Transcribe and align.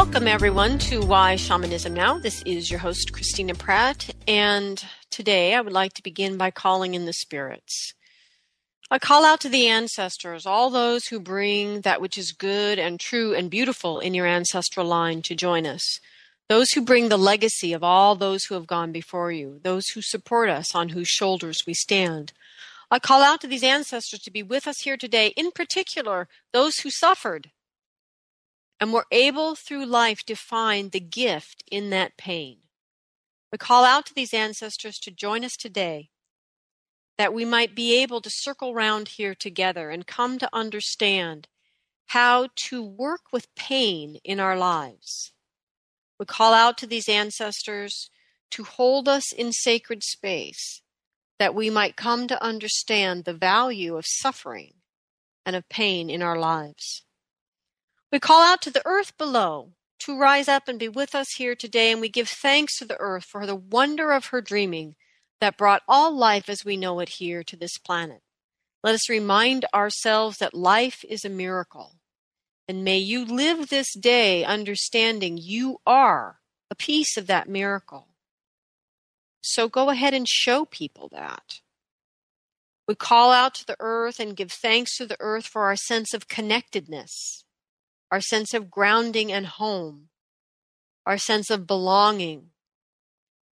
Welcome, 0.00 0.28
everyone, 0.28 0.78
to 0.78 1.00
Why 1.00 1.34
Shamanism 1.34 1.92
Now. 1.92 2.20
This 2.20 2.40
is 2.42 2.70
your 2.70 2.78
host, 2.78 3.12
Christina 3.12 3.56
Pratt, 3.56 4.14
and 4.28 4.82
today 5.10 5.56
I 5.56 5.60
would 5.60 5.72
like 5.72 5.92
to 5.94 6.04
begin 6.04 6.36
by 6.36 6.52
calling 6.52 6.94
in 6.94 7.04
the 7.04 7.12
spirits. 7.12 7.94
I 8.92 9.00
call 9.00 9.24
out 9.24 9.40
to 9.40 9.48
the 9.48 9.66
ancestors, 9.66 10.46
all 10.46 10.70
those 10.70 11.06
who 11.06 11.18
bring 11.18 11.80
that 11.80 12.00
which 12.00 12.16
is 12.16 12.30
good 12.30 12.78
and 12.78 13.00
true 13.00 13.34
and 13.34 13.50
beautiful 13.50 13.98
in 13.98 14.14
your 14.14 14.24
ancestral 14.24 14.86
line 14.86 15.20
to 15.22 15.34
join 15.34 15.66
us. 15.66 15.98
Those 16.48 16.70
who 16.70 16.80
bring 16.80 17.08
the 17.08 17.18
legacy 17.18 17.72
of 17.72 17.82
all 17.82 18.14
those 18.14 18.44
who 18.44 18.54
have 18.54 18.68
gone 18.68 18.92
before 18.92 19.32
you, 19.32 19.58
those 19.64 19.88
who 19.88 20.00
support 20.00 20.48
us, 20.48 20.76
on 20.76 20.90
whose 20.90 21.08
shoulders 21.08 21.64
we 21.66 21.74
stand. 21.74 22.32
I 22.88 23.00
call 23.00 23.24
out 23.24 23.40
to 23.40 23.48
these 23.48 23.64
ancestors 23.64 24.20
to 24.20 24.30
be 24.30 24.44
with 24.44 24.68
us 24.68 24.78
here 24.82 24.96
today, 24.96 25.34
in 25.36 25.50
particular, 25.50 26.28
those 26.52 26.76
who 26.78 26.88
suffered 26.88 27.50
and 28.80 28.92
were 28.92 29.06
able 29.10 29.54
through 29.54 29.86
life 29.86 30.22
to 30.24 30.34
find 30.34 30.92
the 30.92 31.00
gift 31.00 31.64
in 31.70 31.90
that 31.90 32.16
pain. 32.16 32.58
We 33.50 33.58
call 33.58 33.84
out 33.84 34.06
to 34.06 34.14
these 34.14 34.34
ancestors 34.34 34.98
to 35.00 35.10
join 35.10 35.44
us 35.44 35.56
today 35.56 36.10
that 37.16 37.34
we 37.34 37.44
might 37.44 37.74
be 37.74 38.00
able 38.00 38.20
to 38.20 38.30
circle 38.30 38.74
round 38.74 39.08
here 39.08 39.34
together 39.34 39.90
and 39.90 40.06
come 40.06 40.38
to 40.38 40.48
understand 40.52 41.48
how 42.06 42.48
to 42.54 42.82
work 42.82 43.22
with 43.32 43.54
pain 43.54 44.18
in 44.24 44.38
our 44.38 44.56
lives. 44.56 45.32
We 46.18 46.26
call 46.26 46.54
out 46.54 46.78
to 46.78 46.86
these 46.86 47.08
ancestors 47.08 48.10
to 48.52 48.64
hold 48.64 49.08
us 49.08 49.32
in 49.32 49.52
sacred 49.52 50.02
space 50.02 50.82
that 51.38 51.54
we 51.54 51.70
might 51.70 51.96
come 51.96 52.26
to 52.28 52.42
understand 52.42 53.24
the 53.24 53.34
value 53.34 53.96
of 53.96 54.04
suffering 54.06 54.74
and 55.44 55.54
of 55.54 55.68
pain 55.68 56.10
in 56.10 56.22
our 56.22 56.38
lives. 56.38 57.04
We 58.10 58.18
call 58.18 58.42
out 58.42 58.62
to 58.62 58.70
the 58.70 58.86
earth 58.86 59.16
below 59.18 59.72
to 60.00 60.18
rise 60.18 60.48
up 60.48 60.66
and 60.66 60.78
be 60.78 60.88
with 60.88 61.14
us 61.14 61.26
here 61.36 61.54
today, 61.54 61.92
and 61.92 62.00
we 62.00 62.08
give 62.08 62.28
thanks 62.28 62.78
to 62.78 62.86
the 62.86 62.98
earth 62.98 63.24
for 63.24 63.46
the 63.46 63.56
wonder 63.56 64.12
of 64.12 64.26
her 64.26 64.40
dreaming 64.40 64.94
that 65.40 65.58
brought 65.58 65.82
all 65.86 66.16
life 66.16 66.48
as 66.48 66.64
we 66.64 66.76
know 66.76 67.00
it 67.00 67.10
here 67.10 67.42
to 67.42 67.56
this 67.56 67.76
planet. 67.76 68.22
Let 68.82 68.94
us 68.94 69.10
remind 69.10 69.66
ourselves 69.74 70.38
that 70.38 70.54
life 70.54 71.04
is 71.08 71.24
a 71.24 71.28
miracle. 71.28 71.96
And 72.66 72.84
may 72.84 72.98
you 72.98 73.24
live 73.24 73.68
this 73.68 73.92
day 73.94 74.44
understanding 74.44 75.38
you 75.38 75.80
are 75.86 76.38
a 76.70 76.74
piece 76.74 77.16
of 77.16 77.26
that 77.26 77.48
miracle. 77.48 78.08
So 79.42 79.68
go 79.68 79.90
ahead 79.90 80.14
and 80.14 80.26
show 80.28 80.64
people 80.64 81.08
that. 81.12 81.60
We 82.86 82.94
call 82.94 83.32
out 83.32 83.54
to 83.56 83.66
the 83.66 83.76
earth 83.80 84.18
and 84.18 84.36
give 84.36 84.50
thanks 84.50 84.96
to 84.96 85.06
the 85.06 85.16
earth 85.20 85.46
for 85.46 85.62
our 85.62 85.76
sense 85.76 86.14
of 86.14 86.28
connectedness 86.28 87.44
our 88.10 88.20
sense 88.20 88.54
of 88.54 88.70
grounding 88.70 89.32
and 89.32 89.46
home, 89.46 90.08
our 91.04 91.18
sense 91.18 91.50
of 91.50 91.66
belonging, 91.66 92.50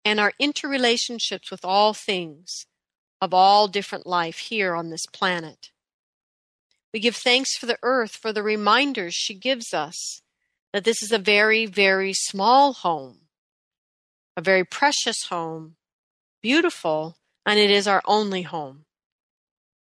and 0.04 0.18
our 0.18 0.32
interrelationships 0.40 1.50
with 1.50 1.64
all 1.64 1.92
things 1.92 2.66
of 3.20 3.34
all 3.34 3.68
different 3.68 4.06
life 4.06 4.38
here 4.38 4.74
on 4.74 4.90
this 4.90 5.06
planet. 5.12 5.70
We 6.92 7.00
give 7.00 7.16
thanks 7.16 7.56
for 7.56 7.66
the 7.66 7.78
earth 7.82 8.12
for 8.12 8.32
the 8.32 8.42
reminders 8.42 9.14
she 9.14 9.34
gives 9.34 9.72
us 9.72 10.22
that 10.72 10.84
this 10.84 11.02
is 11.02 11.12
a 11.12 11.18
very, 11.18 11.66
very 11.66 12.12
small 12.12 12.72
home, 12.72 13.18
a 14.36 14.40
very 14.40 14.64
precious 14.64 15.24
home, 15.28 15.76
beautiful, 16.42 17.16
and 17.44 17.58
it 17.58 17.70
is 17.70 17.86
our 17.86 18.02
only 18.06 18.42
home. 18.42 18.84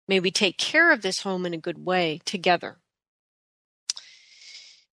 May 0.07 0.19
we 0.19 0.31
take 0.31 0.57
care 0.57 0.91
of 0.91 1.01
this 1.01 1.21
home 1.21 1.45
in 1.45 1.53
a 1.53 1.57
good 1.57 1.85
way 1.85 2.19
together. 2.25 2.80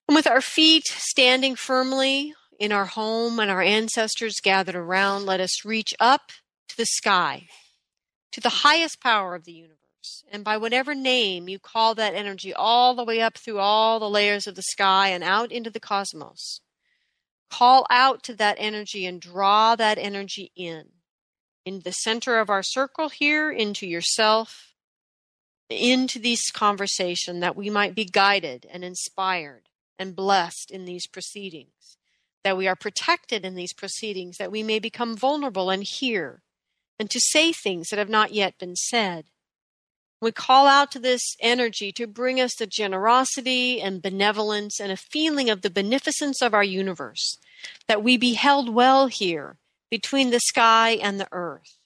And 0.09 0.17
with 0.17 0.27
our 0.27 0.41
feet 0.41 0.87
standing 0.87 1.55
firmly 1.55 2.33
in 2.59 2.73
our 2.73 2.87
home 2.87 3.39
and 3.39 3.51
our 3.51 3.61
ancestors 3.61 4.41
gathered 4.43 4.75
around, 4.75 5.27
let 5.27 5.39
us 5.39 5.67
reach 5.67 5.93
up 6.01 6.33
to 6.69 6.77
the 6.79 6.87
sky, 6.87 7.47
to 8.33 8.41
the 8.41 8.49
highest 8.49 9.03
power 9.03 9.35
of 9.35 9.45
the 9.45 9.53
universe. 9.53 9.77
And 10.33 10.43
by 10.43 10.57
whatever 10.57 10.95
name 10.95 11.47
you 11.47 11.59
call 11.59 11.95
that 11.95 12.15
energy, 12.15 12.55
all 12.55 12.95
the 12.95 13.05
way 13.05 13.21
up 13.21 13.37
through 13.37 13.59
all 13.59 14.01
the 14.01 14.09
layers 14.09 14.47
of 14.47 14.55
the 14.55 14.63
sky 14.63 15.09
and 15.09 15.23
out 15.23 15.53
into 15.53 15.69
the 15.69 15.81
cosmos, 15.81 16.63
call 17.51 17.87
out 17.91 18.23
to 18.23 18.35
that 18.37 18.57
energy 18.59 19.05
and 19.05 19.21
draw 19.21 19.77
that 19.77 19.99
energy 19.99 20.53
in. 20.57 20.89
In 21.67 21.81
the 21.81 21.93
center 21.93 22.39
of 22.39 22.49
our 22.49 22.63
circle 22.63 23.11
here, 23.11 23.51
into 23.51 23.87
yourself, 23.87 24.73
into 25.69 26.19
this 26.19 26.51
conversation, 26.51 27.41
that 27.41 27.57
we 27.57 27.69
might 27.69 27.95
be 27.95 28.07
guided 28.07 28.67
and 28.73 28.83
inspired 28.83 29.69
and 29.99 30.17
blessed 30.17 30.71
in 30.71 30.85
these 30.85 31.07
proceedings, 31.07 31.97
that 32.45 32.57
we 32.57 32.69
are 32.69 32.77
protected 32.77 33.45
in 33.45 33.55
these 33.55 33.73
proceedings, 33.73 34.37
that 34.39 34.53
we 34.53 34.63
may 34.63 34.79
become 34.79 35.17
vulnerable 35.17 35.71
and 35.71 35.85
hear, 35.85 36.43
and 36.99 37.11
to 37.11 37.21
say 37.21 37.53
things 37.53 37.89
that 37.89 37.99
have 37.99 38.09
not 38.09 38.33
yet 38.33 38.59
been 38.59 38.77
said. 38.77 39.27
We 40.21 40.33
call 40.33 40.67
out 40.67 40.91
to 40.93 40.99
this 40.99 41.37
energy 41.41 41.93
to 41.93 42.07
bring 42.07 42.41
us 42.41 42.57
the 42.57 42.67
generosity 42.67 43.81
and 43.81 44.03
benevolence 44.03 44.81
and 44.81 44.91
a 44.91 44.97
feeling 44.97 45.49
of 45.49 45.63
the 45.63 45.71
beneficence 45.71 46.43
of 46.43 46.55
our 46.55 46.65
universe, 46.65 47.39
that 47.87 48.03
we 48.03 48.17
be 48.17 48.35
held 48.35 48.69
well 48.69 49.07
here 49.07 49.59
between 49.91 50.31
the 50.31 50.41
sky 50.41 50.91
and 51.01 51.21
the 51.21 51.29
earth, 51.31 51.79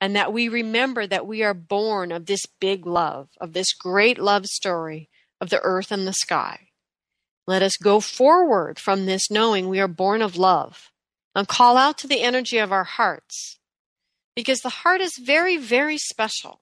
and 0.00 0.16
that 0.16 0.32
we 0.32 0.48
remember 0.48 1.06
that 1.06 1.26
we 1.26 1.42
are 1.42 1.54
born 1.54 2.10
of 2.10 2.26
this 2.26 2.44
big 2.60 2.86
love, 2.86 3.28
of 3.40 3.52
this 3.52 3.72
great 3.72 4.18
love 4.18 4.46
story 4.46 5.08
of 5.40 5.50
the 5.50 5.60
earth 5.62 5.92
and 5.92 6.06
the 6.06 6.12
sky. 6.12 6.65
Let 7.46 7.62
us 7.62 7.76
go 7.76 8.00
forward 8.00 8.78
from 8.78 9.06
this 9.06 9.30
knowing 9.30 9.68
we 9.68 9.80
are 9.80 9.88
born 9.88 10.20
of 10.20 10.36
love 10.36 10.90
and 11.34 11.46
call 11.46 11.76
out 11.76 11.98
to 11.98 12.08
the 12.08 12.22
energy 12.22 12.58
of 12.58 12.72
our 12.72 12.84
hearts 12.84 13.58
because 14.34 14.60
the 14.60 14.68
heart 14.68 15.00
is 15.00 15.18
very, 15.18 15.56
very 15.56 15.96
special. 15.96 16.60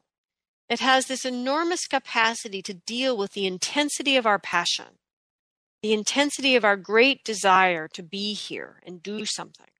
It 0.69 0.81
has 0.81 1.07
this 1.07 1.25
enormous 1.25 1.87
capacity 1.87 2.63
to 2.63 2.75
deal 2.75 3.17
with 3.17 3.33
the 3.33 3.47
intensity 3.47 4.17
of 4.17 4.27
our 4.27 4.39
passion, 4.39 4.99
the 5.83 5.93
intensity 5.93 6.55
of 6.57 6.65
our 6.65 6.77
great 6.77 7.25
desire 7.25 7.89
to 7.89 8.03
be 8.03 8.35
here 8.35 8.81
and 8.87 9.03
do 9.03 9.25
something, 9.25 9.71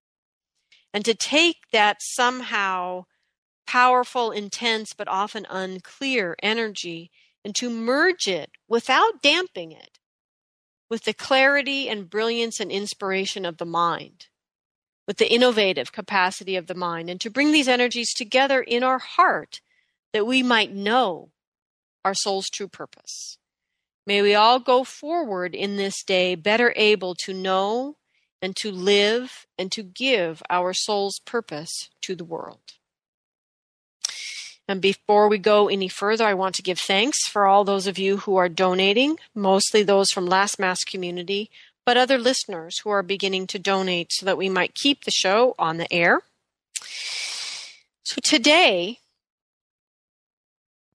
and 0.93 1.05
to 1.05 1.15
take 1.15 1.71
that 1.73 1.99
somehow 2.01 3.05
powerful, 3.67 4.31
intense, 4.31 4.93
but 4.93 5.09
often 5.09 5.47
unclear 5.49 6.37
energy 6.43 7.11
and 7.45 7.55
to 7.55 7.71
merge 7.71 8.27
it 8.27 8.51
without 8.69 9.23
damping 9.23 9.73
it 9.73 9.94
with 10.89 11.05
the 11.05 11.15
clarity 11.15 11.89
and 11.89 12.11
brilliance 12.11 12.61
and 12.61 12.71
inspiration 12.71 13.45
of 13.45 13.59
the 13.59 13.65
mind, 13.65 14.27
with 15.07 15.19
the 15.19 15.33
innovative 15.33 15.93
capacity 15.93 16.57
of 16.57 16.67
the 16.67 16.75
mind, 16.75 17.11
and 17.11 17.21
to 17.21 17.31
bring 17.31 17.53
these 17.53 17.69
energies 17.69 18.13
together 18.15 18.61
in 18.61 18.83
our 18.83 18.99
heart 18.99 19.61
that 20.13 20.27
we 20.27 20.43
might 20.43 20.73
know 20.73 21.31
our 22.05 22.15
soul's 22.15 22.49
true 22.49 22.69
purpose. 22.69 23.39
May 24.07 24.21
we 24.21 24.35
all 24.35 24.61
go 24.61 24.85
forward 24.85 25.55
in 25.55 25.77
this 25.77 26.03
day 26.05 26.35
better 26.35 26.73
able 26.77 27.15
to 27.25 27.33
know 27.33 27.97
and 28.43 28.55
to 28.57 28.71
live 28.71 29.47
and 29.59 29.73
to 29.73 29.83
give 29.83 30.43
our 30.51 30.75
soul's 30.75 31.19
purpose 31.25 31.89
to 32.03 32.15
the 32.15 32.25
world. 32.25 32.75
And 34.67 34.81
before 34.81 35.29
we 35.29 35.39
go 35.39 35.69
any 35.69 35.89
further, 35.89 36.25
I 36.25 36.35
want 36.35 36.55
to 36.57 36.63
give 36.63 36.79
thanks 36.79 37.29
for 37.29 37.47
all 37.47 37.65
those 37.65 37.87
of 37.87 37.99
you 37.99 38.19
who 38.19 38.37
are 38.37 38.49
donating, 38.49 39.19
mostly 39.35 39.83
those 39.83 40.11
from 40.11 40.27
Last 40.27 40.59
Mask 40.59 40.89
community, 40.89 41.51
but 41.85 41.97
other 41.97 42.19
listeners 42.19 42.79
who 42.81 42.91
are 42.91 43.03
beginning 43.03 43.47
to 43.49 43.59
donate 43.59 44.11
so 44.13 44.25
that 44.25 44.39
we 44.39 44.49
might 44.49 44.75
keep 44.75 45.05
the 45.05 45.11
show 45.11 45.55
on 45.59 45.77
the 45.77 45.93
air. 45.93 46.23
So 48.05 48.17
today, 48.23 49.01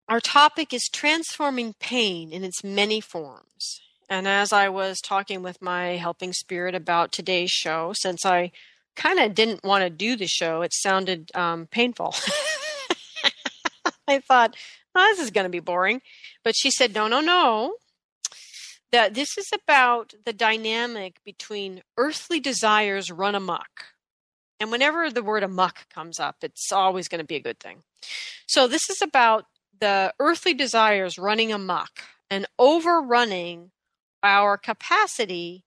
our 0.08 0.20
topic 0.20 0.74
is 0.74 0.90
transforming 0.92 1.76
pain 1.80 2.34
in 2.34 2.44
its 2.44 2.64
many 2.64 3.00
forms. 3.00 3.82
And 4.10 4.28
as 4.28 4.52
I 4.52 4.70
was 4.70 5.00
talking 5.00 5.44
with 5.44 5.62
my 5.62 5.98
helping 5.98 6.34
spirit 6.34 6.74
about 6.74 7.12
today's 7.12 7.52
show, 7.52 7.94
since 7.94 8.26
I 8.26 8.52
kind 8.96 9.20
of 9.20 9.36
didn't 9.36 9.64
want 9.64 9.84
to 9.84 9.92
do 9.92 10.16
the 10.16 10.26
show, 10.26 10.64
it 10.64 10.74
sounded 10.74 11.30
um, 11.36 11.68
painful. 11.68 12.16
I 14.10 14.20
thought, 14.20 14.56
oh, 14.96 15.08
this 15.12 15.26
is 15.26 15.32
going 15.32 15.46
to 15.46 15.50
be 15.50 15.60
boring. 15.60 16.02
But 16.44 16.56
she 16.58 16.72
said, 16.72 16.94
no, 16.96 17.08
no, 17.08 17.22
no. 17.22 17.76
That 18.92 19.14
this 19.16 19.38
is 19.38 19.52
about 19.54 20.16
the 20.26 20.34
dynamic 20.34 21.18
between 21.26 21.84
earthly 21.98 22.40
desires 22.40 23.12
run 23.12 23.36
amok 23.36 23.86
And 24.60 24.72
whenever 24.72 25.12
the 25.12 25.24
word 25.24 25.44
amok 25.44 25.90
comes 25.90 26.20
up, 26.20 26.38
it's 26.44 26.72
always 26.74 27.10
going 27.10 27.22
to 27.22 27.28
be 27.28 27.38
a 27.38 27.42
good 27.42 27.60
thing. 27.60 27.84
So 28.48 28.68
this 28.68 28.90
is 28.90 29.02
about 29.02 29.46
the 29.80 30.14
earthly 30.20 30.56
desires 30.56 31.20
running 31.20 31.54
amok 31.54 32.02
and 32.32 32.48
overrunning 32.60 33.72
our 34.24 34.58
capacity 34.58 35.66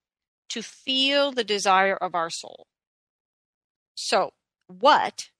to 0.49 0.63
feel 0.63 1.31
the 1.33 1.45
desire 1.45 1.97
of 1.97 2.15
our 2.15 2.31
soul. 2.31 2.67
So, 3.95 4.33
what 4.67 5.31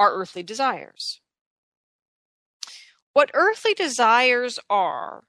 are 0.00 0.14
earthly 0.14 0.44
desires? 0.44 1.21
What 3.12 3.30
earthly 3.34 3.74
desires 3.74 4.58
are, 4.70 5.24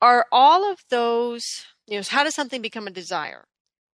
are 0.00 0.26
all 0.30 0.70
of 0.70 0.80
those, 0.90 1.64
you 1.86 1.96
know, 1.96 2.04
how 2.06 2.24
does 2.24 2.34
something 2.34 2.60
become 2.60 2.86
a 2.86 2.90
desire? 2.90 3.46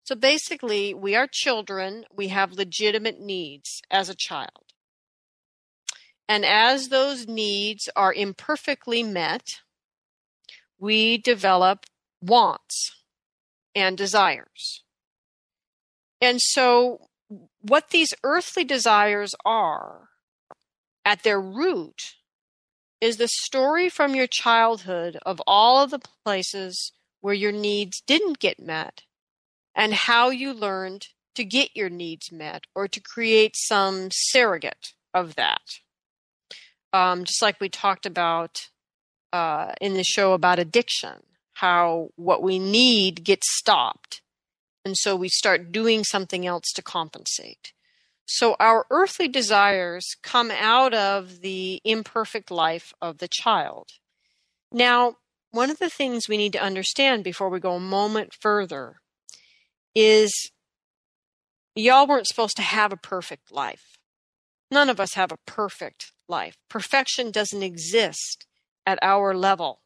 So 0.05 0.17
basically, 0.17 0.93
we 0.93 1.15
are 1.15 1.29
children, 1.31 2.05
we 2.13 2.29
have 2.29 2.53
legitimate 2.53 3.21
needs 3.21 3.81
as 3.91 4.09
a 4.09 4.17
child. 4.17 4.73
And 6.29 6.45
as 6.45 6.89
those 6.89 7.29
needs 7.29 7.89
are 7.95 8.13
imperfectly 8.13 9.03
met, 9.03 9.61
we 10.79 11.19
develop 11.19 11.87
wants 12.21 12.93
and 13.75 13.97
desires. 13.97 14.83
And 16.21 16.41
so, 16.41 17.09
what 17.61 17.91
these 17.91 18.13
earthly 18.25 18.65
desires 18.65 19.35
are 19.45 20.10
at 21.05 21.23
their 21.23 21.41
root 21.41 22.15
is 23.01 23.17
the 23.17 23.29
story 23.29 23.89
from 23.89 24.15
your 24.15 24.27
childhood 24.27 25.19
of 25.25 25.41
all 25.47 25.83
of 25.83 25.91
the 25.91 26.01
places 26.25 26.93
where 27.21 27.35
your 27.35 27.53
needs 27.53 28.03
didn't 28.07 28.39
get 28.39 28.61
met 28.61 29.03
and 29.75 29.95
how 29.95 30.31
you 30.31 30.53
learned 30.53 31.09
to 31.35 31.45
get 31.45 31.75
your 31.75 31.89
needs 31.89 32.31
met 32.31 32.65
or 32.75 32.89
to 32.89 33.01
create 33.01 33.55
some 33.57 34.09
surrogate 34.11 34.93
of 35.15 35.37
that. 35.37 35.63
Um, 36.93 37.25
just 37.25 37.41
like 37.41 37.61
we 37.61 37.69
talked 37.69 38.05
about 38.05 38.69
uh, 39.33 39.73
in 39.81 39.95
the 39.95 40.05
show 40.05 40.33
about 40.33 40.59
addiction, 40.59 41.23
how 41.55 42.09
what 42.17 42.43
we 42.43 42.59
need 42.59 43.25
gets 43.25 43.47
stopped. 43.57 44.23
And 44.85 44.97
so 44.97 45.15
we 45.15 45.29
start 45.29 45.73
doing 45.73 46.05
something 46.05 46.47
else 46.47 46.73
to 46.75 46.83
compensate. 46.83 47.73
So 48.33 48.55
our 48.61 48.87
earthly 48.91 49.27
desires 49.27 50.07
come 50.23 50.53
out 50.53 50.95
of 50.95 51.41
the 51.41 51.81
imperfect 51.85 52.53
life 52.53 52.93
of 53.03 53.19
the 53.19 53.27
child. 53.27 53.89
Now, 54.71 55.17
one 55.51 55.69
of 55.69 55.81
the 55.81 55.91
things 55.91 56.29
we 56.29 56.37
need 56.37 56.53
to 56.53 56.63
understand 56.63 57.25
before 57.25 57.49
we 57.49 57.59
go 57.59 57.75
a 57.75 57.81
moment 57.81 58.33
further 58.41 59.01
is 59.97 60.53
y'all 61.75 62.07
weren't 62.07 62.29
supposed 62.29 62.55
to 62.59 62.63
have 62.63 62.93
a 62.93 62.97
perfect 62.97 63.51
life. 63.51 63.99
None 64.71 64.89
of 64.89 65.01
us 65.01 65.15
have 65.15 65.33
a 65.33 65.39
perfect 65.45 66.13
life. 66.29 66.55
Perfection 66.69 67.33
doesn't 67.33 67.65
exist 67.65 68.47
at 68.87 69.01
our 69.03 69.35
level. 69.35 69.81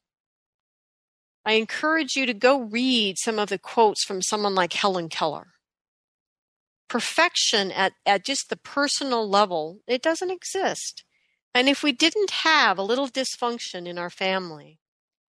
I 1.46 1.52
encourage 1.52 2.14
you 2.14 2.26
to 2.26 2.34
go 2.34 2.60
read 2.60 3.16
some 3.16 3.38
of 3.38 3.48
the 3.48 3.58
quotes 3.58 4.04
from 4.04 4.20
someone 4.20 4.54
like 4.54 4.74
Helen 4.74 5.08
Keller 5.08 5.53
perfection 6.94 7.72
at, 7.72 7.92
at 8.06 8.24
just 8.24 8.48
the 8.48 8.56
personal 8.56 9.28
level, 9.28 9.80
it 9.88 10.00
doesn't 10.00 10.30
exist. 10.30 11.02
And 11.52 11.68
if 11.68 11.82
we 11.82 11.90
didn't 11.90 12.30
have 12.30 12.78
a 12.78 12.84
little 12.84 13.08
dysfunction 13.08 13.88
in 13.88 13.98
our 13.98 14.10
family, 14.10 14.78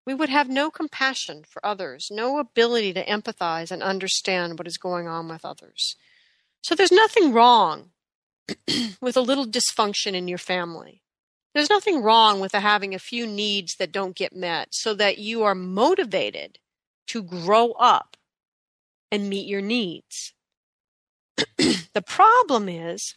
we 0.07 0.13
would 0.13 0.29
have 0.29 0.51
no 0.51 0.71
compassion 0.71 1.45
for 1.49 1.65
others, 1.65 2.09
no 2.11 2.39
ability 2.39 2.93
to 2.93 3.07
empathize 3.07 3.71
and 3.71 3.83
understand 3.83 4.59
what 4.59 4.67
is 4.67 4.77
going 4.77 5.09
on 5.09 5.29
with 5.29 5.47
others. 5.47 5.97
So 6.63 6.75
there's 6.75 6.93
nothing 6.93 7.33
wrong 7.33 7.93
with 9.01 9.17
a 9.17 9.23
little 9.23 9.47
dysfunction 9.47 10.13
in 10.13 10.29
your 10.29 10.37
family. 10.37 11.01
There's 11.55 11.71
nothing 11.71 12.03
wrong 12.03 12.39
with 12.39 12.53
having 12.53 12.95
a 12.95 12.99
few 12.99 13.27
needs 13.27 13.77
that 13.79 13.93
don't 13.93 14.15
get 14.15 14.37
met 14.37 14.69
so 14.73 14.93
that 14.93 15.17
you 15.17 15.43
are 15.43 15.55
motivated 15.55 16.59
to 17.07 17.23
grow 17.23 17.71
up 17.73 18.15
and 19.11 19.31
meet 19.31 19.49
your 19.49 19.63
needs. 19.63 20.35
the 21.57 22.05
problem 22.05 22.69
is, 22.69 23.15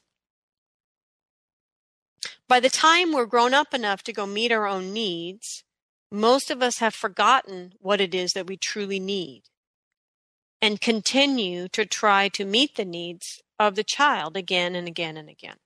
by 2.48 2.60
the 2.60 2.69
time 2.69 3.13
we're 3.13 3.25
grown 3.25 3.54
up 3.54 3.74
enough 3.74 4.04
to 4.04 4.13
go 4.13 4.25
meet 4.25 4.51
our 4.51 4.68
own 4.68 4.92
needs, 4.92 5.63
most 6.12 6.50
of 6.50 6.62
us 6.62 6.80
have 6.80 6.95
forgotten 6.95 7.74
what 7.80 8.01
it 8.01 8.16
is 8.16 8.31
that 8.31 8.48
we 8.48 8.57
truly 8.57 9.00
need 9.00 9.44
and 10.62 10.81
continue 10.81 11.68
to 11.69 11.86
try 11.86 12.27
to 12.30 12.45
meet 12.45 12.75
the 12.75 12.86
needs 12.86 13.42
of 13.60 13.75
the 13.75 13.83
child 13.83 14.36
again 14.36 14.75
and 14.75 14.88
again 14.88 15.15
and 15.15 15.30
again. 15.30 15.57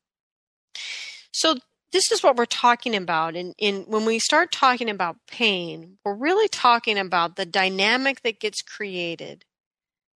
So 1.32 1.56
this 1.92 2.12
is 2.12 2.22
what 2.22 2.36
we're 2.36 2.46
talking 2.46 2.96
about 2.96 3.36
in, 3.36 3.54
in 3.58 3.84
when 3.84 4.06
we 4.06 4.20
start 4.20 4.52
talking 4.52 4.90
about 4.90 5.18
pain, 5.28 6.00
we're 6.04 6.16
really 6.16 6.48
talking 6.48 6.98
about 6.98 7.36
the 7.36 7.46
dynamic 7.46 8.22
that 8.24 8.40
gets 8.40 8.62
created 8.62 9.46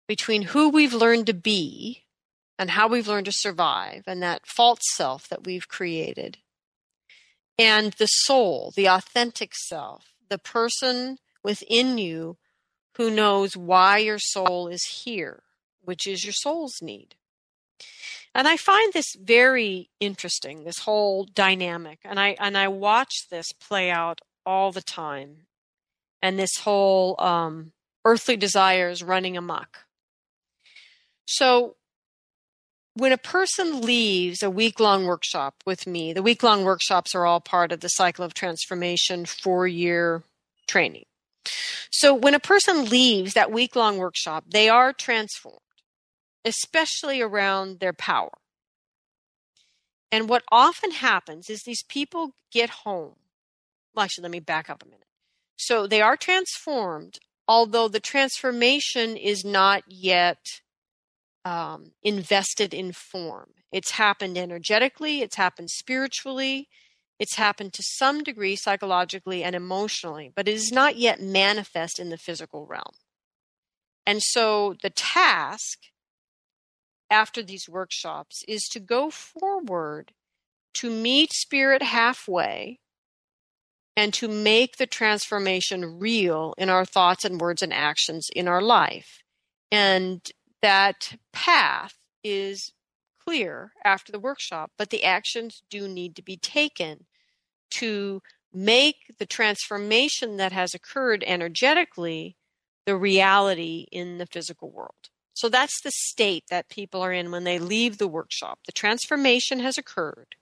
between 0.09 0.43
who 0.43 0.69
we've 0.69 0.95
learned 0.95 1.27
to 1.27 1.35
be 1.35 2.06
and 2.59 2.71
how 2.71 2.89
we've 2.89 3.09
learned 3.09 3.27
to 3.27 3.33
survive 3.33 4.05
and 4.07 4.23
that 4.23 4.47
false 4.47 4.81
self 4.95 5.29
that 5.29 5.45
we've 5.45 5.69
created. 5.69 6.39
And 7.59 7.93
the 7.95 8.07
soul, 8.07 8.73
the 8.77 8.89
authentic 8.89 9.55
self, 9.55 10.13
the 10.29 10.39
person 10.39 11.19
within 11.43 11.99
you 11.99 12.37
who 12.97 13.11
knows 13.11 13.57
why 13.57 13.99
your 13.99 14.19
soul 14.19 14.69
is 14.69 14.85
here, 15.05 15.43
which 15.83 16.07
is 16.07 16.25
your 16.25 16.33
soul's 16.33 16.81
need. 16.83 17.15
And 18.35 18.47
I 18.47 18.57
find 18.57 18.93
this 18.93 19.15
very 19.19 19.89
interesting, 19.99 20.65
this 20.65 20.81
whole 20.81 21.25
dynamic. 21.25 22.01
And 22.05 22.21
I 22.21 22.37
and 22.39 22.57
I 22.57 22.69
watch 22.69 23.29
this 23.31 23.53
play 23.53 23.91
out 23.91 24.21
all 24.45 24.73
the 24.73 24.83
time. 24.83 25.47
And 26.21 26.39
this 26.39 26.59
whole 26.59 27.21
um, 27.21 27.73
earthly 28.05 28.37
desires 28.37 29.03
running 29.03 29.37
amok. 29.37 29.85
So 31.27 31.77
when 32.97 33.13
a 33.13 33.19
person 33.19 33.83
leaves 33.83 34.43
a 34.43 34.51
week 34.51 34.81
long 34.81 35.05
workshop 35.05 35.57
with 35.67 35.87
me, 35.87 36.15
the 36.15 36.23
week 36.23 36.43
long 36.43 36.65
workshops 36.65 37.15
are 37.15 37.27
all 37.27 37.41
part 37.41 37.71
of 37.71 37.81
the 37.81 37.89
cycle 37.89 38.25
of 38.25 38.33
transformation 38.33 39.27
four 39.27 39.67
year 39.69 40.23
training. 40.67 41.05
So 41.91 42.15
when 42.15 42.35
a 42.35 42.41
person 42.41 42.87
leaves 42.87 43.35
that 43.35 43.53
week 43.53 43.77
long 43.77 43.99
workshop, 43.99 44.45
they 44.49 44.71
are 44.71 44.95
transformed, 44.95 45.61
especially 46.43 47.21
around 47.21 47.81
their 47.81 47.93
power. 47.93 48.33
And 50.11 50.27
what 50.27 50.45
often 50.51 50.93
happens 50.93 51.51
is 51.51 51.63
these 51.63 51.83
people 51.83 52.33
get 52.51 52.71
home. 52.71 53.17
Well, 53.95 54.05
actually, 54.05 54.23
let 54.23 54.33
me 54.33 54.41
back 54.41 54.71
up 54.71 54.83
a 54.83 54.87
minute. 54.87 55.07
So 55.57 55.87
they 55.87 56.01
are 56.01 56.17
transformed, 56.17 57.19
although 57.47 57.89
the 57.89 58.01
transformation 58.01 59.19
is 59.19 59.45
not 59.45 59.83
yet 59.87 60.63
um, 61.47 61.93
invested 62.03 62.75
in 62.75 62.91
form. 62.91 63.51
It's 63.71 63.93
happened 63.93 64.37
energetically, 64.37 65.23
it's 65.23 65.37
happened 65.37 65.71
spiritually, 65.71 66.69
it's 67.21 67.37
happened 67.37 67.73
to 67.75 67.85
some 67.85 68.25
degree 68.25 68.57
psychologically 68.57 69.45
and 69.45 69.55
emotionally, 69.55 70.33
but 70.35 70.49
it 70.49 70.55
is 70.55 70.73
not 70.73 70.97
yet 70.97 71.23
manifest 71.23 72.01
in 72.01 72.11
the 72.11 72.19
physical 72.19 72.67
realm. 72.67 72.97
And 74.05 74.21
so 74.23 74.75
the 74.83 74.91
task 74.91 75.79
after 77.11 77.45
these 77.45 77.69
workshops 77.69 78.43
is 78.49 78.63
to 78.73 78.81
go 78.81 79.11
forward 79.11 80.13
to 80.75 80.91
meet 80.91 81.33
spirit 81.33 81.81
halfway 81.81 82.81
and 83.97 84.13
to 84.15 84.27
make 84.27 84.79
the 84.79 84.87
transformation 84.87 86.01
real 86.01 86.55
in 86.59 86.71
our 86.71 86.85
thoughts 86.85 87.25
and 87.25 87.41
words 87.41 87.63
and 87.63 87.73
actions 87.73 88.29
in 88.35 88.49
our 88.49 88.61
life. 88.61 89.23
And 89.71 90.21
that 90.67 91.17
path 91.33 91.95
is 92.25 92.73
clear 93.25 93.71
after 93.85 94.11
the 94.11 94.19
workshop, 94.19 94.73
but 94.77 94.91
the 94.91 95.05
actions 95.05 95.63
do 95.71 95.87
need 95.87 96.17
to 96.17 96.23
be 96.23 96.37
taken 96.37 97.07
to 97.71 98.21
make 98.53 98.97
the 99.21 99.27
transformation 99.27 100.39
that 100.39 100.51
has 100.51 100.75
occurred 100.75 101.23
energetically 101.25 102.37
the 102.85 102.97
reality 102.97 103.87
in 103.93 104.19
the 104.19 104.27
physical 104.27 104.69
world. 104.69 105.11
So 105.35 105.49
that's 105.49 105.81
the 105.83 105.93
state 105.93 106.43
that 106.51 106.69
people 106.69 107.01
are 107.01 107.13
in 107.13 107.31
when 107.31 107.45
they 107.45 107.61
leave 107.61 107.99
the 107.99 108.09
workshop. 108.09 108.59
The 108.67 108.73
transformation 108.73 109.61
has 109.61 109.79
occurred, 109.79 110.35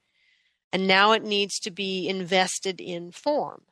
and 0.73 0.87
now 0.87 1.13
it 1.13 1.23
needs 1.23 1.59
to 1.61 1.71
be 1.71 2.09
invested 2.09 2.81
in 2.81 3.13
form. 3.13 3.65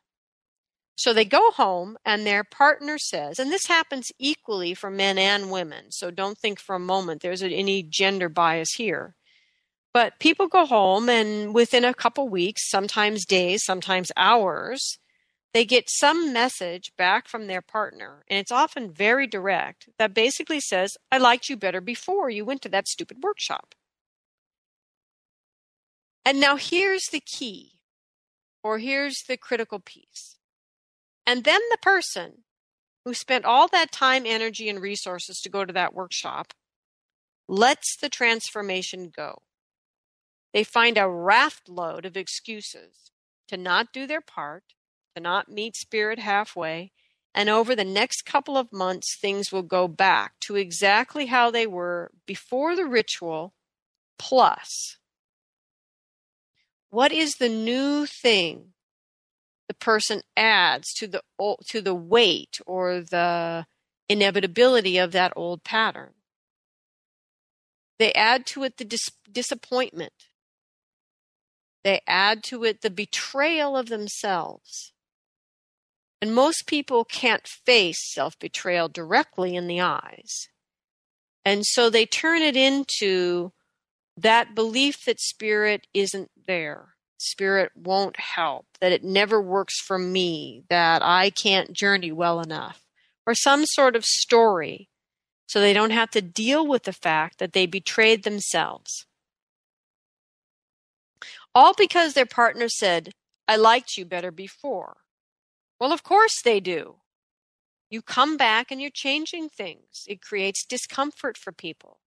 So 0.94 1.12
they 1.12 1.25
go 1.25 1.50
home 1.52 1.96
and 2.04 2.26
their 2.26 2.44
partner 2.44 2.99
says, 2.99 3.38
and 3.38 3.50
this 3.50 3.66
happens 3.66 4.12
equally 4.18 4.75
for 4.75 4.90
men 4.90 5.18
and 5.18 5.50
women. 5.50 5.90
So 5.90 6.11
don't 6.11 6.38
think 6.38 6.61
for 6.61 6.76
a 6.76 6.80
moment 6.80 7.22
there's 7.22 7.42
any 7.42 7.82
gender 7.82 8.28
bias 8.28 8.75
here. 8.75 9.14
But 9.94 10.20
people 10.20 10.49
go 10.49 10.64
home 10.64 11.08
and 11.08 11.54
within 11.54 11.84
a 11.84 11.94
couple 11.94 12.28
weeks, 12.28 12.68
sometimes 12.68 13.26
days, 13.26 13.64
sometimes 13.64 14.12
hours, 14.16 14.99
they 15.52 15.64
get 15.66 15.90
some 15.90 16.32
message 16.32 16.92
back 16.96 17.28
from 17.28 17.46
their 17.46 17.61
partner, 17.61 18.25
and 18.28 18.38
it's 18.38 18.50
often 18.50 18.90
very 18.90 19.26
direct, 19.26 19.87
that 19.99 20.14
basically 20.14 20.61
says, 20.61 20.96
I 21.11 21.18
liked 21.18 21.50
you 21.50 21.58
better 21.58 21.82
before 21.82 22.30
you 22.30 22.46
went 22.46 22.62
to 22.62 22.70
that 22.70 22.88
stupid 22.88 23.18
workshop. 23.22 23.75
And 26.25 26.40
now 26.40 26.56
here's 26.56 27.08
the 27.08 27.20
key, 27.20 27.72
or 28.62 28.78
here's 28.78 29.25
the 29.28 29.37
critical 29.37 29.78
piece. 29.78 30.38
And 31.26 31.44
then 31.44 31.60
the 31.70 31.78
person 31.78 32.44
who 33.04 33.14
spent 33.14 33.44
all 33.44 33.68
that 33.68 33.92
time, 33.92 34.24
energy, 34.26 34.68
and 34.68 34.80
resources 34.80 35.40
to 35.40 35.50
go 35.50 35.64
to 35.64 35.72
that 35.72 35.94
workshop 35.94 36.52
lets 37.48 37.96
the 37.96 38.08
transformation 38.08 39.10
go. 39.14 39.42
They 40.52 40.64
find 40.64 40.98
a 40.98 41.08
raft 41.08 41.68
load 41.68 42.04
of 42.04 42.16
excuses 42.16 43.10
to 43.48 43.56
not 43.56 43.92
do 43.92 44.06
their 44.06 44.20
part, 44.20 44.64
to 45.16 45.22
not 45.22 45.50
meet 45.50 45.76
spirit 45.76 46.18
halfway, 46.18 46.92
and 47.34 47.48
over 47.48 47.74
the 47.74 47.84
next 47.84 48.22
couple 48.22 48.58
of 48.58 48.72
months, 48.72 49.16
things 49.18 49.50
will 49.50 49.62
go 49.62 49.88
back 49.88 50.34
to 50.40 50.56
exactly 50.56 51.26
how 51.26 51.50
they 51.50 51.66
were 51.66 52.10
before 52.26 52.76
the 52.76 52.84
ritual, 52.84 53.54
plus 54.18 54.98
what 56.90 57.10
is 57.10 57.36
the 57.36 57.48
new 57.48 58.04
thing 58.04 58.74
the 59.72 59.84
person 59.84 60.20
adds 60.36 60.92
to 60.92 61.06
the 61.06 61.22
to 61.68 61.80
the 61.80 61.94
weight 61.94 62.60
or 62.66 63.00
the 63.00 63.66
inevitability 64.06 64.98
of 64.98 65.12
that 65.12 65.32
old 65.34 65.64
pattern? 65.64 66.12
They 67.98 68.12
add 68.12 68.44
to 68.46 68.64
it 68.64 68.76
the 68.76 68.84
dis- 68.84 69.10
disappointment. 69.30 70.12
They 71.84 72.00
add 72.06 72.44
to 72.44 72.64
it 72.64 72.82
the 72.82 72.90
betrayal 72.90 73.76
of 73.76 73.88
themselves. 73.88 74.92
And 76.20 76.34
most 76.34 76.66
people 76.66 77.04
can't 77.04 77.46
face 77.46 78.12
self 78.12 78.38
betrayal 78.38 78.88
directly 78.88 79.56
in 79.56 79.68
the 79.68 79.80
eyes. 79.80 80.48
And 81.44 81.64
so 81.64 81.88
they 81.88 82.04
turn 82.04 82.42
it 82.42 82.56
into 82.56 83.52
that 84.16 84.54
belief 84.54 85.04
that 85.06 85.18
spirit 85.18 85.86
isn't 85.94 86.30
there, 86.46 86.94
spirit 87.22 87.72
won't 87.76 88.18
help, 88.18 88.66
that 88.80 88.92
it 88.92 89.04
never 89.04 89.40
works 89.40 89.80
for 89.80 89.98
me, 89.98 90.64
that 90.68 91.02
I 91.02 91.30
can't 91.30 91.72
journey 91.72 92.12
well 92.12 92.40
enough, 92.40 92.82
or 93.26 93.34
some 93.34 93.64
sort 93.66 93.96
of 93.96 94.04
story 94.04 94.88
so 95.46 95.60
they 95.60 95.72
don't 95.72 95.90
have 95.90 96.10
to 96.10 96.22
deal 96.22 96.66
with 96.66 96.84
the 96.84 96.92
fact 96.92 97.38
that 97.38 97.52
they 97.52 97.66
betrayed 97.66 98.24
themselves. 98.24 99.06
All 101.54 101.74
because 101.76 102.14
their 102.14 102.26
partner 102.26 102.68
said, 102.68 103.12
I 103.46 103.56
liked 103.56 103.96
you 103.96 104.04
better 104.04 104.30
before. 104.30 104.96
Well, 105.78 105.92
of 105.92 106.02
course 106.02 106.40
they 106.42 106.60
do. 106.60 106.96
You 107.90 108.00
come 108.00 108.38
back 108.38 108.70
and 108.70 108.80
you're 108.80 108.90
changing 108.90 109.50
things. 109.50 110.04
It 110.06 110.22
creates 110.22 110.64
discomfort 110.64 111.36
for 111.36 111.52
people. 111.52 111.98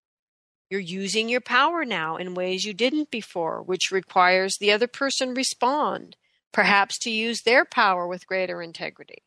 You're 0.70 0.80
using 0.80 1.30
your 1.30 1.42
power 1.42 1.86
now 1.86 2.18
in 2.18 2.34
ways 2.34 2.66
you 2.66 2.74
didn't 2.74 3.12
before, 3.12 3.62
which 3.62 3.92
requires 3.92 4.58
the 4.58 4.72
other 4.72 4.88
person 4.88 5.34
respond, 5.34 6.18
perhaps 6.52 6.98
to 7.00 7.12
use 7.12 7.42
their 7.42 7.66
power 7.66 8.08
with 8.08 8.28
greater 8.28 8.62
integrity. 8.62 9.24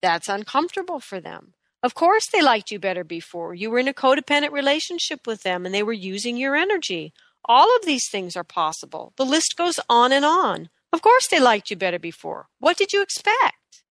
That's 0.00 0.28
uncomfortable 0.28 0.98
for 0.98 1.20
them. 1.20 1.54
Of 1.82 1.94
course, 1.94 2.26
they 2.28 2.42
liked 2.42 2.70
you 2.70 2.78
better 2.78 3.04
before. 3.04 3.54
You 3.54 3.70
were 3.70 3.78
in 3.78 3.88
a 3.88 3.94
codependent 3.94 4.52
relationship 4.52 5.26
with 5.26 5.42
them 5.42 5.64
and 5.64 5.74
they 5.74 5.82
were 5.82 5.92
using 5.92 6.36
your 6.36 6.56
energy. 6.56 7.12
All 7.44 7.74
of 7.76 7.84
these 7.84 8.08
things 8.08 8.36
are 8.36 8.44
possible. 8.44 9.12
The 9.16 9.24
list 9.24 9.56
goes 9.56 9.80
on 9.88 10.12
and 10.12 10.24
on. 10.24 10.68
Of 10.92 11.02
course, 11.02 11.26
they 11.28 11.40
liked 11.40 11.70
you 11.70 11.76
better 11.76 11.98
before. 11.98 12.48
What 12.58 12.76
did 12.76 12.92
you 12.92 13.02
expect? 13.02 13.82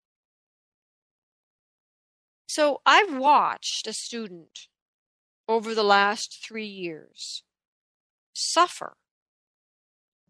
So, 2.46 2.80
I've 2.84 3.16
watched 3.16 3.86
a 3.86 3.92
student 3.92 4.68
over 5.50 5.74
the 5.74 5.82
last 5.82 6.38
three 6.46 6.64
years 6.64 7.42
suffer 8.32 8.96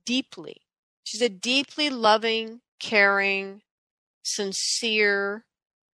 deeply. 0.06 0.62
She's 1.04 1.20
a 1.20 1.28
deeply 1.28 1.90
loving, 1.90 2.62
caring, 2.80 3.60
sincere 4.22 5.44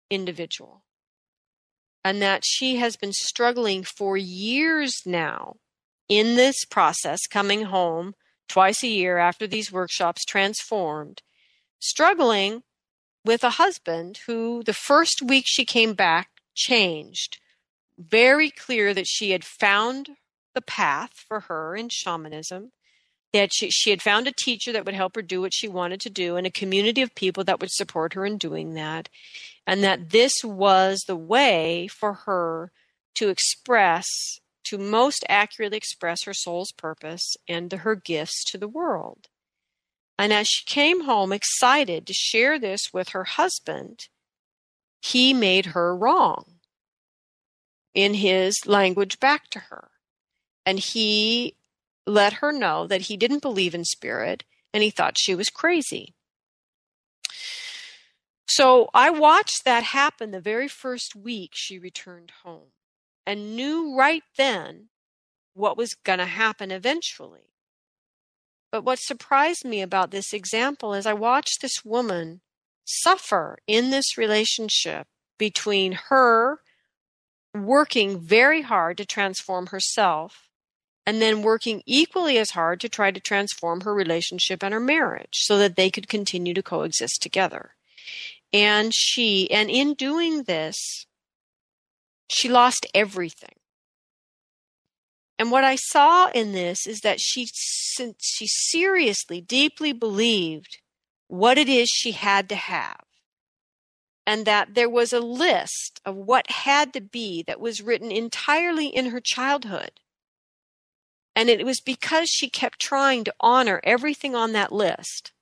individual. 0.09 0.85
And 2.03 2.23
that 2.23 2.45
she 2.47 2.77
has 2.77 2.97
been 2.97 3.13
struggling 3.13 3.85
for 3.85 4.17
years 4.17 5.03
now 5.05 5.57
in 6.09 6.37
this 6.37 6.65
process, 6.65 7.27
coming 7.31 7.65
home 7.65 8.15
twice 8.49 8.83
a 8.83 8.89
year 8.89 9.19
after 9.19 9.47
these 9.47 9.71
workshops 9.71 10.25
transformed, 10.25 11.21
struggling 11.79 12.63
with 13.23 13.45
a 13.45 13.51
husband 13.51 14.21
who 14.27 14.63
the 14.65 14.73
first 14.73 15.21
week 15.21 15.45
she 15.47 15.67
came 15.67 15.93
back 15.93 16.31
changed 16.55 17.37
very 18.01 18.51
clear 18.51 18.95
that 18.95 19.07
she 19.07 19.31
had 19.31 19.45
found 19.45 20.11
the 20.55 20.63
path 20.63 21.13
for 21.29 21.41
her 21.41 21.77
in 21.77 21.89
shamanism 21.89 22.73
that 23.33 23.51
she, 23.53 23.71
she 23.71 23.91
had 23.91 24.03
found 24.03 24.27
a 24.27 24.33
teacher 24.33 24.73
that 24.73 24.85
would 24.85 24.95
help 24.95 25.15
her 25.15 25.23
do 25.23 25.41
what 25.41 25.55
she 25.55 25.69
wanted 25.69 26.01
to 26.01 26.11
do 26.11 26.37
and 26.37 26.47
a 26.47 26.51
community 26.51 27.03
of 27.03 27.15
people 27.15 27.45
that 27.45 27.61
would 27.61 27.71
support 27.71 28.15
her 28.15 28.27
in 28.27 28.39
doing 28.39 28.75
that 28.75 29.09
and 29.67 29.85
that 29.85 30.11
this 30.11 30.33
was 30.43 30.99
the 31.07 31.17
way 31.17 31.87
for 31.87 32.13
her 32.13 32.73
to 33.15 33.29
express 33.29 34.07
to 34.65 34.79
most 34.79 35.25
accurately 35.29 35.77
express 35.77 36.25
her 36.25 36.35
soul's 36.35 36.73
purpose 36.73 37.37
and 37.49 37.73
her 37.73 37.95
gifts 37.95 38.45
to 38.45 38.59
the 38.59 38.69
world. 38.69 39.29
And 40.19 40.33
as 40.33 40.49
she 40.49 40.65
came 40.67 41.05
home 41.05 41.33
excited 41.33 42.07
to 42.07 42.13
share 42.13 42.59
this 42.59 42.93
with 42.93 43.11
her 43.11 43.25
husband 43.25 44.09
he 45.03 45.33
made 45.33 45.67
her 45.67 45.97
wrong 45.97 46.60
in 47.95 48.15
his 48.15 48.67
language 48.67 49.21
back 49.21 49.49
to 49.51 49.59
her. 49.59 49.91
And 50.65 50.79
he 50.79 51.57
let 52.07 52.35
her 52.35 52.53
know 52.53 52.87
that 52.87 53.03
he 53.03 53.17
didn't 53.17 53.43
believe 53.43 53.75
in 53.75 53.85
spirit 53.85 54.45
and 54.73 54.83
he 54.83 54.91
thought 54.91 55.19
she 55.19 55.35
was 55.35 55.49
crazy. 55.49 56.15
So 58.47 58.91
I 58.93 59.11
watched 59.11 59.65
that 59.65 59.85
happen 59.85 60.33
the 60.33 60.41
very 60.41 60.69
first 60.69 61.15
week 61.15 61.53
she 61.55 61.79
returned 61.79 62.33
home 62.43 62.73
and 63.27 63.55
knew 63.55 63.97
right 63.97 64.25
then 64.37 64.89
what 65.55 65.77
was 65.77 65.95
going 65.95 66.19
to 66.19 66.27
happen 66.27 66.71
eventually. 66.71 67.53
But 68.73 68.83
what 68.85 68.99
surprised 68.99 69.65
me 69.65 69.83
about 69.83 70.11
this 70.11 70.33
example 70.33 70.95
is 70.95 71.07
I 71.07 71.13
watched 71.13 71.61
this 71.61 71.85
woman 71.85 72.41
suffer 72.85 73.59
in 73.67 73.91
this 73.91 74.17
relationship 74.17 75.07
between 75.39 75.93
her 76.09 76.61
working 77.55 78.19
very 78.19 78.63
hard 78.63 78.97
to 78.99 79.05
transform 79.05 79.69
herself 79.69 80.49
and 81.07 81.21
then 81.21 81.43
working 81.43 81.83
equally 81.87 82.39
as 82.39 82.51
hard 82.51 82.81
to 82.81 82.89
try 82.89 83.11
to 83.11 83.21
transform 83.21 83.81
her 83.81 83.95
relationship 83.95 84.63
and 84.63 84.73
her 84.73 84.81
marriage 84.81 85.33
so 85.33 85.59
that 85.59 85.77
they 85.77 85.91
could 85.91 86.09
continue 86.09 86.55
to 86.55 86.63
coexist 86.63 87.21
together. 87.23 87.75
And 88.53 88.93
she, 88.95 89.51
and 89.51 89.71
in 89.71 89.95
doing 89.95 90.45
this, 90.45 91.07
she 92.29 92.49
lost 92.49 92.87
everything. 92.95 93.57
And 95.39 95.51
what 95.51 95.65
I 95.65 95.77
saw 95.77 96.29
in 96.31 96.53
this 96.53 96.87
is 96.87 97.01
that 97.01 97.19
she, 97.19 97.49
since 97.53 98.17
she 98.21 98.47
seriously, 98.47 99.41
deeply 99.41 99.93
believed 99.93 100.79
what 101.29 101.59
it 101.59 101.69
is 101.69 101.89
she 101.89 102.13
had 102.13 102.49
to 102.51 102.57
have 102.57 103.01
and 104.31 104.47
that 104.47 104.75
there 104.75 104.89
was 104.89 105.13
a 105.13 105.19
list 105.19 106.01
of 106.05 106.15
what 106.15 106.53
had 106.53 106.93
to 106.93 107.01
be 107.01 107.43
that 107.49 107.59
was 107.59 107.83
written 107.83 108.13
entirely 108.13 108.87
in 108.87 109.07
her 109.07 109.21
childhood. 109.21 109.91
And 111.35 111.49
it 111.49 111.67
was 111.67 111.81
because 111.81 112.29
she 112.29 112.49
kept 112.49 112.79
trying 112.79 113.25
to 113.25 113.35
honor 113.41 113.81
everything 113.83 114.37
on 114.37 114.53
that 114.53 114.71
list 114.71 115.33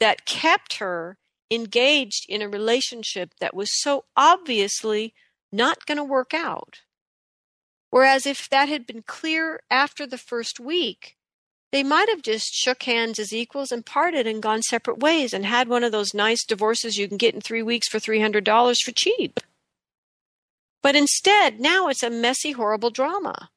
that 0.00 0.26
kept 0.26 0.78
her 0.78 1.16
engaged 1.48 2.26
in 2.28 2.42
a 2.42 2.48
relationship 2.48 3.34
that 3.38 3.54
was 3.54 3.70
so 3.80 4.04
obviously 4.16 5.14
not 5.52 5.86
going 5.86 5.98
to 5.98 6.04
work 6.04 6.34
out. 6.34 6.80
Whereas 7.90 8.26
if 8.26 8.50
that 8.50 8.68
had 8.68 8.84
been 8.84 9.04
clear 9.06 9.60
after 9.70 10.08
the 10.08 10.18
first 10.18 10.58
week, 10.58 11.14
they 11.72 11.82
might 11.82 12.10
have 12.10 12.20
just 12.20 12.54
shook 12.54 12.82
hands 12.82 13.18
as 13.18 13.32
equals 13.32 13.72
and 13.72 13.84
parted 13.84 14.26
and 14.26 14.42
gone 14.42 14.60
separate 14.60 14.98
ways 14.98 15.32
and 15.32 15.46
had 15.46 15.68
one 15.68 15.82
of 15.82 15.90
those 15.90 16.12
nice 16.12 16.44
divorces 16.44 16.98
you 16.98 17.08
can 17.08 17.16
get 17.16 17.34
in 17.34 17.40
three 17.40 17.62
weeks 17.62 17.88
for 17.88 17.98
$300 17.98 18.76
for 18.82 18.92
cheap. 18.92 19.40
But 20.82 20.94
instead, 20.94 21.60
now 21.60 21.88
it's 21.88 22.02
a 22.02 22.10
messy, 22.10 22.52
horrible 22.52 22.90
drama. 22.90 23.48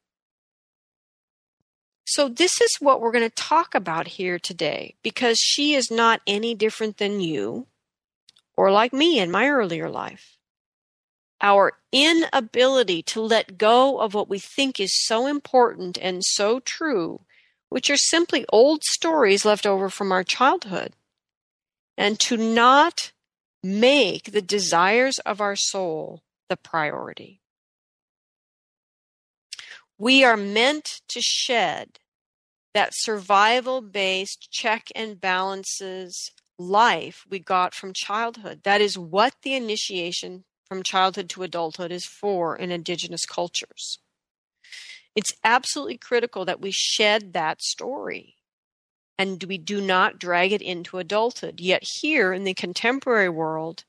So, 2.07 2.29
this 2.29 2.61
is 2.61 2.77
what 2.79 3.01
we're 3.01 3.11
going 3.11 3.27
to 3.27 3.35
talk 3.35 3.73
about 3.73 4.07
here 4.07 4.37
today 4.37 4.93
because 5.01 5.39
she 5.39 5.73
is 5.73 5.89
not 5.89 6.21
any 6.27 6.53
different 6.53 6.97
than 6.97 7.19
you 7.19 7.65
or 8.55 8.71
like 8.71 8.93
me 8.93 9.19
in 9.19 9.31
my 9.31 9.49
earlier 9.49 9.89
life. 9.89 10.37
Our 11.41 11.73
inability 11.91 13.01
to 13.03 13.21
let 13.21 13.57
go 13.57 13.99
of 13.99 14.13
what 14.13 14.29
we 14.29 14.39
think 14.39 14.79
is 14.79 15.05
so 15.05 15.25
important 15.25 15.97
and 15.99 16.23
so 16.23 16.59
true 16.59 17.24
which 17.69 17.89
are 17.89 17.97
simply 17.97 18.45
old 18.51 18.83
stories 18.83 19.45
left 19.45 19.65
over 19.65 19.89
from 19.89 20.11
our 20.11 20.23
childhood. 20.23 20.93
and 21.97 22.19
to 22.19 22.37
not 22.37 23.11
make 23.63 24.31
the 24.31 24.41
desires 24.41 25.17
of 25.19 25.41
our 25.41 25.55
soul 25.55 26.21
the 26.49 26.57
priority. 26.57 27.41
We 29.97 30.23
are 30.23 30.37
meant 30.37 31.01
to 31.09 31.21
shed 31.21 31.99
that 32.73 32.91
survival 32.93 33.81
based 33.81 34.49
check 34.51 34.91
and 34.95 35.19
balances 35.19 36.31
life 36.59 37.25
we 37.29 37.39
got 37.39 37.73
from 37.73 37.93
childhood. 37.93 38.61
That 38.63 38.81
is 38.81 38.97
what 38.97 39.35
the 39.43 39.55
initiation 39.55 40.43
from 40.67 40.83
childhood 40.83 41.29
to 41.29 41.43
adulthood 41.43 41.91
is 41.91 42.05
for 42.05 42.55
in 42.55 42.71
indigenous 42.71 43.25
cultures. 43.25 43.99
It's 45.15 45.31
absolutely 45.43 45.97
critical 45.97 46.45
that 46.45 46.61
we 46.61 46.71
shed 46.71 47.33
that 47.33 47.61
story 47.61 48.35
and 49.17 49.41
we 49.43 49.57
do 49.57 49.79
not 49.79 50.19
drag 50.19 50.51
it 50.51 50.61
into 50.61 50.97
adulthood. 50.97 51.59
Yet, 51.61 51.83
here 52.01 52.33
in 52.33 52.43
the 52.43 52.53
contemporary 52.53 53.29
world, 53.29 53.85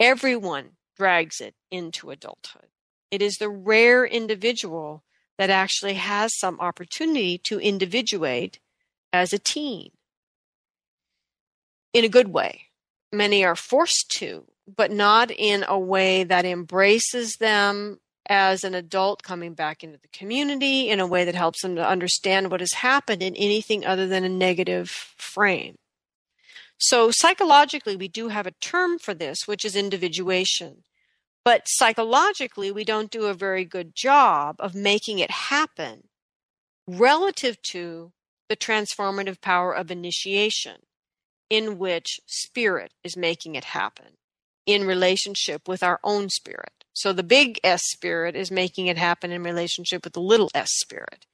everyone 0.00 0.70
drags 0.96 1.40
it 1.40 1.54
into 1.70 2.10
adulthood. 2.10 2.68
It 3.10 3.22
is 3.22 3.36
the 3.36 3.48
rare 3.48 4.04
individual 4.04 5.04
that 5.38 5.50
actually 5.50 5.94
has 5.94 6.36
some 6.36 6.58
opportunity 6.60 7.38
to 7.38 7.60
individuate 7.60 8.58
as 9.12 9.32
a 9.32 9.38
teen 9.38 9.90
in 11.92 12.04
a 12.04 12.08
good 12.08 12.28
way. 12.28 12.62
Many 13.12 13.44
are 13.44 13.56
forced 13.56 14.10
to, 14.18 14.46
but 14.66 14.90
not 14.90 15.30
in 15.30 15.64
a 15.68 15.78
way 15.78 16.24
that 16.24 16.44
embraces 16.44 17.36
them 17.38 18.00
as 18.26 18.64
an 18.64 18.74
adult 18.74 19.22
coming 19.22 19.54
back 19.54 19.84
into 19.84 19.98
the 19.98 20.08
community 20.08 20.88
in 20.88 21.00
a 21.00 21.06
way 21.06 21.24
that 21.24 21.34
helps 21.34 21.62
them 21.62 21.76
to 21.76 21.86
understand 21.86 22.50
what 22.50 22.60
has 22.60 22.74
happened 22.74 23.22
in 23.22 23.36
anything 23.36 23.84
other 23.84 24.06
than 24.06 24.24
a 24.24 24.28
negative 24.28 24.88
frame. 24.88 25.76
So, 26.78 27.10
psychologically, 27.10 27.96
we 27.96 28.08
do 28.08 28.28
have 28.28 28.46
a 28.46 28.52
term 28.60 28.98
for 28.98 29.14
this, 29.14 29.46
which 29.46 29.64
is 29.64 29.76
individuation. 29.76 30.84
But 31.44 31.62
psychologically, 31.66 32.72
we 32.72 32.84
don't 32.84 33.10
do 33.10 33.26
a 33.26 33.34
very 33.34 33.64
good 33.64 33.94
job 33.94 34.56
of 34.58 34.74
making 34.74 35.18
it 35.18 35.30
happen 35.30 36.08
relative 36.86 37.60
to 37.62 38.12
the 38.48 38.56
transformative 38.56 39.40
power 39.40 39.74
of 39.74 39.90
initiation, 39.90 40.80
in 41.50 41.78
which 41.78 42.20
spirit 42.26 42.92
is 43.02 43.16
making 43.16 43.54
it 43.54 43.64
happen 43.64 44.16
in 44.66 44.86
relationship 44.86 45.68
with 45.68 45.82
our 45.82 46.00
own 46.02 46.30
spirit. 46.30 46.83
So 46.94 47.12
the 47.12 47.22
big 47.22 47.58
S 47.62 47.82
spirit 47.84 48.36
is 48.36 48.50
making 48.50 48.86
it 48.86 48.96
happen 48.96 49.32
in 49.32 49.42
relationship 49.42 50.04
with 50.04 50.14
the 50.14 50.20
little 50.20 50.50
s 50.54 50.70
spirit. 50.72 51.26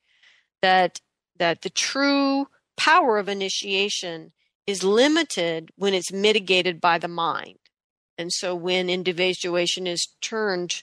That 0.62 1.00
that 1.38 1.62
the 1.62 1.70
true 1.70 2.48
power 2.76 3.18
of 3.18 3.28
initiation 3.28 4.32
is 4.66 4.82
limited 4.82 5.70
when 5.76 5.94
it's 5.94 6.12
mitigated 6.12 6.80
by 6.80 6.98
the 6.98 7.08
mind. 7.08 7.58
And 8.18 8.32
so 8.32 8.54
when 8.54 8.90
individuation 8.90 9.86
is 9.86 10.08
turned 10.20 10.82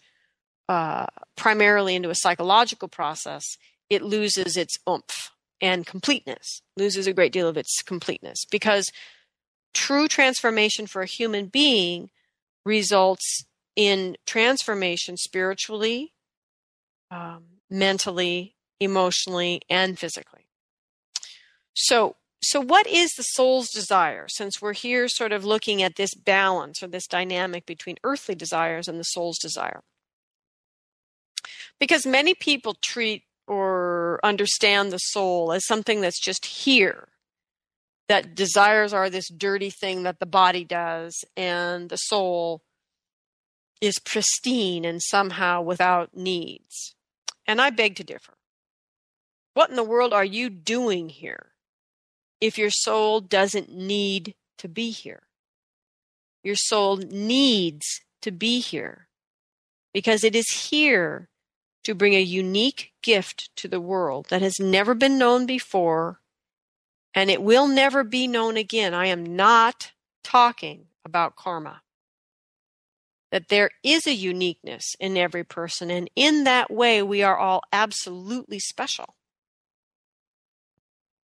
uh, 0.69 1.05
primarily 1.35 1.95
into 1.95 2.09
a 2.09 2.15
psychological 2.15 2.87
process, 2.87 3.57
it 3.89 4.01
loses 4.01 4.57
its 4.57 4.77
oomph 4.89 5.31
and 5.61 5.85
completeness, 5.85 6.61
loses 6.75 7.07
a 7.07 7.13
great 7.13 7.31
deal 7.31 7.47
of 7.47 7.57
its 7.57 7.81
completeness 7.83 8.45
because 8.49 8.91
true 9.73 10.07
transformation 10.07 10.87
for 10.87 11.01
a 11.01 11.07
human 11.07 11.47
being 11.47 12.09
results 12.65 13.45
in 13.77 14.17
transformation 14.25 15.15
spiritually, 15.15 16.11
um, 17.11 17.43
mentally, 17.69 18.55
emotionally, 18.79 19.61
and 19.69 19.97
physically. 19.97 20.47
So, 21.73 22.15
so 22.41 22.59
what 22.59 22.87
is 22.87 23.11
the 23.13 23.23
soul's 23.23 23.69
desire? 23.69 24.25
Since 24.29 24.61
we're 24.61 24.73
here 24.73 25.07
sort 25.07 25.31
of 25.31 25.45
looking 25.45 25.83
at 25.83 25.95
this 25.95 26.15
balance 26.15 26.81
or 26.81 26.87
this 26.87 27.07
dynamic 27.07 27.67
between 27.67 27.97
earthly 28.03 28.33
desires 28.33 28.87
and 28.87 28.99
the 28.99 29.03
soul's 29.03 29.37
desire. 29.37 29.81
Because 31.79 32.05
many 32.05 32.33
people 32.33 32.75
treat 32.81 33.23
or 33.47 34.19
understand 34.23 34.91
the 34.91 34.97
soul 34.97 35.51
as 35.51 35.65
something 35.65 36.01
that's 36.01 36.19
just 36.19 36.45
here 36.45 37.09
that 38.09 38.35
desires 38.35 38.91
are 38.91 39.09
this 39.09 39.29
dirty 39.29 39.69
thing 39.69 40.03
that 40.03 40.19
the 40.19 40.25
body 40.25 40.63
does 40.63 41.23
and 41.35 41.89
the 41.89 41.97
soul 41.97 42.61
is 43.81 43.99
pristine 43.99 44.85
and 44.85 45.01
somehow 45.01 45.61
without 45.61 46.15
needs. 46.15 46.95
And 47.45 47.61
I 47.61 47.69
beg 47.69 47.95
to 47.97 48.03
differ. 48.03 48.33
What 49.53 49.69
in 49.69 49.75
the 49.75 49.83
world 49.83 50.13
are 50.13 50.25
you 50.25 50.49
doing 50.49 51.09
here 51.09 51.53
if 52.39 52.57
your 52.57 52.69
soul 52.69 53.21
doesn't 53.21 53.71
need 53.71 54.35
to 54.57 54.67
be 54.67 54.91
here? 54.91 55.23
Your 56.43 56.55
soul 56.55 56.97
needs 56.97 58.01
to 58.21 58.31
be 58.31 58.59
here 58.59 59.07
because 59.93 60.23
it 60.23 60.35
is 60.35 60.49
here 60.69 61.29
to 61.83 61.95
bring 61.95 62.13
a 62.13 62.21
unique 62.21 62.91
gift 63.01 63.49
to 63.55 63.67
the 63.67 63.81
world 63.81 64.27
that 64.29 64.41
has 64.41 64.59
never 64.59 64.93
been 64.93 65.17
known 65.17 65.45
before 65.45 66.19
and 67.15 67.31
it 67.31 67.41
will 67.41 67.67
never 67.67 68.03
be 68.03 68.27
known 68.27 68.57
again. 68.57 68.93
I 68.93 69.07
am 69.07 69.35
not 69.35 69.91
talking 70.23 70.85
about 71.03 71.35
karma. 71.35 71.81
That 73.31 73.49
there 73.49 73.71
is 73.83 74.07
a 74.07 74.13
uniqueness 74.13 74.95
in 74.99 75.17
every 75.17 75.43
person, 75.43 75.91
and 75.91 76.09
in 76.15 76.45
that 76.45 76.71
way, 76.71 77.03
we 77.03 77.23
are 77.23 77.37
all 77.37 77.61
absolutely 77.73 78.59
special. 78.59 79.15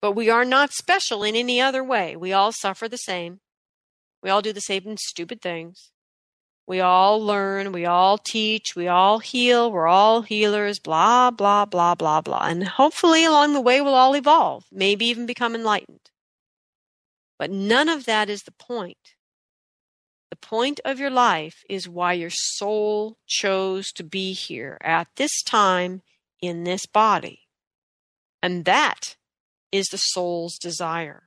But 0.01 0.13
we 0.13 0.29
are 0.29 0.45
not 0.45 0.73
special 0.73 1.23
in 1.23 1.37
any 1.37 1.61
other 1.61 1.85
way. 1.85 2.17
We 2.17 2.33
all 2.33 2.51
suffer 2.51 2.89
the 2.89 2.97
same. 2.97 3.39
We 4.21 4.31
all 4.31 4.43
do 4.43 4.53
the 4.53 4.61
same 4.61 4.97
stupid 4.97 5.41
things. 5.41 5.93
We 6.67 6.81
all 6.81 7.25
learn, 7.25 7.73
we 7.73 7.87
all 7.87 8.19
teach, 8.19 8.77
we 8.77 8.87
all 8.87 9.19
heal, 9.19 9.71
we're 9.71 9.89
all 9.89 10.23
healers, 10.23 10.79
blah, 10.79 11.31
blah, 11.31 11.65
blah, 11.67 11.97
blah, 11.97 12.21
blah. 12.21 12.47
And 12.47 12.67
hopefully 12.67 13.25
along 13.25 13.53
the 13.53 13.61
way 13.61 13.81
we'll 13.81 13.95
all 13.95 14.15
evolve, 14.15 14.65
maybe 14.71 15.07
even 15.07 15.27
become 15.27 15.55
enlightened. 15.55 16.11
But 17.39 17.51
none 17.51 17.89
of 17.89 18.05
that 18.07 18.31
is 18.31 18.45
the 18.45 18.53
point. 18.53 19.12
The 20.33 20.37
point 20.37 20.81
of 20.87 20.99
your 20.99 21.11
life 21.11 21.63
is 21.69 21.87
why 21.87 22.15
your 22.15 22.31
soul 22.31 23.19
chose 23.27 23.93
to 23.93 24.03
be 24.03 24.33
here 24.33 24.79
at 24.81 25.09
this 25.17 25.43
time 25.43 26.01
in 26.41 26.65
this 26.65 26.87
body. 26.87 27.41
And 28.43 28.65
that 28.65 29.17
is 29.71 29.89
the 29.89 29.99
soul's 29.99 30.57
desire. 30.57 31.25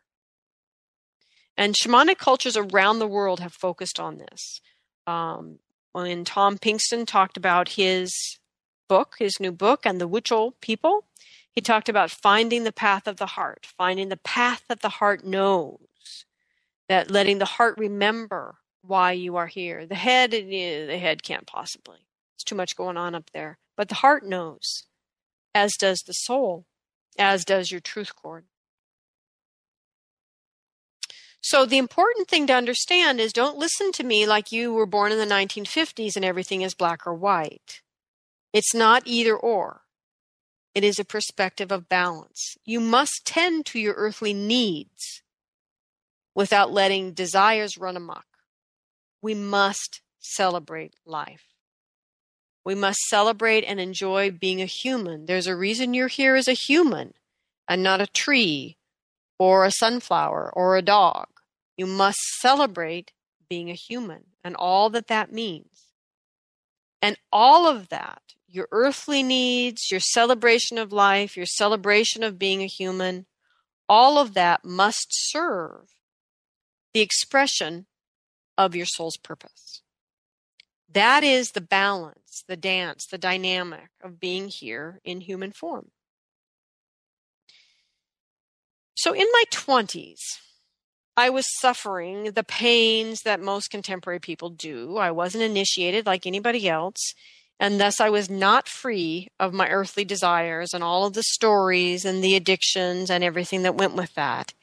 And 1.55 1.75
shamanic 1.75 2.17
cultures 2.17 2.57
around 2.57 2.97
the 2.97 3.05
world 3.05 3.41
have 3.41 3.53
focused 3.53 3.99
on 3.99 4.17
this 4.17 4.59
um, 5.05 5.59
when 5.91 6.25
Tom 6.25 6.57
Pinkson 6.57 7.05
talked 7.05 7.37
about 7.37 7.73
his 7.73 8.11
book, 8.89 9.17
his 9.19 9.39
new 9.39 9.51
book, 9.51 9.85
and 9.85 10.01
the 10.01 10.09
Huichol 10.09 10.53
people, 10.61 11.05
he 11.51 11.61
talked 11.61 11.89
about 11.89 12.09
finding 12.09 12.63
the 12.63 12.73
path 12.73 13.05
of 13.05 13.17
the 13.17 13.27
heart, 13.27 13.67
finding 13.77 14.09
the 14.09 14.17
path 14.17 14.63
that 14.67 14.81
the 14.81 14.89
heart 14.89 15.23
knows, 15.23 16.25
that 16.89 17.11
letting 17.11 17.37
the 17.37 17.45
heart 17.45 17.75
remember 17.77 18.55
why 18.87 19.11
you 19.11 19.35
are 19.35 19.47
here. 19.47 19.85
The 19.85 19.95
head, 19.95 20.33
eh, 20.33 20.85
the 20.85 20.97
head 20.97 21.23
can't 21.23 21.47
possibly. 21.47 21.99
It's 22.35 22.43
too 22.43 22.55
much 22.55 22.75
going 22.75 22.97
on 22.97 23.15
up 23.15 23.31
there. 23.33 23.57
But 23.75 23.89
the 23.89 23.95
heart 23.95 24.25
knows, 24.25 24.83
as 25.53 25.73
does 25.77 25.99
the 26.01 26.13
soul, 26.13 26.65
as 27.17 27.45
does 27.45 27.71
your 27.71 27.81
truth 27.81 28.15
cord. 28.15 28.45
So 31.41 31.65
the 31.65 31.77
important 31.77 32.27
thing 32.27 32.47
to 32.47 32.53
understand 32.53 33.19
is 33.19 33.31
don't 33.31 33.57
listen 33.57 33.91
to 33.93 34.03
me 34.03 34.25
like 34.25 34.51
you 34.51 34.73
were 34.73 34.87
born 34.87 35.11
in 35.11 35.19
the 35.19 35.25
1950s 35.25 36.15
and 36.15 36.25
everything 36.25 36.63
is 36.63 36.73
black 36.73 37.05
or 37.05 37.13
white. 37.13 37.81
It's 38.51 38.73
not 38.73 39.03
either 39.05 39.35
or. 39.35 39.81
It 40.73 40.83
is 40.83 40.97
a 40.97 41.05
perspective 41.05 41.71
of 41.71 41.87
balance. 41.87 42.57
You 42.65 42.79
must 42.79 43.25
tend 43.25 43.65
to 43.67 43.79
your 43.79 43.93
earthly 43.93 44.33
needs 44.33 45.21
without 46.33 46.71
letting 46.71 47.13
desires 47.13 47.77
run 47.77 47.95
amok. 47.95 48.25
We 49.25 49.33
must 49.33 50.01
celebrate 50.19 50.93
life. 51.03 51.55
We 52.63 52.75
must 52.75 52.99
celebrate 53.09 53.63
and 53.63 53.79
enjoy 53.79 54.29
being 54.29 54.61
a 54.61 54.67
human. 54.67 55.25
There's 55.25 55.47
a 55.47 55.55
reason 55.55 55.95
you're 55.95 56.09
here 56.09 56.35
as 56.35 56.47
a 56.47 56.53
human 56.53 57.15
and 57.67 57.81
not 57.81 58.01
a 58.01 58.05
tree 58.05 58.77
or 59.39 59.65
a 59.65 59.71
sunflower 59.71 60.51
or 60.53 60.77
a 60.77 60.83
dog. 60.83 61.25
You 61.75 61.87
must 61.87 62.19
celebrate 62.39 63.13
being 63.49 63.71
a 63.71 63.73
human 63.73 64.25
and 64.43 64.55
all 64.55 64.91
that 64.91 65.07
that 65.07 65.31
means. 65.31 65.87
And 67.01 67.17
all 67.31 67.65
of 67.65 67.89
that, 67.89 68.21
your 68.47 68.67
earthly 68.71 69.23
needs, 69.23 69.89
your 69.89 70.01
celebration 70.01 70.77
of 70.77 70.93
life, 70.93 71.35
your 71.35 71.47
celebration 71.47 72.21
of 72.21 72.37
being 72.37 72.61
a 72.61 72.67
human, 72.67 73.25
all 73.89 74.19
of 74.19 74.35
that 74.35 74.63
must 74.63 75.07
serve 75.09 75.95
the 76.93 77.01
expression 77.01 77.87
of 78.57 78.75
your 78.75 78.85
soul's 78.85 79.17
purpose. 79.17 79.81
That 80.91 81.23
is 81.23 81.51
the 81.51 81.61
balance, 81.61 82.43
the 82.47 82.55
dance, 82.55 83.05
the 83.05 83.17
dynamic 83.17 83.89
of 84.03 84.19
being 84.19 84.47
here 84.47 85.01
in 85.03 85.21
human 85.21 85.51
form. 85.51 85.91
So 88.95 89.13
in 89.13 89.27
my 89.33 89.43
20s, 89.51 90.19
I 91.17 91.29
was 91.29 91.45
suffering 91.59 92.31
the 92.31 92.43
pains 92.43 93.21
that 93.21 93.39
most 93.39 93.69
contemporary 93.69 94.19
people 94.19 94.49
do. 94.49 94.97
I 94.97 95.11
wasn't 95.11 95.43
initiated 95.43 96.05
like 96.05 96.25
anybody 96.25 96.67
else, 96.67 97.13
and 97.59 97.79
thus 97.79 98.01
I 98.01 98.09
was 98.09 98.29
not 98.29 98.67
free 98.67 99.29
of 99.39 99.53
my 99.53 99.69
earthly 99.69 100.03
desires 100.03 100.73
and 100.73 100.83
all 100.83 101.05
of 101.05 101.13
the 101.13 101.23
stories 101.23 102.03
and 102.03 102.23
the 102.23 102.35
addictions 102.35 103.09
and 103.09 103.23
everything 103.23 103.63
that 103.63 103.77
went 103.77 103.95
with 103.95 104.13
that. 104.15 104.53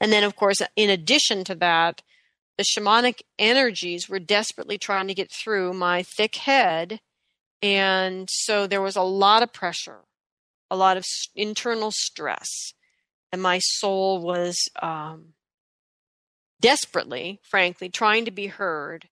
And 0.00 0.12
then, 0.12 0.24
of 0.24 0.34
course, 0.34 0.60
in 0.76 0.90
addition 0.90 1.44
to 1.44 1.54
that, 1.56 2.02
the 2.60 2.64
shamanic 2.78 3.22
energies 3.38 4.06
were 4.06 4.18
desperately 4.18 4.76
trying 4.76 5.08
to 5.08 5.14
get 5.14 5.32
through 5.32 5.72
my 5.72 6.02
thick 6.02 6.36
head. 6.36 7.00
And 7.62 8.28
so 8.30 8.66
there 8.66 8.82
was 8.82 8.96
a 8.96 9.02
lot 9.02 9.42
of 9.42 9.50
pressure, 9.50 10.00
a 10.70 10.76
lot 10.76 10.98
of 10.98 11.06
internal 11.34 11.90
stress. 11.90 12.74
And 13.32 13.40
my 13.40 13.60
soul 13.60 14.20
was 14.20 14.58
um, 14.82 15.32
desperately, 16.60 17.40
frankly, 17.48 17.88
trying 17.88 18.26
to 18.26 18.30
be 18.30 18.48
heard. 18.48 19.08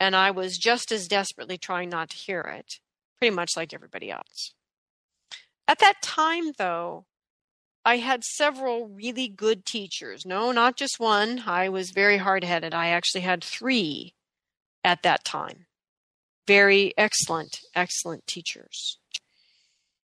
And 0.00 0.16
I 0.16 0.30
was 0.30 0.56
just 0.56 0.90
as 0.90 1.06
desperately 1.06 1.58
trying 1.58 1.90
not 1.90 2.08
to 2.08 2.16
hear 2.16 2.40
it, 2.40 2.76
pretty 3.18 3.36
much 3.36 3.50
like 3.58 3.74
everybody 3.74 4.10
else. 4.10 4.54
At 5.68 5.80
that 5.80 6.00
time, 6.00 6.52
though, 6.56 7.04
I 7.86 7.98
had 7.98 8.24
several 8.24 8.88
really 8.88 9.28
good 9.28 9.64
teachers. 9.64 10.26
No, 10.26 10.50
not 10.50 10.76
just 10.76 10.98
one. 10.98 11.44
I 11.46 11.68
was 11.68 11.92
very 11.92 12.16
hard 12.16 12.42
headed. 12.42 12.74
I 12.74 12.88
actually 12.88 13.20
had 13.20 13.44
three 13.44 14.14
at 14.82 15.04
that 15.04 15.24
time. 15.24 15.66
Very 16.48 16.92
excellent, 16.98 17.60
excellent 17.76 18.26
teachers. 18.26 18.98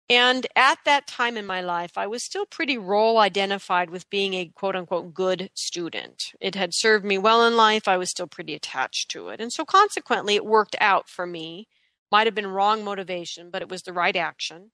And 0.09 0.47
at 0.55 0.77
that 0.85 1.05
time 1.05 1.35
in 1.35 1.45
my 1.45 1.59
life, 1.59 1.97
I 1.97 2.07
was 2.07 2.23
still 2.23 2.45
pretty 2.45 2.77
role 2.77 3.17
identified 3.17 3.89
with 3.89 4.09
being 4.09 4.35
a 4.35 4.51
quote 4.55 4.77
unquote 4.77 5.13
good 5.13 5.49
student. 5.53 6.23
It 6.39 6.55
had 6.55 6.69
served 6.73 7.03
me 7.03 7.17
well 7.17 7.45
in 7.45 7.57
life. 7.57 7.89
I 7.89 7.97
was 7.97 8.09
still 8.09 8.27
pretty 8.27 8.53
attached 8.53 9.11
to 9.11 9.27
it. 9.27 9.41
And 9.41 9.51
so 9.51 9.65
consequently, 9.65 10.35
it 10.35 10.45
worked 10.45 10.77
out 10.79 11.09
for 11.09 11.27
me. 11.27 11.67
Might 12.09 12.27
have 12.27 12.35
been 12.35 12.47
wrong 12.47 12.85
motivation, 12.85 13.49
but 13.51 13.61
it 13.61 13.67
was 13.67 13.81
the 13.81 13.91
right 13.91 14.15
action. 14.15 14.71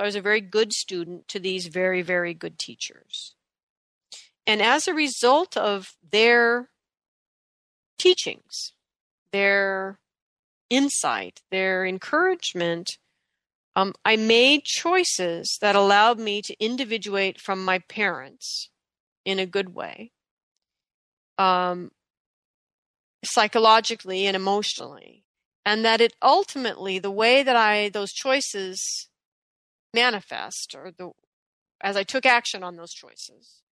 So 0.00 0.04
I 0.04 0.06
was 0.06 0.16
a 0.16 0.22
very 0.22 0.40
good 0.40 0.72
student 0.72 1.28
to 1.28 1.38
these 1.38 1.66
very, 1.66 2.00
very 2.00 2.32
good 2.32 2.58
teachers. 2.58 3.34
And 4.46 4.62
as 4.62 4.88
a 4.88 4.94
result 4.94 5.58
of 5.58 5.90
their 6.10 6.70
teachings, 7.98 8.72
their 9.30 9.98
insight, 10.70 11.42
their 11.50 11.84
encouragement, 11.84 12.96
um, 13.76 13.92
I 14.02 14.16
made 14.16 14.64
choices 14.64 15.58
that 15.60 15.76
allowed 15.76 16.18
me 16.18 16.40
to 16.46 16.56
individuate 16.58 17.38
from 17.38 17.62
my 17.62 17.80
parents 17.80 18.70
in 19.26 19.38
a 19.38 19.44
good 19.44 19.74
way, 19.74 20.12
um, 21.36 21.90
psychologically 23.22 24.24
and 24.24 24.34
emotionally, 24.34 25.24
and 25.66 25.84
that 25.84 26.00
it 26.00 26.14
ultimately 26.22 26.98
the 26.98 27.10
way 27.10 27.42
that 27.42 27.54
I 27.54 27.90
those 27.90 28.14
choices 28.14 29.09
manifest 29.94 30.74
or 30.76 30.90
the 30.96 31.10
as 31.82 31.96
I 31.96 32.02
took 32.02 32.26
action 32.26 32.62
on 32.62 32.76
those 32.76 32.92
choices 32.92 33.62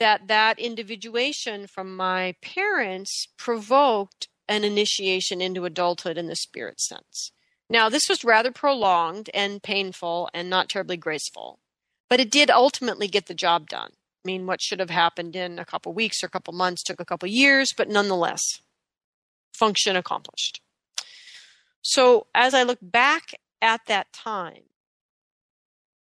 that 0.00 0.28
that 0.28 0.58
individuation 0.58 1.66
from 1.66 1.94
my 1.94 2.34
parents 2.42 3.28
provoked 3.36 4.28
an 4.48 4.64
initiation 4.64 5.40
into 5.40 5.64
adulthood 5.64 6.18
in 6.18 6.26
the 6.26 6.34
spirit 6.34 6.80
sense 6.80 7.32
now, 7.70 7.88
this 7.88 8.08
was 8.08 8.24
rather 8.24 8.50
prolonged 8.50 9.30
and 9.32 9.62
painful 9.62 10.28
and 10.34 10.50
not 10.50 10.68
terribly 10.68 10.96
graceful, 10.96 11.60
but 12.08 12.18
it 12.18 12.28
did 12.28 12.50
ultimately 12.50 13.06
get 13.06 13.26
the 13.26 13.34
job 13.34 13.68
done. 13.68 13.92
I 13.92 14.26
mean, 14.26 14.44
what 14.44 14.60
should 14.60 14.80
have 14.80 14.90
happened 14.90 15.36
in 15.36 15.60
a 15.60 15.64
couple 15.64 15.92
weeks 15.92 16.22
or 16.22 16.26
a 16.26 16.30
couple 16.30 16.52
months 16.52 16.82
took 16.82 16.98
a 16.98 17.04
couple 17.04 17.28
years, 17.28 17.68
but 17.74 17.88
nonetheless, 17.88 18.42
function 19.54 19.94
accomplished. 19.94 20.60
So, 21.80 22.26
as 22.34 22.54
I 22.54 22.64
look 22.64 22.80
back 22.82 23.34
at 23.62 23.82
that 23.86 24.12
time, 24.12 24.64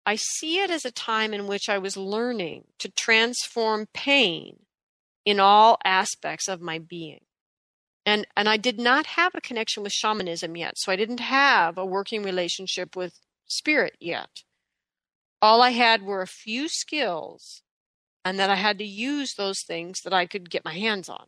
I 0.07 0.15
see 0.15 0.59
it 0.59 0.71
as 0.71 0.85
a 0.85 0.91
time 0.91 1.31
in 1.31 1.45
which 1.45 1.69
I 1.69 1.77
was 1.77 1.95
learning 1.95 2.63
to 2.79 2.89
transform 2.89 3.87
pain 3.93 4.65
in 5.23 5.39
all 5.39 5.77
aspects 5.83 6.47
of 6.47 6.61
my 6.61 6.79
being 6.79 7.27
and 8.07 8.25
and 8.37 8.47
I 8.47 8.55
did 8.55 8.79
not 8.79 9.05
have 9.05 9.35
a 9.35 9.41
connection 9.41 9.83
with 9.83 9.91
shamanism 9.91 10.55
yet, 10.55 10.77
so 10.77 10.93
I 10.93 10.95
didn't 10.95 11.19
have 11.19 11.77
a 11.77 11.85
working 11.85 12.23
relationship 12.23 12.95
with 12.95 13.19
spirit 13.47 13.97
yet. 13.99 14.43
All 15.41 15.61
I 15.61 15.71
had 15.71 16.03
were 16.03 16.21
a 16.21 16.27
few 16.27 16.69
skills, 16.69 17.63
and 18.23 18.39
that 18.39 18.49
I 18.49 18.55
had 18.55 18.77
to 18.77 18.85
use 18.85 19.33
those 19.35 19.61
things 19.61 19.99
that 20.05 20.13
I 20.13 20.25
could 20.25 20.49
get 20.49 20.63
my 20.63 20.73
hands 20.73 21.09
on. 21.09 21.25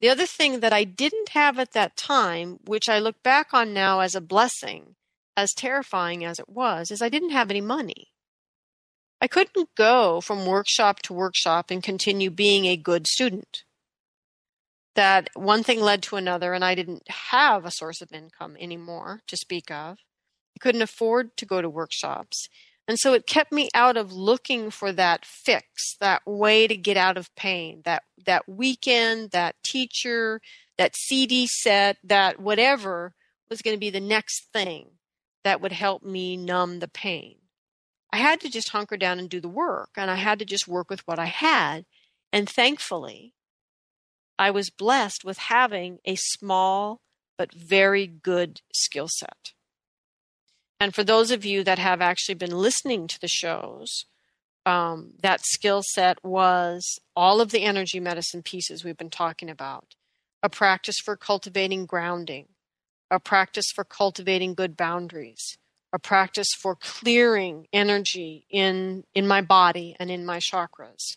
The 0.00 0.08
other 0.08 0.26
thing 0.26 0.60
that 0.60 0.72
I 0.72 0.84
didn't 0.84 1.28
have 1.30 1.58
at 1.58 1.72
that 1.72 1.94
time, 1.94 2.58
which 2.64 2.88
I 2.88 3.00
look 3.00 3.22
back 3.22 3.52
on 3.52 3.74
now 3.74 4.00
as 4.00 4.14
a 4.14 4.20
blessing, 4.22 4.96
as 5.36 5.52
terrifying 5.52 6.24
as 6.24 6.38
it 6.38 6.48
was, 6.48 6.90
is 6.90 7.02
I 7.02 7.08
didn't 7.08 7.30
have 7.30 7.50
any 7.50 7.60
money. 7.60 8.08
I 9.20 9.28
couldn't 9.28 9.68
go 9.76 10.20
from 10.20 10.46
workshop 10.46 11.00
to 11.02 11.12
workshop 11.12 11.70
and 11.70 11.82
continue 11.82 12.30
being 12.30 12.66
a 12.66 12.76
good 12.76 13.06
student 13.06 13.64
that 14.94 15.30
one 15.34 15.62
thing 15.62 15.80
led 15.80 16.02
to 16.04 16.16
another, 16.16 16.52
and 16.52 16.64
I 16.64 16.74
didn't 16.74 17.08
have 17.08 17.64
a 17.64 17.70
source 17.70 18.00
of 18.00 18.12
income 18.12 18.56
anymore 18.58 19.22
to 19.28 19.36
speak 19.36 19.70
of. 19.70 19.98
I 20.56 20.58
couldn't 20.60 20.82
afford 20.82 21.36
to 21.38 21.46
go 21.46 21.62
to 21.62 21.70
workshops. 21.70 22.48
And 22.86 22.98
so 22.98 23.14
it 23.14 23.26
kept 23.26 23.52
me 23.52 23.68
out 23.74 23.96
of 23.96 24.12
looking 24.12 24.70
for 24.70 24.92
that 24.92 25.24
fix, 25.24 25.96
that 26.00 26.22
way 26.26 26.66
to 26.66 26.76
get 26.76 26.96
out 26.96 27.16
of 27.16 27.34
pain, 27.36 27.82
that, 27.84 28.02
that 28.26 28.48
weekend, 28.48 29.30
that 29.30 29.54
teacher, 29.64 30.40
that 30.78 30.96
CD 30.96 31.46
set, 31.46 31.96
that 32.02 32.40
whatever 32.40 33.14
was 33.48 33.62
going 33.62 33.76
to 33.76 33.80
be 33.80 33.90
the 33.90 34.00
next 34.00 34.48
thing 34.52 34.90
that 35.44 35.60
would 35.60 35.72
help 35.72 36.02
me 36.02 36.36
numb 36.36 36.78
the 36.78 36.88
pain. 36.88 37.36
I 38.12 38.18
had 38.18 38.40
to 38.42 38.50
just 38.50 38.70
hunker 38.70 38.96
down 38.96 39.18
and 39.18 39.28
do 39.28 39.40
the 39.40 39.48
work, 39.48 39.90
and 39.96 40.10
I 40.10 40.16
had 40.16 40.38
to 40.40 40.44
just 40.44 40.68
work 40.68 40.90
with 40.90 41.06
what 41.06 41.18
I 41.18 41.26
had. 41.26 41.86
And 42.32 42.48
thankfully, 42.48 43.34
I 44.38 44.50
was 44.50 44.70
blessed 44.70 45.24
with 45.24 45.38
having 45.38 45.98
a 46.04 46.16
small 46.16 47.00
but 47.38 47.54
very 47.54 48.06
good 48.06 48.60
skill 48.74 49.08
set. 49.08 49.52
And 50.78 50.94
for 50.94 51.04
those 51.04 51.30
of 51.30 51.44
you 51.44 51.64
that 51.64 51.78
have 51.78 52.00
actually 52.00 52.34
been 52.34 52.56
listening 52.56 53.06
to 53.06 53.20
the 53.20 53.28
shows, 53.28 54.04
um, 54.66 55.12
that 55.22 55.40
skill 55.44 55.82
set 55.84 56.22
was 56.24 56.98
all 57.16 57.40
of 57.40 57.50
the 57.50 57.62
energy 57.62 58.00
medicine 58.00 58.42
pieces 58.42 58.84
we've 58.84 58.96
been 58.96 59.10
talking 59.10 59.48
about 59.48 59.94
a 60.42 60.48
practice 60.48 60.98
for 60.98 61.16
cultivating 61.16 61.86
grounding, 61.86 62.48
a 63.12 63.20
practice 63.20 63.66
for 63.72 63.84
cultivating 63.84 64.54
good 64.54 64.76
boundaries, 64.76 65.58
a 65.92 65.98
practice 65.98 66.48
for 66.58 66.74
clearing 66.74 67.66
energy 67.72 68.46
in, 68.50 69.04
in 69.14 69.28
my 69.28 69.42
body 69.42 69.94
and 70.00 70.10
in 70.10 70.24
my 70.24 70.38
chakras. 70.38 71.16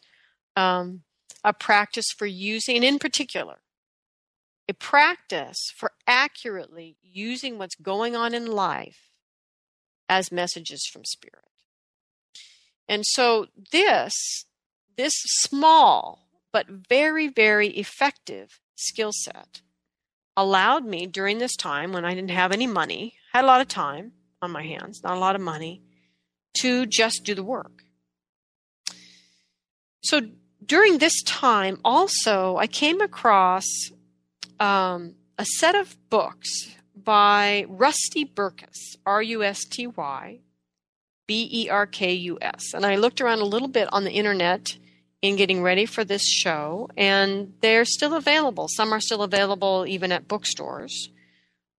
Um, 0.58 1.04
a 1.44 1.54
practice 1.54 2.08
for 2.16 2.26
using, 2.26 2.84
in 2.84 3.00
particular, 3.00 3.60
a 4.68 4.74
practice 4.74 5.58
for 5.76 5.92
accurately 6.06 6.98
using 7.02 7.58
what's 7.58 7.76
going 7.76 8.16
on 8.16 8.34
in 8.34 8.48
life 8.48 9.12
as 10.10 10.32
messages 10.32 10.86
from 10.92 11.06
spirit. 11.06 11.46
And 12.88 13.06
so 13.06 13.48
this 13.72 14.14
this 14.98 15.14
small 15.16 16.28
but 16.52 16.68
very 16.68 17.28
very 17.28 17.70
effective 17.70 18.60
skill 18.76 19.12
set 19.14 19.62
allowed 20.38 20.86
me 20.86 21.06
during 21.08 21.38
this 21.38 21.56
time 21.56 21.92
when 21.92 22.06
I 22.06 22.14
didn't 22.14 22.32
have 22.32 22.52
any 22.52 22.68
money, 22.68 23.14
had 23.34 23.44
a 23.44 23.48
lot 23.48 23.62
of 23.62 23.68
time 23.68 24.14
on 24.42 24.52
my 24.52 24.64
hands, 24.64 25.02
not 25.04 25.18
a 25.18 25.20
lot 25.20 25.36
of 25.36 25.42
money, 25.42 25.82
to 26.56 26.86
just 26.86 27.24
do 27.24 27.36
the 27.36 27.44
work. 27.44 27.84
So 30.04 30.22
during 30.66 30.98
this 30.98 31.22
time, 31.24 31.80
also, 31.84 32.58
I 32.58 32.68
came 32.68 33.02
across 33.02 33.66
um, 34.60 35.16
a 35.38 35.46
set 35.46 35.76
of 35.76 35.98
books 36.10 36.76
by 36.96 37.66
Rusty 37.68 38.26
Berkus, 38.26 38.96
R 39.06 39.22
U 39.22 39.44
S 39.44 39.66
T 39.66 39.88
Y 39.88 40.40
B 41.28 41.50
E 41.52 41.70
R 41.70 41.86
K 41.86 42.14
U 42.14 42.38
S. 42.42 42.74
And 42.74 42.86
I 42.86 42.96
looked 42.96 43.22
around 43.22 43.40
a 43.40 43.46
little 43.46 43.68
bit 43.68 43.92
on 43.92 44.04
the 44.04 44.12
internet 44.12 44.78
in 45.22 45.36
getting 45.36 45.62
ready 45.62 45.86
for 45.86 46.04
this 46.04 46.28
show, 46.28 46.90
and 46.96 47.54
they're 47.62 47.86
still 47.86 48.14
available. 48.14 48.68
Some 48.68 48.94
are 48.94 49.00
still 49.00 49.24
available 49.24 49.86
even 49.88 50.12
at 50.12 50.28
bookstores. 50.28 51.10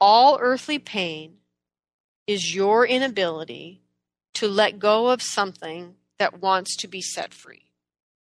"All 0.00 0.38
earthly 0.40 0.78
pain 0.78 1.38
is 2.26 2.54
your 2.54 2.86
inability 2.86 3.82
to 4.34 4.48
let 4.48 4.78
go 4.78 5.08
of 5.08 5.20
something 5.22 5.96
that 6.18 6.40
wants 6.40 6.76
to 6.76 6.88
be 6.88 7.00
set 7.00 7.34
free." 7.34 7.70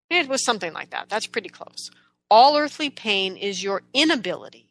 It 0.08 0.28
was 0.28 0.44
something 0.44 0.72
like 0.72 0.90
that. 0.90 1.08
That's 1.08 1.26
pretty 1.26 1.48
close. 1.48 1.90
All 2.30 2.56
earthly 2.56 2.90
pain 2.90 3.36
is 3.36 3.62
your 3.62 3.82
inability 3.92 4.68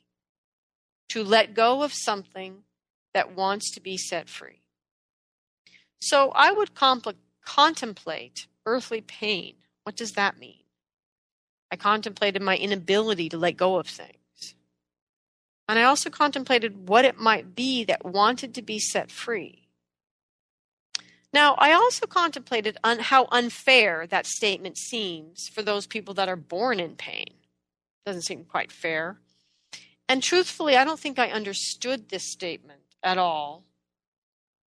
to 1.10 1.24
let 1.24 1.54
go 1.54 1.84
of 1.84 1.94
something 1.94 2.64
that 3.14 3.36
wants 3.36 3.72
to 3.72 3.82
be 3.82 3.98
set 3.98 4.30
free. 4.30 4.62
So 6.00 6.32
I 6.34 6.52
would 6.52 6.74
compl- 6.74 7.16
contemplate 7.46 8.48
earthly 8.66 9.02
pain. 9.02 9.56
What 9.84 9.96
does 9.96 10.14
that 10.14 10.40
mean? 10.40 10.61
I 11.72 11.78
contemplated 11.78 12.42
my 12.42 12.58
inability 12.58 13.30
to 13.30 13.38
let 13.38 13.56
go 13.58 13.78
of 13.78 13.88
things. 13.88 14.56
And 15.70 15.80
I 15.80 15.84
also 15.84 16.10
contemplated 16.10 16.90
what 16.90 17.06
it 17.06 17.18
might 17.18 17.56
be 17.56 17.86
that 17.86 18.04
wanted 18.04 18.54
to 18.56 18.62
be 18.62 18.78
set 18.78 19.10
free. 19.10 19.70
Now, 21.34 21.56
I 21.58 21.72
also 21.72 22.08
contemplated 22.08 22.78
un- 22.84 23.00
how 23.00 23.28
unfair 23.32 24.06
that 24.08 24.26
statement 24.26 24.78
seems 24.78 25.48
for 25.48 25.62
those 25.62 25.88
people 25.88 26.14
that 26.16 26.28
are 26.28 26.36
born 26.36 26.82
in 26.82 26.96
pain. 26.98 27.36
Doesn't 28.06 28.24
seem 28.24 28.44
quite 28.44 28.72
fair. 28.72 29.20
And 30.10 30.22
truthfully, 30.22 30.76
I 30.76 30.84
don't 30.84 31.00
think 31.00 31.20
I 31.20 31.30
understood 31.32 32.10
this 32.10 32.30
statement 32.30 32.82
at 33.02 33.18
all 33.18 33.64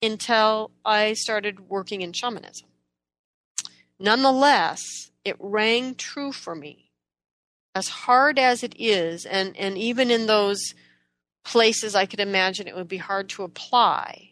until 0.01 0.71
I 0.87 1.13
started 1.13 1.69
working 1.69 2.01
in 2.01 2.15
shamanism. 2.15 2.69
Nonetheless, 3.99 5.11
it 5.23 5.37
rang 5.39 5.95
true 5.97 6.33
for 6.33 6.55
me. 6.55 6.84
As 7.75 7.89
hard 7.89 8.39
as 8.39 8.63
it 8.63 8.75
is, 8.79 9.27
and, 9.27 9.57
and 9.57 9.77
even 9.77 10.11
in 10.11 10.27
those 10.27 10.75
places 11.45 11.95
I 11.95 12.07
could 12.07 12.21
imagine 12.21 12.67
it 12.67 12.77
would 12.77 12.89
be 12.89 12.99
hard 12.99 13.29
to 13.31 13.43
apply, 13.43 14.31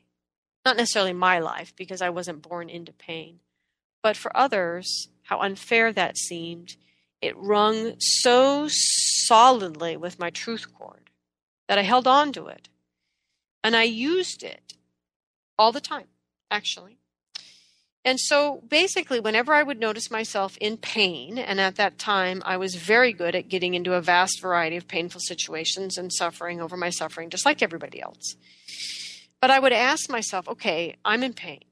not 0.65 0.77
necessarily 0.77 1.13
my 1.13 1.39
life 1.39 1.75
because 1.77 2.01
I 2.01 2.11
wasn't 2.11 2.43
born 2.49 2.71
into 2.71 2.93
pain, 2.93 3.41
but 4.03 4.17
for 4.17 4.35
others, 4.37 5.09
how 5.25 5.41
unfair 5.41 5.93
that 5.93 6.17
seemed. 6.17 6.77
It 7.21 7.37
rung 7.37 7.95
so 7.99 8.67
solidly 8.69 9.97
with 9.97 10.19
my 10.19 10.31
truth 10.31 10.67
cord 10.77 11.11
that 11.69 11.79
I 11.79 11.83
held 11.83 12.07
on 12.07 12.33
to 12.33 12.49
it. 12.49 12.69
And 13.63 13.77
I 13.77 13.85
used 13.85 14.43
it 14.43 14.75
all 15.57 15.71
the 15.71 15.81
time, 15.81 16.09
actually. 16.51 16.99
And 18.05 18.19
so 18.19 18.63
basically, 18.69 19.21
whenever 19.21 19.53
I 19.53 19.63
would 19.63 19.79
notice 19.79 20.11
myself 20.11 20.57
in 20.61 20.77
pain, 20.77 21.39
and 21.39 21.61
at 21.61 21.77
that 21.77 21.99
time 21.99 22.43
I 22.45 22.57
was 22.57 22.75
very 22.75 23.13
good 23.13 23.37
at 23.37 23.49
getting 23.49 23.75
into 23.75 23.95
a 23.95 24.01
vast 24.01 24.41
variety 24.41 24.77
of 24.77 24.89
painful 24.89 25.21
situations 25.21 25.97
and 25.97 26.13
suffering 26.13 26.61
over 26.61 26.77
my 26.77 26.91
suffering, 26.91 27.31
just 27.31 27.47
like 27.47 27.63
everybody 27.63 28.03
else. 28.03 28.35
But 29.41 29.51
I 29.51 29.59
would 29.59 29.73
ask 29.73 30.11
myself, 30.11 30.49
okay, 30.49 30.97
I'm 31.05 31.23
in 31.23 31.33
pain. 31.33 31.63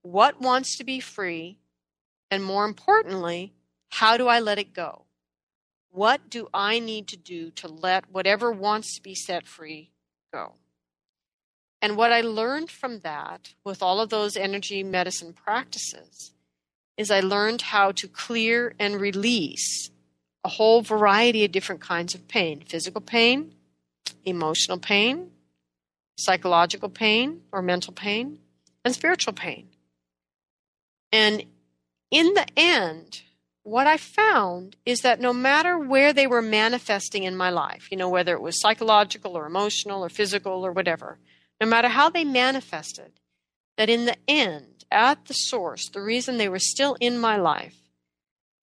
What 0.00 0.40
wants 0.40 0.78
to 0.78 0.84
be 0.84 1.00
free? 1.00 1.58
And 2.30 2.42
more 2.42 2.64
importantly, 2.64 3.52
how 3.88 4.16
do 4.16 4.28
I 4.28 4.40
let 4.40 4.58
it 4.58 4.72
go? 4.72 5.04
What 5.90 6.28
do 6.30 6.48
I 6.52 6.78
need 6.78 7.08
to 7.08 7.16
do 7.16 7.50
to 7.52 7.68
let 7.68 8.10
whatever 8.10 8.50
wants 8.50 8.94
to 8.96 9.02
be 9.02 9.14
set 9.14 9.46
free 9.46 9.90
go? 10.32 10.54
And 11.82 11.96
what 11.96 12.12
I 12.12 12.20
learned 12.22 12.70
from 12.70 13.00
that, 13.00 13.54
with 13.64 13.82
all 13.82 14.00
of 14.00 14.08
those 14.08 14.36
energy 14.36 14.82
medicine 14.82 15.32
practices, 15.32 16.32
is 16.96 17.10
I 17.10 17.20
learned 17.20 17.62
how 17.62 17.92
to 17.92 18.08
clear 18.08 18.74
and 18.78 19.00
release 19.00 19.90
a 20.42 20.48
whole 20.48 20.80
variety 20.80 21.44
of 21.44 21.52
different 21.52 21.80
kinds 21.80 22.14
of 22.14 22.28
pain 22.28 22.62
physical 22.66 23.00
pain, 23.00 23.54
emotional 24.24 24.78
pain, 24.78 25.30
psychological 26.16 26.88
pain 26.88 27.42
or 27.52 27.60
mental 27.62 27.92
pain, 27.92 28.38
and 28.84 28.94
spiritual 28.94 29.32
pain. 29.32 29.68
And 31.12 31.44
in 32.10 32.34
the 32.34 32.46
end, 32.56 33.22
what 33.62 33.86
I 33.86 33.96
found 33.96 34.76
is 34.86 35.00
that 35.00 35.20
no 35.20 35.32
matter 35.32 35.76
where 35.76 36.12
they 36.12 36.26
were 36.26 36.42
manifesting 36.42 37.24
in 37.24 37.36
my 37.36 37.50
life, 37.50 37.88
you 37.90 37.96
know, 37.96 38.08
whether 38.08 38.34
it 38.34 38.40
was 38.40 38.60
psychological 38.60 39.36
or 39.36 39.46
emotional 39.46 40.04
or 40.04 40.08
physical 40.08 40.64
or 40.64 40.70
whatever, 40.70 41.18
no 41.60 41.66
matter 41.66 41.88
how 41.88 42.10
they 42.10 42.24
manifested, 42.24 43.12
that 43.76 43.90
in 43.90 44.06
the 44.06 44.16
end, 44.28 44.84
at 44.90 45.26
the 45.26 45.34
source, 45.34 45.88
the 45.90 46.00
reason 46.00 46.36
they 46.36 46.48
were 46.48 46.58
still 46.58 46.96
in 47.00 47.18
my 47.18 47.36
life 47.36 47.76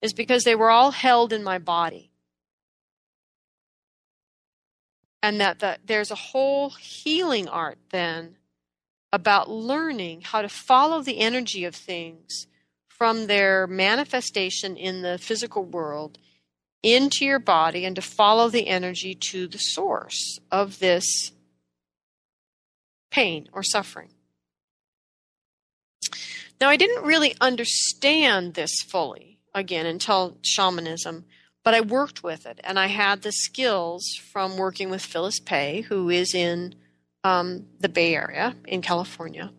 is 0.02 0.12
because 0.12 0.44
they 0.44 0.54
were 0.54 0.70
all 0.70 0.90
held 0.90 1.32
in 1.32 1.42
my 1.42 1.58
body. 1.58 2.10
And 5.22 5.40
that 5.40 5.60
the, 5.60 5.78
there's 5.84 6.10
a 6.10 6.16
whole 6.16 6.70
healing 6.70 7.48
art 7.48 7.78
then 7.90 8.36
about 9.12 9.48
learning 9.48 10.22
how 10.22 10.42
to 10.42 10.48
follow 10.48 11.00
the 11.00 11.20
energy 11.20 11.64
of 11.64 11.74
things 11.74 12.46
from 12.88 13.26
their 13.26 13.66
manifestation 13.66 14.76
in 14.76 15.02
the 15.02 15.18
physical 15.18 15.64
world 15.64 16.18
into 16.82 17.24
your 17.24 17.38
body 17.38 17.84
and 17.84 17.96
to 17.96 18.02
follow 18.02 18.48
the 18.48 18.68
energy 18.68 19.14
to 19.14 19.48
the 19.48 19.58
source 19.58 20.38
of 20.50 20.78
this 20.80 21.32
pain 23.14 23.48
or 23.52 23.62
suffering. 23.62 24.08
Now, 26.60 26.68
I 26.68 26.76
didn't 26.76 27.04
really 27.04 27.34
understand 27.40 28.54
this 28.54 28.82
fully, 28.82 29.38
again, 29.54 29.86
until 29.86 30.38
shamanism, 30.42 31.24
but 31.62 31.74
I 31.74 31.80
worked 31.80 32.22
with 32.22 32.44
it 32.44 32.60
and 32.64 32.78
I 32.78 32.88
had 32.88 33.22
the 33.22 33.32
skills 33.32 34.04
from 34.32 34.56
working 34.56 34.90
with 34.90 35.02
Phyllis 35.02 35.38
Pay, 35.40 35.82
who 35.82 36.10
is 36.10 36.34
in 36.34 36.74
um, 37.22 37.66
the 37.80 37.88
Bay 37.88 38.14
Area 38.14 38.54
in 38.66 38.82
California 38.82 39.52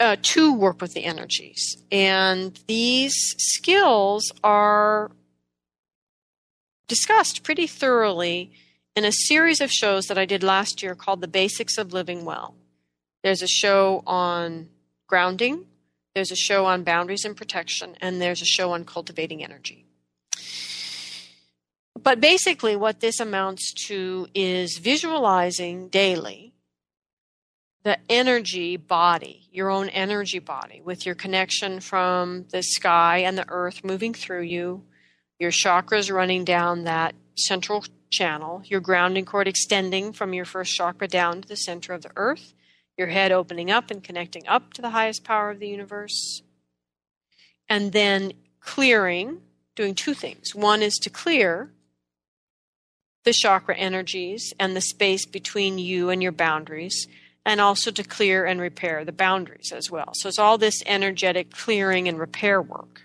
uh, 0.00 0.16
to 0.22 0.52
work 0.52 0.80
with 0.80 0.94
the 0.94 1.04
energies. 1.04 1.76
And 1.92 2.58
these 2.66 3.14
skills 3.38 4.32
are 4.42 5.10
discussed 6.88 7.42
pretty 7.42 7.66
thoroughly 7.66 8.52
in 8.96 9.04
a 9.04 9.12
series 9.12 9.60
of 9.60 9.70
shows 9.70 10.06
that 10.06 10.18
I 10.18 10.24
did 10.24 10.42
last 10.42 10.82
year 10.82 10.94
called 10.94 11.20
The 11.20 11.28
Basics 11.28 11.78
of 11.78 11.92
Living 11.92 12.24
Well. 12.24 12.54
There's 13.22 13.42
a 13.42 13.48
show 13.48 14.02
on 14.06 14.68
grounding, 15.08 15.66
there's 16.14 16.30
a 16.30 16.36
show 16.36 16.66
on 16.66 16.84
boundaries 16.84 17.24
and 17.24 17.36
protection, 17.36 17.96
and 18.00 18.20
there's 18.20 18.40
a 18.40 18.46
show 18.46 18.72
on 18.72 18.84
cultivating 18.84 19.42
energy. 19.42 19.84
But 22.00 22.20
basically, 22.20 22.76
what 22.76 23.00
this 23.00 23.18
amounts 23.18 23.72
to 23.86 24.28
is 24.34 24.78
visualizing 24.78 25.88
daily 25.88 26.52
the 27.82 27.98
energy 28.08 28.76
body, 28.76 29.46
your 29.52 29.70
own 29.70 29.88
energy 29.90 30.38
body, 30.38 30.80
with 30.82 31.04
your 31.04 31.14
connection 31.14 31.80
from 31.80 32.46
the 32.50 32.62
sky 32.62 33.18
and 33.18 33.36
the 33.36 33.44
earth 33.48 33.84
moving 33.84 34.14
through 34.14 34.42
you, 34.42 34.82
your 35.38 35.50
chakras 35.50 36.12
running 36.12 36.44
down 36.44 36.84
that 36.84 37.14
central 37.36 37.84
channel, 38.14 38.62
your 38.64 38.80
grounding 38.80 39.24
cord 39.24 39.48
extending 39.48 40.12
from 40.12 40.32
your 40.32 40.44
first 40.44 40.74
chakra 40.74 41.08
down 41.08 41.42
to 41.42 41.48
the 41.48 41.56
center 41.56 41.92
of 41.92 42.02
the 42.02 42.10
earth, 42.16 42.54
your 42.96 43.08
head 43.08 43.32
opening 43.32 43.70
up 43.70 43.90
and 43.90 44.02
connecting 44.02 44.46
up 44.46 44.72
to 44.74 44.82
the 44.82 44.90
highest 44.90 45.24
power 45.24 45.50
of 45.50 45.58
the 45.58 45.68
universe, 45.68 46.42
and 47.68 47.92
then 47.92 48.32
clearing, 48.60 49.40
doing 49.74 49.94
two 49.94 50.14
things. 50.14 50.54
One 50.54 50.82
is 50.82 50.94
to 51.02 51.10
clear 51.10 51.70
the 53.24 53.32
chakra 53.32 53.74
energies 53.76 54.52
and 54.60 54.76
the 54.76 54.80
space 54.80 55.26
between 55.26 55.78
you 55.78 56.10
and 56.10 56.22
your 56.22 56.32
boundaries 56.32 57.06
and 57.46 57.60
also 57.60 57.90
to 57.90 58.02
clear 58.02 58.44
and 58.44 58.60
repair 58.60 59.04
the 59.04 59.12
boundaries 59.12 59.72
as 59.72 59.90
well. 59.90 60.10
So 60.14 60.28
it's 60.28 60.38
all 60.38 60.58
this 60.58 60.82
energetic 60.86 61.50
clearing 61.50 62.08
and 62.08 62.18
repair 62.18 62.62
work. 62.62 63.02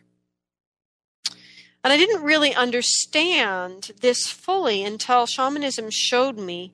And 1.84 1.94
I 1.94 1.98
didn't 1.98 2.24
really 2.24 2.54
understand 2.54 3.92
this 4.02 4.28
fully 4.28 4.84
until 4.84 5.26
shamanism 5.26 5.90
showed 5.90 6.38
me 6.38 6.74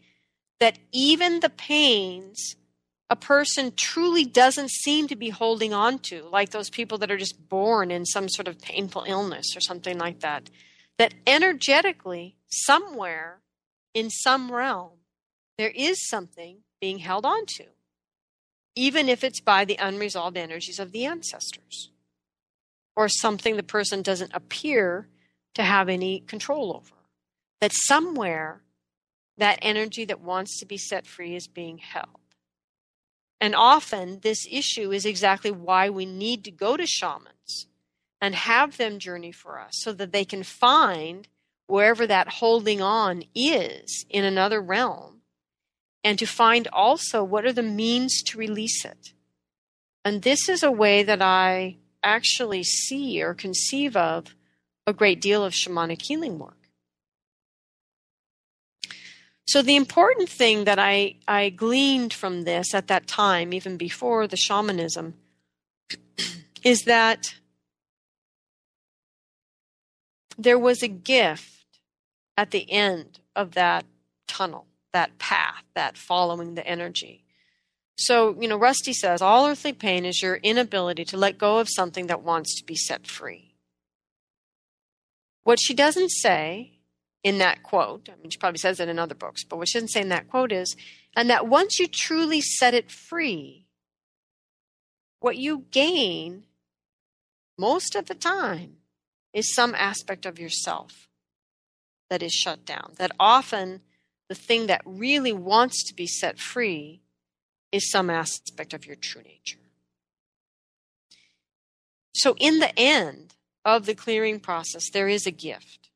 that 0.60 0.80
even 0.92 1.42
the 1.42 1.50
pains 1.50 2.56
a 3.08 3.16
person 3.16 3.72
truly 3.76 4.26
doesn't 4.26 4.72
seem 4.72 5.08
to 5.08 5.16
be 5.16 5.30
holding 5.30 5.74
on 5.74 6.00
to, 6.00 6.24
like 6.24 6.50
those 6.50 6.72
people 6.72 6.98
that 6.98 7.12
are 7.12 7.18
just 7.18 7.50
born 7.50 7.92
in 7.92 8.04
some 8.04 8.28
sort 8.28 8.48
of 8.48 8.60
painful 8.60 9.04
illness 9.08 9.56
or 9.56 9.62
something 9.62 9.98
like 10.00 10.22
that, 10.22 10.50
that 10.98 11.14
energetically, 11.28 12.36
somewhere 12.48 13.42
in 13.94 14.10
some 14.10 14.52
realm, 14.52 14.94
there 15.58 15.72
is 15.76 16.08
something 16.08 16.64
being 16.82 16.98
held 17.00 17.26
on 17.26 17.46
to, 17.46 17.66
even 18.76 19.08
if 19.08 19.24
it's 19.24 19.40
by 19.40 19.66
the 19.66 19.78
unresolved 19.80 20.36
energies 20.36 20.80
of 20.80 20.92
the 20.92 21.06
ancestors 21.06 21.92
or 22.96 23.10
something 23.10 23.56
the 23.56 23.64
person 23.64 24.02
doesn't 24.02 24.34
appear 24.34 25.08
to 25.54 25.64
have 25.64 25.90
any 25.90 26.22
control 26.22 26.76
over. 26.76 26.96
That 27.62 27.72
somewhere 27.74 28.62
that 29.38 29.60
energy 29.62 30.06
that 30.06 30.22
wants 30.22 30.60
to 30.60 30.66
be 30.66 30.78
set 30.78 31.06
free 31.06 31.36
is 31.36 31.48
being 31.48 31.78
held. 31.78 32.08
And 33.42 33.54
often, 33.54 34.20
this 34.22 34.48
issue 34.50 34.92
is 34.92 35.06
exactly 35.06 35.52
why 35.52 35.90
we 35.90 36.06
need 36.06 36.44
to 36.46 36.52
go 36.52 36.78
to 36.78 36.86
shamans 36.86 37.68
and 38.22 38.34
have 38.34 38.78
them 38.78 38.98
journey 38.98 39.32
for 39.32 39.60
us 39.60 39.74
so 39.74 39.92
that 39.94 40.14
they 40.14 40.24
can 40.24 40.44
find 40.44 41.28
wherever 41.68 42.08
that 42.08 42.30
holding 42.30 42.82
on 42.82 43.24
is 43.34 44.06
in 44.10 44.24
another 44.24 44.62
realm 44.62 45.22
and 46.04 46.18
to 46.20 46.26
find 46.26 46.68
also 46.72 47.24
what 47.24 47.46
are 47.46 47.54
the 47.54 47.64
means 47.64 48.22
to 48.24 48.38
release 48.38 48.86
it. 48.86 49.14
And 50.06 50.22
this 50.22 50.48
is 50.48 50.64
a 50.64 50.72
way 50.72 51.04
that 51.04 51.22
I 51.22 51.78
actually 52.06 52.64
see 52.64 53.22
or 53.22 53.34
conceive 53.34 53.98
of 53.98 54.36
a 54.88 54.94
great 54.94 55.20
deal 55.20 55.44
of 55.44 55.54
shamanic 55.54 56.02
healing 56.02 56.40
work. 56.40 56.58
So, 59.48 59.62
the 59.62 59.76
important 59.76 60.30
thing 60.30 60.64
that 60.64 60.80
I, 60.80 61.16
I 61.28 61.50
gleaned 61.50 62.14
from 62.14 62.44
this 62.44 62.74
at 62.74 62.88
that 62.88 63.08
time, 63.08 63.54
even 63.54 63.78
before 63.78 64.28
the 64.28 64.38
shamanism, 64.38 65.16
is 66.64 66.84
that 66.84 67.36
there 70.38 70.60
was 70.60 70.82
a 70.82 70.88
gift 70.88 71.80
at 72.38 72.52
the 72.52 72.70
end 72.72 73.20
of 73.36 73.52
that 73.52 73.86
tunnel, 74.28 74.66
that 74.94 75.18
path, 75.20 75.64
that 75.76 75.98
following 75.98 76.56
the 76.56 76.66
energy. 76.66 77.25
So, 77.98 78.36
you 78.40 78.48
know, 78.48 78.58
Rusty 78.58 78.94
says 78.94 79.22
all 79.22 79.48
earthly 79.48 79.74
pain 79.74 80.06
is 80.06 80.22
your 80.22 80.36
inability 80.36 81.06
to 81.06 81.18
let 81.18 81.38
go 81.38 81.60
of 81.60 81.70
something 81.70 82.08
that 82.08 82.24
wants 82.24 82.60
to 82.60 82.66
be 82.66 82.76
set 82.76 83.08
free. 83.08 83.56
What 85.44 85.60
she 85.62 85.74
doesn't 85.74 86.10
say 86.10 86.80
in 87.24 87.38
that 87.38 87.64
quote, 87.64 88.10
I 88.10 88.16
mean, 88.22 88.30
she 88.30 88.38
probably 88.38 88.58
says 88.58 88.80
it 88.80 88.90
in 88.90 89.00
other 89.00 89.16
books, 89.16 89.44
but 89.44 89.58
what 89.58 89.70
she 89.70 89.78
doesn't 89.78 89.90
say 89.90 90.02
in 90.02 90.10
that 90.10 90.28
quote 90.28 90.52
is, 90.52 90.76
and 91.16 91.30
that 91.30 91.48
once 91.48 91.80
you 91.80 91.88
truly 91.88 92.42
set 92.42 92.74
it 92.74 92.92
free, 92.92 93.66
what 95.20 95.38
you 95.38 95.66
gain 95.72 96.44
most 97.58 97.96
of 97.96 98.08
the 98.08 98.16
time 98.16 98.78
is 99.34 99.54
some 99.54 99.74
aspect 99.76 100.26
of 100.26 100.40
yourself 100.40 101.08
that 102.10 102.22
is 102.22 102.34
shut 102.34 102.66
down. 102.66 102.94
That 102.98 103.12
often 103.20 103.82
the 104.28 104.36
thing 104.36 104.68
that 104.68 104.82
really 104.86 105.34
wants 105.34 105.84
to 105.88 105.94
be 105.94 106.08
set 106.08 106.40
free 106.40 107.02
is 107.76 107.92
some 107.92 108.10
aspect 108.10 108.74
of 108.74 108.86
your 108.86 108.96
true 108.96 109.22
nature. 109.22 109.60
So, 112.16 112.36
in 112.40 112.60
the 112.60 112.78
end 112.80 113.36
of 113.66 113.86
the 113.86 113.94
clearing 113.94 114.40
process, 114.40 114.90
there 114.90 115.10
is 115.10 115.28
a 115.28 115.32
gift. 115.32 115.90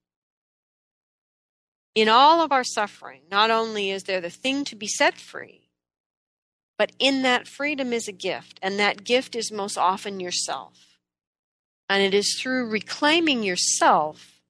In 1.96 2.10
all 2.10 2.42
of 2.42 2.52
our 2.52 2.66
suffering, 2.66 3.22
not 3.32 3.50
only 3.50 3.92
is 3.92 4.04
there 4.04 4.20
the 4.20 4.30
thing 4.30 4.66
to 4.66 4.76
be 4.76 4.88
set 4.88 5.16
free, 5.16 5.70
but 6.78 6.92
in 7.00 7.22
that 7.22 7.48
freedom 7.48 7.94
is 7.94 8.10
a 8.10 8.14
gift, 8.14 8.60
and 8.62 8.78
that 8.78 9.06
gift 9.06 9.34
is 9.34 9.50
most 9.50 9.78
often 9.78 10.20
yourself. 10.20 10.98
And 11.88 12.04
it 12.04 12.14
is 12.14 12.38
through 12.38 12.70
reclaiming 12.70 13.42
yourself 13.42 14.42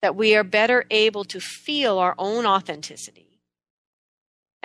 that 0.00 0.16
we 0.16 0.34
are 0.34 0.44
better 0.44 0.86
able 0.90 1.24
to 1.24 1.38
feel 1.38 1.98
our 1.98 2.14
own 2.18 2.46
authenticity 2.46 3.25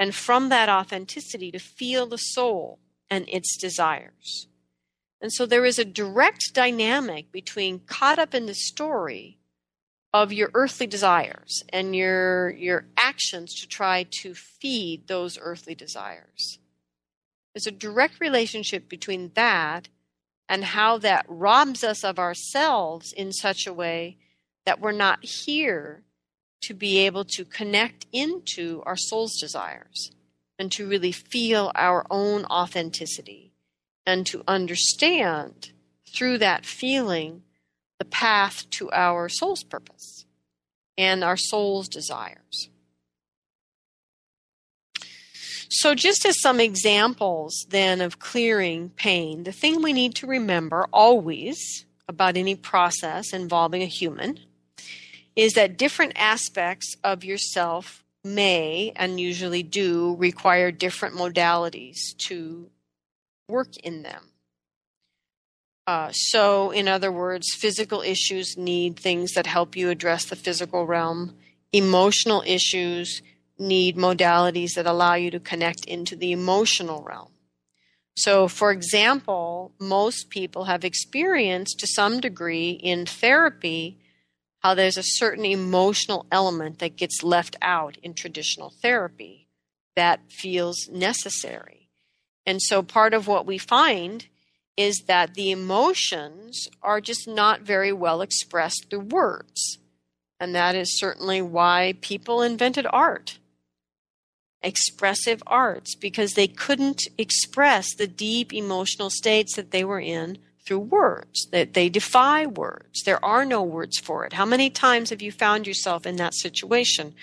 and 0.02 0.16
from 0.16 0.50
that 0.50 0.68
authenticity 0.68 1.52
to 1.52 1.60
feel 1.60 2.08
the 2.08 2.18
soul 2.18 2.80
and 3.08 3.24
its 3.30 3.56
desires. 3.56 4.48
And 5.22 5.32
so 5.32 5.46
there 5.46 5.64
is 5.64 5.78
a 5.78 5.86
direct 5.86 6.56
dynamic 6.56 7.32
between 7.32 7.82
caught 7.82 8.18
up 8.18 8.34
in 8.34 8.48
the 8.48 8.56
story 8.56 9.38
of 10.12 10.34
your 10.34 10.50
earthly 10.56 10.88
desires 10.88 11.64
and 11.70 11.96
your 11.96 12.50
your 12.50 12.86
actions 12.98 13.54
to 13.62 13.68
try 13.68 14.08
to 14.22 14.34
feed 14.34 15.08
those 15.08 15.38
earthly 15.40 15.76
desires. 15.76 16.58
There's 17.54 17.68
a 17.68 17.72
direct 17.72 18.20
relationship 18.20 18.90
between 18.90 19.30
that 19.36 19.88
and 20.50 20.64
how 20.64 20.98
that 20.98 21.28
robs 21.28 21.84
us 21.84 22.04
of 22.04 22.18
ourselves 22.18 23.14
in 23.14 23.32
such 23.32 23.68
a 23.68 23.74
way 23.74 24.18
that 24.66 24.80
we're 24.82 24.94
not 24.94 25.24
here 25.24 26.02
to 26.62 26.74
be 26.74 27.00
able 27.00 27.26
to 27.26 27.46
connect 27.46 28.06
into 28.12 28.84
our 28.86 28.98
soul's 28.98 29.40
desires 29.40 30.12
and 30.60 30.72
to 30.72 30.88
really 30.88 31.12
feel 31.12 31.72
our 31.76 32.06
own 32.10 32.46
authenticity 32.46 33.52
and 34.06 34.26
to 34.28 34.44
understand 34.48 35.72
through 36.08 36.38
that 36.38 36.66
feeling 36.66 37.44
the 38.00 38.06
path 38.06 38.70
to 38.72 38.92
our 38.92 39.30
soul's 39.30 39.64
purpose 39.64 40.26
and 40.98 41.24
our 41.24 41.38
soul's 41.38 41.88
desires. 41.88 42.70
So, 45.70 45.96
just 45.96 46.26
as 46.26 46.42
some 46.42 46.60
examples 46.60 47.66
then 47.70 48.02
of 48.02 48.20
clearing 48.20 48.90
pain, 48.90 49.46
the 49.46 49.54
thing 49.54 49.82
we 49.82 49.94
need 49.94 50.16
to 50.16 50.28
remember 50.28 50.86
always 50.92 51.86
about 52.10 52.36
any 52.36 52.56
process 52.56 53.34
involving 53.34 53.82
a 53.82 53.86
human 53.86 54.40
is 55.36 55.54
that 55.54 55.78
different 55.78 56.14
aspects 56.16 56.96
of 57.04 57.24
yourself 57.24 58.04
may 58.24 58.92
and 58.96 59.20
usually 59.20 59.64
do 59.64 60.16
require 60.18 60.72
different 60.72 61.16
modalities 61.16 61.98
to 62.18 62.70
work 63.48 63.76
in 63.78 64.04
them. 64.04 64.28
Uh, 65.88 66.12
so, 66.12 66.72
in 66.72 66.88
other 66.88 67.12
words, 67.12 67.54
physical 67.54 68.02
issues 68.02 68.56
need 68.56 68.98
things 68.98 69.34
that 69.34 69.48
help 69.48 69.76
you 69.76 69.90
address 69.90 70.26
the 70.26 70.36
physical 70.36 70.86
realm. 70.86 71.36
Emotional 71.74 72.44
issues 72.46 73.22
need 73.58 73.98
modalities 73.98 74.74
that 74.76 74.86
allow 74.86 75.16
you 75.16 75.32
to 75.32 75.40
connect 75.40 75.86
into 75.86 76.16
the 76.16 76.32
emotional 76.32 77.04
realm. 77.04 77.30
So, 78.16 78.48
for 78.48 78.72
example, 78.72 79.72
most 79.80 80.30
people 80.30 80.66
have 80.66 80.84
experienced 80.84 81.80
to 81.80 81.88
some 81.88 82.20
degree 82.20 82.72
in 82.72 83.06
therapy 83.06 83.98
how 84.62 84.74
there's 84.76 84.98
a 84.98 85.04
certain 85.04 85.46
emotional 85.46 86.26
element 86.32 86.80
that 86.80 86.96
gets 86.96 87.24
left 87.24 87.56
out 87.62 87.98
in 88.04 88.14
traditional 88.14 88.72
therapy 88.82 89.48
that 89.96 90.20
feels 90.30 90.88
necessary. 90.90 91.90
And 92.46 92.62
so 92.62 92.82
part 92.82 93.14
of 93.14 93.28
what 93.28 93.46
we 93.46 93.58
find 93.58 94.28
is 94.78 95.04
that 95.08 95.34
the 95.34 95.52
emotions 95.52 96.70
are 96.82 97.02
just 97.02 97.28
not 97.28 97.62
very 97.62 97.92
well 97.92 98.22
expressed 98.22 98.88
through 98.90 99.00
words. 99.00 99.80
And 100.40 100.56
that 100.56 100.76
is 100.76 100.98
certainly 100.98 101.42
why 101.42 101.96
people 102.02 102.42
invented 102.42 102.88
art, 102.90 103.38
expressive 104.62 105.44
arts, 105.46 105.96
because 105.96 106.34
they 106.34 106.48
couldn't 106.48 107.04
express 107.18 107.94
the 107.94 108.08
deep 108.08 108.54
emotional 108.54 109.10
states 109.10 109.56
that 109.56 109.72
they 109.72 109.84
were 109.84 110.00
in 110.00 110.38
through 110.64 110.80
words, 110.80 111.48
that 111.52 111.74
they 111.74 111.90
defy 111.90 112.46
words. 112.46 113.04
There 113.04 113.24
are 113.24 113.46
no 113.46 113.64
words 113.64 113.98
for 113.98 114.26
it. 114.26 114.34
How 114.34 114.46
many 114.46 114.70
times 114.70 115.10
have 115.10 115.22
you 115.22 115.32
found 115.32 115.66
yourself 115.66 116.06
in 116.06 116.18
that 116.18 116.36
situation 116.36 117.16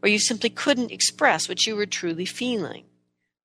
where 0.00 0.10
you 0.10 0.18
simply 0.18 0.50
couldn't 0.50 0.92
express 0.92 1.48
what 1.48 1.66
you 1.66 1.76
were 1.76 1.86
truly 1.86 2.24
feeling? 2.24 2.84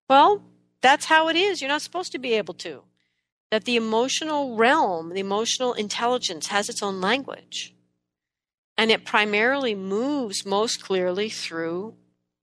Well, 0.10 0.44
that's 0.82 1.06
how 1.06 1.28
it 1.28 1.36
is. 1.36 1.62
You're 1.62 1.70
not 1.70 1.82
supposed 1.82 2.12
to 2.14 2.20
be 2.20 2.34
able 2.34 2.54
to. 2.56 2.84
That 3.50 3.66
the 3.66 3.76
emotional 3.76 4.56
realm, 4.56 5.10
the 5.10 5.20
emotional 5.20 5.74
intelligence 5.74 6.48
has 6.48 6.70
its 6.70 6.82
own 6.82 7.02
language. 7.02 7.74
And 8.78 8.90
it 8.90 9.06
primarily 9.06 9.76
moves 9.76 10.46
most 10.46 10.82
clearly 10.82 11.30
through 11.30 11.94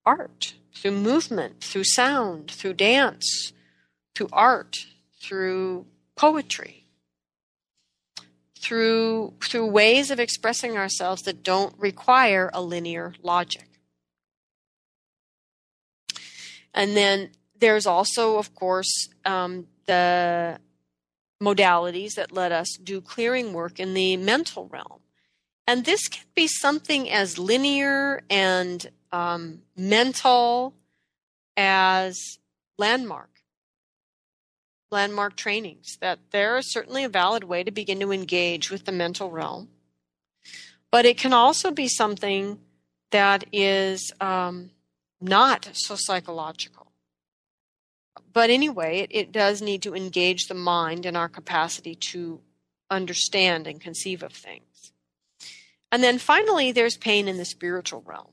art, 0.04 0.54
through 0.74 0.92
movement, 0.92 1.62
through 1.62 1.84
sound, 1.84 2.50
through 2.50 2.74
dance, 2.74 3.52
through 4.14 4.28
art, 4.30 4.76
through 5.20 5.86
poetry 6.14 6.77
through 8.60 9.34
through 9.40 9.66
ways 9.66 10.10
of 10.10 10.20
expressing 10.20 10.76
ourselves 10.76 11.22
that 11.22 11.42
don't 11.42 11.74
require 11.78 12.50
a 12.52 12.62
linear 12.62 13.14
logic. 13.22 13.68
And 16.74 16.96
then 16.96 17.30
there's 17.58 17.86
also, 17.86 18.38
of 18.38 18.54
course, 18.54 19.08
um, 19.24 19.66
the 19.86 20.60
modalities 21.42 22.14
that 22.14 22.32
let 22.32 22.52
us 22.52 22.76
do 22.82 23.00
clearing 23.00 23.52
work 23.52 23.80
in 23.80 23.94
the 23.94 24.16
mental 24.16 24.68
realm. 24.68 25.00
And 25.66 25.84
this 25.84 26.08
can 26.08 26.24
be 26.34 26.46
something 26.46 27.10
as 27.10 27.38
linear 27.38 28.22
and 28.30 28.86
um, 29.12 29.62
mental 29.76 30.74
as 31.56 32.38
landmark 32.78 33.37
landmark 34.90 35.36
trainings, 35.36 35.98
that 36.00 36.18
there 36.30 36.56
is 36.56 36.72
certainly 36.72 37.04
a 37.04 37.08
valid 37.08 37.44
way 37.44 37.62
to 37.62 37.70
begin 37.70 38.00
to 38.00 38.12
engage 38.12 38.70
with 38.70 38.84
the 38.84 38.92
mental 38.92 39.30
realm. 39.30 39.68
But 40.90 41.04
it 41.04 41.18
can 41.18 41.32
also 41.32 41.70
be 41.70 41.88
something 41.88 42.58
that 43.10 43.44
is 43.52 44.12
um, 44.20 44.70
not 45.20 45.70
so 45.72 45.96
psychological. 45.96 46.92
But 48.32 48.50
anyway, 48.50 49.00
it, 49.00 49.10
it 49.10 49.32
does 49.32 49.60
need 49.60 49.82
to 49.82 49.94
engage 49.94 50.46
the 50.46 50.54
mind 50.54 51.06
and 51.06 51.16
our 51.16 51.28
capacity 51.28 51.94
to 52.12 52.40
understand 52.90 53.66
and 53.66 53.80
conceive 53.80 54.22
of 54.22 54.32
things. 54.32 54.92
And 55.90 56.02
then 56.02 56.18
finally, 56.18 56.72
there's 56.72 56.96
pain 56.96 57.28
in 57.28 57.38
the 57.38 57.44
spiritual 57.44 58.02
realm. 58.06 58.32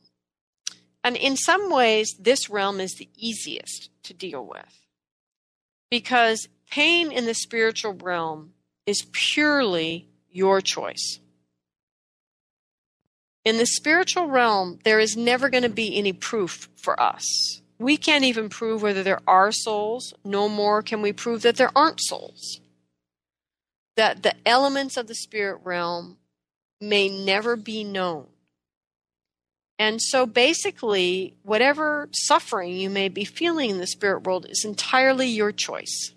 And 1.03 1.15
in 1.15 1.37
some 1.37 1.69
ways, 1.69 2.15
this 2.19 2.49
realm 2.49 2.79
is 2.79 2.95
the 2.95 3.09
easiest 3.15 3.89
to 4.03 4.13
deal 4.13 4.45
with 4.45 4.84
because 5.95 6.49
pain 6.69 7.09
in 7.09 7.25
the 7.25 7.33
spiritual 7.33 7.93
realm 7.93 8.51
is 8.85 9.07
purely 9.13 10.09
your 10.29 10.59
choice. 10.59 11.21
In 13.45 13.55
the 13.55 13.65
spiritual 13.65 14.27
realm, 14.27 14.79
there 14.83 14.99
is 14.99 15.15
never 15.15 15.49
going 15.49 15.63
to 15.63 15.69
be 15.69 15.97
any 15.97 16.11
proof 16.11 16.67
for 16.75 17.01
us. 17.01 17.61
We 17.79 17.95
can't 17.95 18.25
even 18.25 18.49
prove 18.49 18.81
whether 18.81 19.03
there 19.03 19.21
are 19.25 19.53
souls, 19.53 20.13
no 20.25 20.49
more 20.49 20.81
can 20.81 21.01
we 21.01 21.13
prove 21.13 21.43
that 21.43 21.55
there 21.55 21.71
aren't 21.73 22.01
souls. 22.01 22.59
That 23.95 24.21
the 24.21 24.35
elements 24.45 24.97
of 24.97 25.07
the 25.07 25.15
spirit 25.15 25.61
realm 25.63 26.17
may 26.81 27.07
never 27.07 27.55
be 27.55 27.85
known. 27.85 28.27
And 29.77 30.01
so 30.01 30.25
basically, 30.25 31.35
whatever 31.43 32.09
suffering 32.13 32.73
you 32.73 32.89
may 32.89 33.09
be 33.09 33.25
feeling 33.25 33.71
in 33.71 33.77
the 33.77 33.87
spirit 33.87 34.23
world 34.23 34.45
is 34.49 34.63
entirely 34.63 35.27
your 35.27 35.51
choice. 35.51 36.13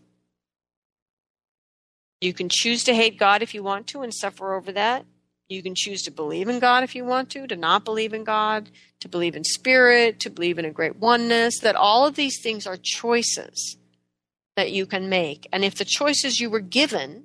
You 2.21 2.33
can 2.33 2.49
choose 2.49 2.85
to 2.85 2.95
hate 2.95 3.19
God 3.19 3.43
if 3.43 3.55
you 3.55 3.63
want 3.63 3.87
to 3.89 4.03
and 4.03 4.15
suffer 4.15 4.55
over 4.55 4.73
that. 4.73 5.05
You 5.49 5.63
can 5.63 5.75
choose 5.75 6.03
to 6.03 6.11
believe 6.11 6.49
in 6.49 6.59
God 6.59 6.85
if 6.85 6.95
you 6.95 7.05
want 7.05 7.31
to, 7.31 7.47
to 7.47 7.57
not 7.57 7.85
believe 7.85 8.13
in 8.13 8.23
God, 8.23 8.71
to 9.01 9.09
believe 9.09 9.35
in 9.35 9.45
spirit, 9.45 10.21
to 10.21 10.31
believe 10.31 10.59
in 10.59 10.65
a 10.65 10.71
great 10.71 10.97
oneness, 10.97 11.61
that 11.61 11.77
all 11.77 12.07
of 12.07 12.17
these 12.17 12.41
things 12.43 12.67
are 12.67 12.77
choices 12.81 13.77
that 14.57 14.73
you 14.73 14.85
can 14.85 15.09
make. 15.09 15.49
And 15.53 15.65
if 15.65 15.77
the 15.77 15.85
choices 15.85 16.41
you 16.41 16.51
were 16.51 16.61
given 16.61 17.25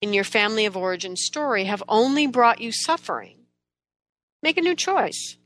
in 0.00 0.12
your 0.12 0.24
family 0.24 0.64
of 0.64 0.76
origin 0.76 1.16
story 1.16 1.64
have 1.64 1.82
only 1.88 2.26
brought 2.26 2.60
you 2.60 2.72
suffering, 2.72 3.37
make 4.42 4.56
a 4.56 4.62
new 4.62 4.74
choice. 4.74 5.36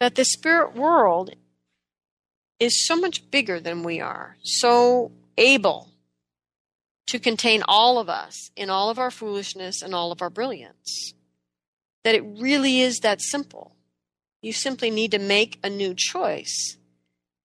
That 0.00 0.14
the 0.14 0.24
spirit 0.24 0.74
world 0.74 1.34
is 2.58 2.86
so 2.86 2.96
much 2.96 3.30
bigger 3.30 3.60
than 3.60 3.82
we 3.82 4.00
are, 4.00 4.36
so 4.42 5.12
able 5.36 5.90
to 7.08 7.18
contain 7.18 7.62
all 7.66 7.98
of 7.98 8.08
us 8.08 8.50
in 8.56 8.70
all 8.70 8.90
of 8.90 8.98
our 8.98 9.10
foolishness 9.10 9.82
and 9.82 9.94
all 9.94 10.12
of 10.12 10.22
our 10.22 10.30
brilliance. 10.30 11.12
That 12.04 12.14
it 12.14 12.24
really 12.38 12.80
is 12.80 13.00
that 13.00 13.20
simple. 13.20 13.76
You 14.40 14.52
simply 14.52 14.90
need 14.90 15.12
to 15.12 15.18
make 15.18 15.58
a 15.62 15.70
new 15.70 15.94
choice 15.96 16.76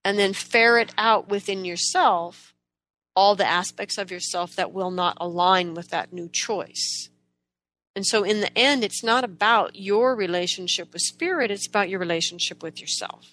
and 0.04 0.18
then 0.18 0.32
ferret 0.32 0.94
out 0.96 1.28
within 1.28 1.64
yourself 1.64 2.54
all 3.14 3.34
the 3.34 3.46
aspects 3.46 3.98
of 3.98 4.10
yourself 4.10 4.54
that 4.56 4.72
will 4.72 4.90
not 4.90 5.16
align 5.20 5.74
with 5.74 5.90
that 5.90 6.12
new 6.12 6.28
choice. 6.32 7.08
And 7.98 8.06
so, 8.06 8.22
in 8.22 8.42
the 8.42 8.56
end, 8.56 8.84
it's 8.84 9.02
not 9.02 9.24
about 9.24 9.74
your 9.74 10.14
relationship 10.14 10.92
with 10.92 11.02
spirit, 11.02 11.50
it's 11.50 11.66
about 11.66 11.88
your 11.88 11.98
relationship 11.98 12.62
with 12.62 12.80
yourself 12.80 13.26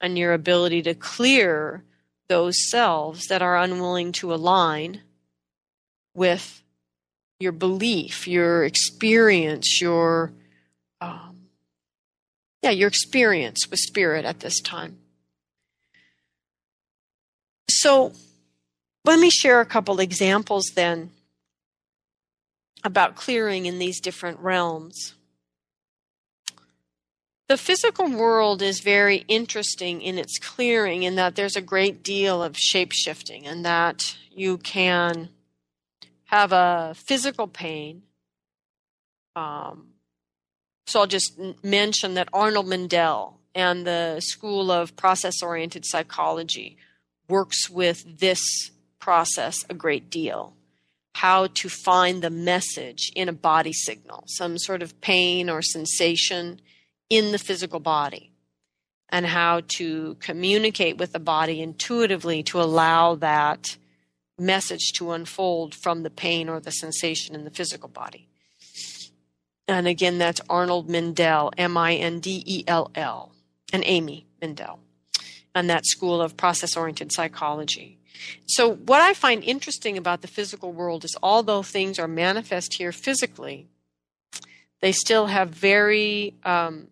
and 0.00 0.18
your 0.18 0.32
ability 0.32 0.82
to 0.82 0.94
clear 0.94 1.84
those 2.28 2.68
selves 2.68 3.28
that 3.28 3.42
are 3.42 3.56
unwilling 3.56 4.10
to 4.10 4.34
align 4.34 5.02
with 6.16 6.64
your 7.38 7.52
belief, 7.52 8.26
your 8.26 8.64
experience, 8.64 9.80
your 9.80 10.32
um, 11.00 11.42
yeah, 12.62 12.70
your 12.70 12.88
experience 12.88 13.68
with 13.70 13.78
spirit 13.78 14.24
at 14.24 14.40
this 14.40 14.60
time. 14.60 14.98
So, 17.70 18.14
let 19.04 19.20
me 19.20 19.30
share 19.30 19.60
a 19.60 19.64
couple 19.64 20.00
examples 20.00 20.72
then 20.74 21.12
about 22.84 23.16
clearing 23.16 23.66
in 23.66 23.78
these 23.78 24.00
different 24.00 24.38
realms. 24.40 25.14
The 27.48 27.56
physical 27.56 28.08
world 28.08 28.62
is 28.62 28.80
very 28.80 29.24
interesting 29.26 30.02
in 30.02 30.18
its 30.18 30.38
clearing, 30.38 31.02
in 31.02 31.16
that 31.16 31.34
there's 31.34 31.56
a 31.56 31.60
great 31.60 32.02
deal 32.02 32.42
of 32.42 32.56
shape 32.56 32.92
shifting, 32.92 33.46
and 33.46 33.64
that 33.64 34.16
you 34.30 34.56
can 34.58 35.30
have 36.26 36.52
a 36.52 36.94
physical 36.96 37.48
pain. 37.48 38.02
Um, 39.34 39.88
so 40.86 41.00
I'll 41.00 41.06
just 41.06 41.38
mention 41.62 42.14
that 42.14 42.28
Arnold 42.32 42.66
Mindell 42.66 43.34
and 43.54 43.84
the 43.84 44.20
School 44.20 44.70
of 44.70 44.94
Process 44.94 45.42
Oriented 45.42 45.84
Psychology 45.84 46.76
works 47.28 47.68
with 47.68 48.20
this 48.20 48.70
process 49.00 49.64
a 49.68 49.74
great 49.74 50.08
deal 50.10 50.54
how 51.14 51.48
to 51.48 51.68
find 51.68 52.22
the 52.22 52.30
message 52.30 53.10
in 53.14 53.28
a 53.28 53.32
body 53.32 53.72
signal, 53.72 54.24
some 54.26 54.58
sort 54.58 54.82
of 54.82 55.00
pain 55.00 55.50
or 55.50 55.62
sensation 55.62 56.60
in 57.08 57.32
the 57.32 57.38
physical 57.38 57.80
body, 57.80 58.32
and 59.08 59.26
how 59.26 59.62
to 59.66 60.16
communicate 60.20 60.98
with 60.98 61.12
the 61.12 61.18
body 61.18 61.60
intuitively 61.60 62.42
to 62.44 62.60
allow 62.60 63.14
that 63.16 63.76
message 64.38 64.92
to 64.94 65.12
unfold 65.12 65.74
from 65.74 66.02
the 66.02 66.10
pain 66.10 66.48
or 66.48 66.60
the 66.60 66.70
sensation 66.70 67.34
in 67.34 67.44
the 67.44 67.50
physical 67.50 67.88
body. 67.88 68.28
And 69.68 69.86
again, 69.86 70.18
that's 70.18 70.40
Arnold 70.48 70.88
Mindell, 70.88 71.52
M 71.56 71.76
I 71.76 71.94
N 71.94 72.20
D 72.20 72.42
E 72.46 72.64
L 72.66 72.90
L, 72.94 73.32
and 73.72 73.84
Amy 73.86 74.26
Mindell, 74.42 74.78
and 75.54 75.70
that 75.70 75.86
School 75.86 76.20
of 76.20 76.36
Process 76.36 76.76
Oriented 76.76 77.12
Psychology. 77.12 77.99
So, 78.46 78.74
what 78.74 79.00
I 79.00 79.14
find 79.14 79.42
interesting 79.44 79.96
about 79.96 80.22
the 80.22 80.28
physical 80.28 80.72
world 80.72 81.04
is 81.04 81.16
although 81.22 81.62
things 81.62 81.98
are 81.98 82.08
manifest 82.08 82.74
here 82.74 82.92
physically, 82.92 83.68
they 84.80 84.92
still 84.92 85.26
have 85.26 85.50
very 85.50 86.34
um, 86.44 86.88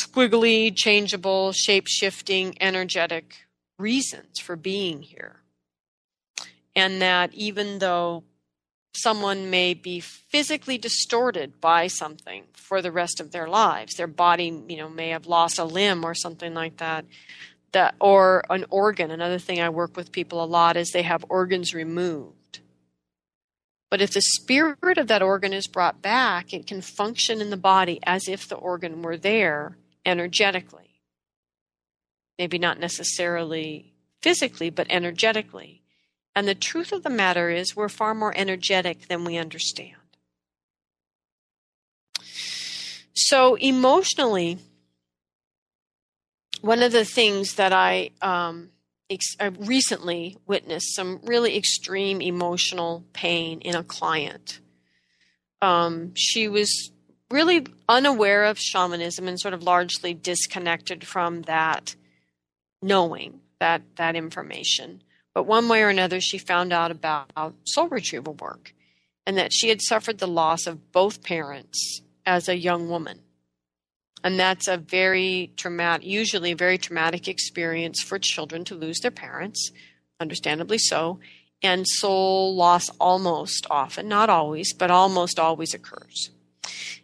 squiggly, 0.00 0.74
changeable, 0.74 1.52
shape 1.52 1.86
shifting, 1.88 2.56
energetic 2.60 3.46
reasons 3.78 4.38
for 4.40 4.56
being 4.56 5.02
here. 5.02 5.36
And 6.76 7.02
that 7.02 7.34
even 7.34 7.78
though 7.78 8.24
someone 8.94 9.50
may 9.50 9.74
be 9.74 10.00
physically 10.00 10.76
distorted 10.76 11.60
by 11.60 11.86
something 11.86 12.44
for 12.52 12.82
the 12.82 12.92
rest 12.92 13.20
of 13.20 13.32
their 13.32 13.48
lives, 13.48 13.94
their 13.94 14.06
body, 14.06 14.52
you 14.68 14.76
know, 14.76 14.88
may 14.88 15.10
have 15.10 15.26
lost 15.26 15.58
a 15.58 15.64
limb 15.64 16.04
or 16.04 16.14
something 16.14 16.54
like 16.54 16.76
that, 16.78 17.04
that 17.72 17.94
or 18.00 18.44
an 18.50 18.64
organ. 18.70 19.10
Another 19.10 19.38
thing 19.38 19.60
i 19.60 19.68
work 19.68 19.96
with 19.96 20.12
people 20.12 20.42
a 20.42 20.46
lot 20.46 20.76
is 20.76 20.90
they 20.90 21.02
have 21.02 21.24
organs 21.28 21.74
removed. 21.74 22.60
But 23.90 24.00
if 24.00 24.12
the 24.12 24.22
spirit 24.22 24.98
of 24.98 25.08
that 25.08 25.22
organ 25.22 25.52
is 25.52 25.66
brought 25.66 26.02
back 26.02 26.52
it 26.52 26.66
can 26.66 26.80
function 26.80 27.40
in 27.40 27.50
the 27.50 27.56
body 27.56 28.00
as 28.04 28.28
if 28.28 28.48
the 28.48 28.56
organ 28.56 29.02
were 29.02 29.16
there 29.16 29.76
energetically. 30.04 31.00
Maybe 32.38 32.58
not 32.58 32.80
necessarily 32.80 33.92
physically 34.20 34.70
but 34.70 34.86
energetically. 34.90 35.82
And 36.34 36.46
the 36.46 36.54
truth 36.54 36.92
of 36.92 37.02
the 37.02 37.10
matter 37.10 37.50
is 37.50 37.74
we're 37.74 37.88
far 37.88 38.14
more 38.14 38.32
energetic 38.36 39.08
than 39.08 39.24
we 39.24 39.36
understand. 39.36 39.96
So 43.12 43.56
emotionally 43.56 44.58
one 46.60 46.82
of 46.82 46.92
the 46.92 47.04
things 47.04 47.54
that 47.54 47.72
I, 47.72 48.10
um, 48.20 48.70
ex- 49.08 49.36
I 49.38 49.46
recently 49.46 50.36
witnessed 50.46 50.94
some 50.94 51.20
really 51.24 51.56
extreme 51.56 52.20
emotional 52.20 53.04
pain 53.12 53.60
in 53.60 53.74
a 53.74 53.82
client. 53.82 54.60
Um, 55.62 56.12
she 56.14 56.48
was 56.48 56.90
really 57.30 57.66
unaware 57.88 58.44
of 58.44 58.58
shamanism 58.58 59.28
and 59.28 59.38
sort 59.38 59.54
of 59.54 59.62
largely 59.62 60.14
disconnected 60.14 61.06
from 61.06 61.42
that 61.42 61.94
knowing 62.82 63.40
that 63.60 63.82
that 63.96 64.16
information. 64.16 65.02
But 65.34 65.44
one 65.44 65.68
way 65.68 65.82
or 65.82 65.88
another, 65.88 66.20
she 66.20 66.38
found 66.38 66.72
out 66.72 66.90
about 66.90 67.30
soul 67.64 67.88
retrieval 67.88 68.34
work 68.34 68.74
and 69.26 69.36
that 69.36 69.52
she 69.52 69.68
had 69.68 69.80
suffered 69.80 70.18
the 70.18 70.26
loss 70.26 70.66
of 70.66 70.92
both 70.92 71.22
parents 71.22 72.02
as 72.26 72.48
a 72.48 72.56
young 72.56 72.88
woman. 72.88 73.20
And 74.22 74.38
that's 74.38 74.68
a 74.68 74.76
very 74.76 75.52
traumatic, 75.56 76.06
usually 76.06 76.52
very 76.54 76.78
traumatic 76.78 77.26
experience 77.26 78.02
for 78.02 78.18
children 78.18 78.64
to 78.64 78.74
lose 78.74 79.00
their 79.00 79.10
parents, 79.10 79.70
understandably 80.20 80.78
so. 80.78 81.20
And 81.62 81.86
soul 81.86 82.54
loss 82.54 82.88
almost 82.98 83.66
often, 83.70 84.08
not 84.08 84.30
always, 84.30 84.72
but 84.72 84.90
almost 84.90 85.38
always 85.38 85.74
occurs. 85.74 86.30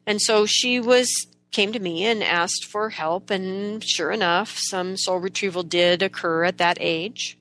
And 0.06 0.20
so 0.20 0.46
she 0.46 0.80
was 0.80 1.08
came 1.52 1.72
to 1.72 1.80
me 1.80 2.04
and 2.04 2.22
asked 2.22 2.66
for 2.66 2.90
help, 2.90 3.30
and 3.30 3.82
sure 3.82 4.10
enough, 4.10 4.58
some 4.58 4.94
soul 4.96 5.18
retrieval 5.18 5.62
did 5.62 6.02
occur 6.02 6.44
at 6.44 6.58
that 6.58 6.76
age 6.80 7.38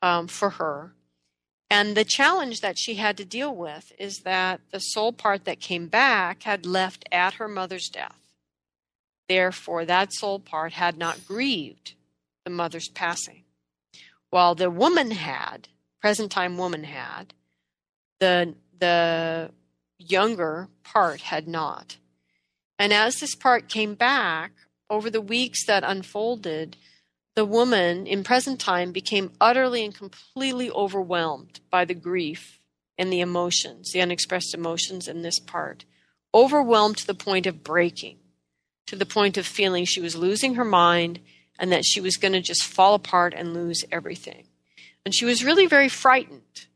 um, 0.00 0.28
for 0.28 0.50
her. 0.50 0.92
And 1.68 1.96
the 1.96 2.04
challenge 2.04 2.60
that 2.60 2.78
she 2.78 2.94
had 2.94 3.16
to 3.16 3.24
deal 3.24 3.52
with 3.52 3.92
is 3.98 4.18
that 4.18 4.60
the 4.70 4.78
soul 4.78 5.12
part 5.12 5.44
that 5.46 5.58
came 5.58 5.88
back 5.88 6.44
had 6.44 6.64
left 6.64 7.08
at 7.10 7.34
her 7.34 7.48
mother's 7.48 7.88
death. 7.88 8.23
Therefore, 9.28 9.84
that 9.84 10.12
soul 10.12 10.38
part 10.38 10.74
had 10.74 10.96
not 10.96 11.26
grieved 11.26 11.94
the 12.44 12.50
mother's 12.50 12.88
passing. 12.88 13.44
While 14.30 14.54
the 14.54 14.70
woman 14.70 15.12
had, 15.12 15.68
present 16.00 16.30
time 16.30 16.58
woman 16.58 16.84
had, 16.84 17.34
the, 18.20 18.54
the 18.78 19.50
younger 19.98 20.68
part 20.82 21.22
had 21.22 21.48
not. 21.48 21.96
And 22.78 22.92
as 22.92 23.16
this 23.16 23.34
part 23.34 23.68
came 23.68 23.94
back, 23.94 24.52
over 24.90 25.08
the 25.08 25.20
weeks 25.20 25.64
that 25.66 25.84
unfolded, 25.84 26.76
the 27.34 27.44
woman 27.44 28.06
in 28.06 28.22
present 28.22 28.60
time 28.60 28.92
became 28.92 29.32
utterly 29.40 29.84
and 29.84 29.94
completely 29.94 30.70
overwhelmed 30.70 31.60
by 31.70 31.84
the 31.84 31.94
grief 31.94 32.60
and 32.96 33.12
the 33.12 33.20
emotions, 33.20 33.90
the 33.92 34.00
unexpressed 34.00 34.54
emotions 34.54 35.08
in 35.08 35.22
this 35.22 35.38
part, 35.38 35.84
overwhelmed 36.32 36.98
to 36.98 37.06
the 37.06 37.14
point 37.14 37.46
of 37.46 37.64
breaking, 37.64 38.18
to 38.86 38.96
the 38.96 39.06
point 39.06 39.36
of 39.36 39.46
feeling 39.46 39.84
she 39.84 40.00
was 40.00 40.16
losing 40.16 40.54
her 40.54 40.64
mind 40.64 41.20
and 41.58 41.72
that 41.72 41.84
she 41.84 42.00
was 42.00 42.16
going 42.16 42.32
to 42.32 42.40
just 42.40 42.64
fall 42.64 42.94
apart 42.94 43.34
and 43.34 43.54
lose 43.54 43.84
everything. 43.90 44.44
And 45.04 45.14
she 45.14 45.24
was 45.24 45.44
really 45.44 45.66
very 45.66 45.88
frightened. 45.88 46.66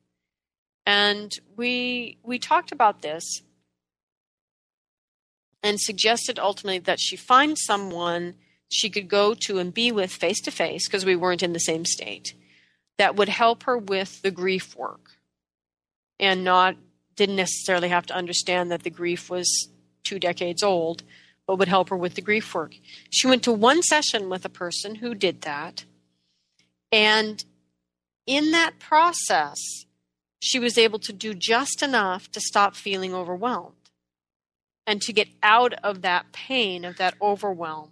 And 0.87 1.33
we 1.57 2.19
we 2.23 2.39
talked 2.39 2.73
about 2.73 3.03
this 3.03 3.43
and 5.63 5.81
suggested 5.81 6.39
ultimately 6.39 6.79
that 6.79 7.01
she 7.01 7.17
find 7.17 7.59
someone 7.59 8.35
she 8.71 8.91
could 8.91 9.09
go 9.09 9.35
to 9.35 9.59
and 9.59 9.73
be 9.73 9.91
with 9.91 10.11
face 10.11 10.41
to 10.43 10.51
face 10.51 10.87
because 10.87 11.05
we 11.05 11.17
weren't 11.17 11.43
in 11.43 11.53
the 11.53 11.59
same 11.59 11.85
state 11.85 12.35
that 12.99 13.17
would 13.17 13.29
help 13.29 13.65
her 13.65 13.77
with 13.77 14.23
the 14.23 14.31
grief 14.31 14.77
work 14.77 15.13
and 16.21 16.45
not 16.45 16.77
didn't 17.17 17.37
necessarily 17.37 17.89
have 17.89 18.07
to 18.07 18.15
understand 18.15 18.71
that 18.71 18.83
the 18.83 18.91
grief 18.91 19.29
was 19.29 19.69
two 20.05 20.19
decades 20.19 20.63
old 20.63 21.03
but 21.49 21.57
would 21.57 21.67
help 21.67 21.89
her 21.89 21.97
with 21.97 22.15
the 22.15 22.23
grief 22.23 22.55
work 22.55 22.77
she 23.11 23.27
went 23.27 23.43
to 23.43 23.53
one 23.53 23.83
session 23.83 24.29
with 24.29 24.45
a 24.45 24.51
person 24.51 24.97
who 24.97 25.13
did 25.15 25.41
that 25.41 25.85
and 26.93 27.45
in 28.25 28.53
that 28.53 28.79
process 28.79 29.59
she 30.41 30.61
was 30.61 30.79
able 30.79 31.01
to 31.01 31.13
do 31.13 31.35
just 31.35 31.83
enough 31.83 32.31
to 32.31 32.41
stop 32.41 32.77
feeling 32.77 33.13
overwhelmed 33.13 33.75
and 34.87 35.03
to 35.03 35.13
get 35.13 35.29
out 35.43 35.75
of 35.83 36.03
that 36.03 36.31
pain 36.33 36.85
of 36.85 36.97
that 36.99 37.15
overwhelm 37.21 37.91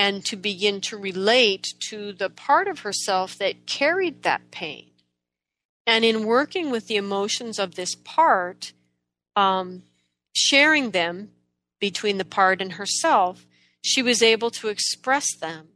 and 0.00 0.24
to 0.24 0.34
begin 0.34 0.80
to 0.80 0.96
relate 0.96 1.66
to 1.78 2.12
the 2.12 2.30
part 2.30 2.68
of 2.68 2.80
herself 2.80 3.36
that 3.36 3.66
carried 3.66 4.22
that 4.22 4.50
pain. 4.50 4.86
And 5.86 6.06
in 6.06 6.24
working 6.24 6.70
with 6.70 6.86
the 6.86 6.96
emotions 6.96 7.58
of 7.58 7.74
this 7.74 7.94
part, 7.94 8.72
um, 9.36 9.82
sharing 10.34 10.92
them 10.92 11.32
between 11.80 12.18
the 12.18 12.24
part 12.24 12.60
and 12.60 12.72
herself, 12.72 13.46
she 13.82 14.02
was 14.02 14.22
able 14.22 14.50
to 14.50 14.68
express 14.68 15.26
them 15.40 15.68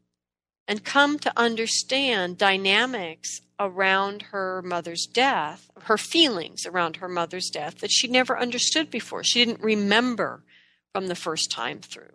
and 0.69 0.85
come 0.85 1.19
to 1.19 1.33
understand 1.37 2.39
dynamics 2.39 3.41
around 3.59 4.23
her 4.23 4.63
mother's 4.63 5.07
death, 5.07 5.71
her 5.83 5.99
feelings 5.99 6.67
around 6.67 6.97
her 6.97 7.09
mother's 7.09 7.51
death 7.51 7.79
that 7.79 7.93
she 7.93 8.09
never 8.09 8.39
understood 8.39 8.91
before. 8.91 9.23
She 9.23 9.45
didn't 9.45 9.63
remember 9.63 10.43
from 10.93 11.09
the 11.09 11.15
first 11.15 11.51
time 11.51 11.81
through. 11.81 12.13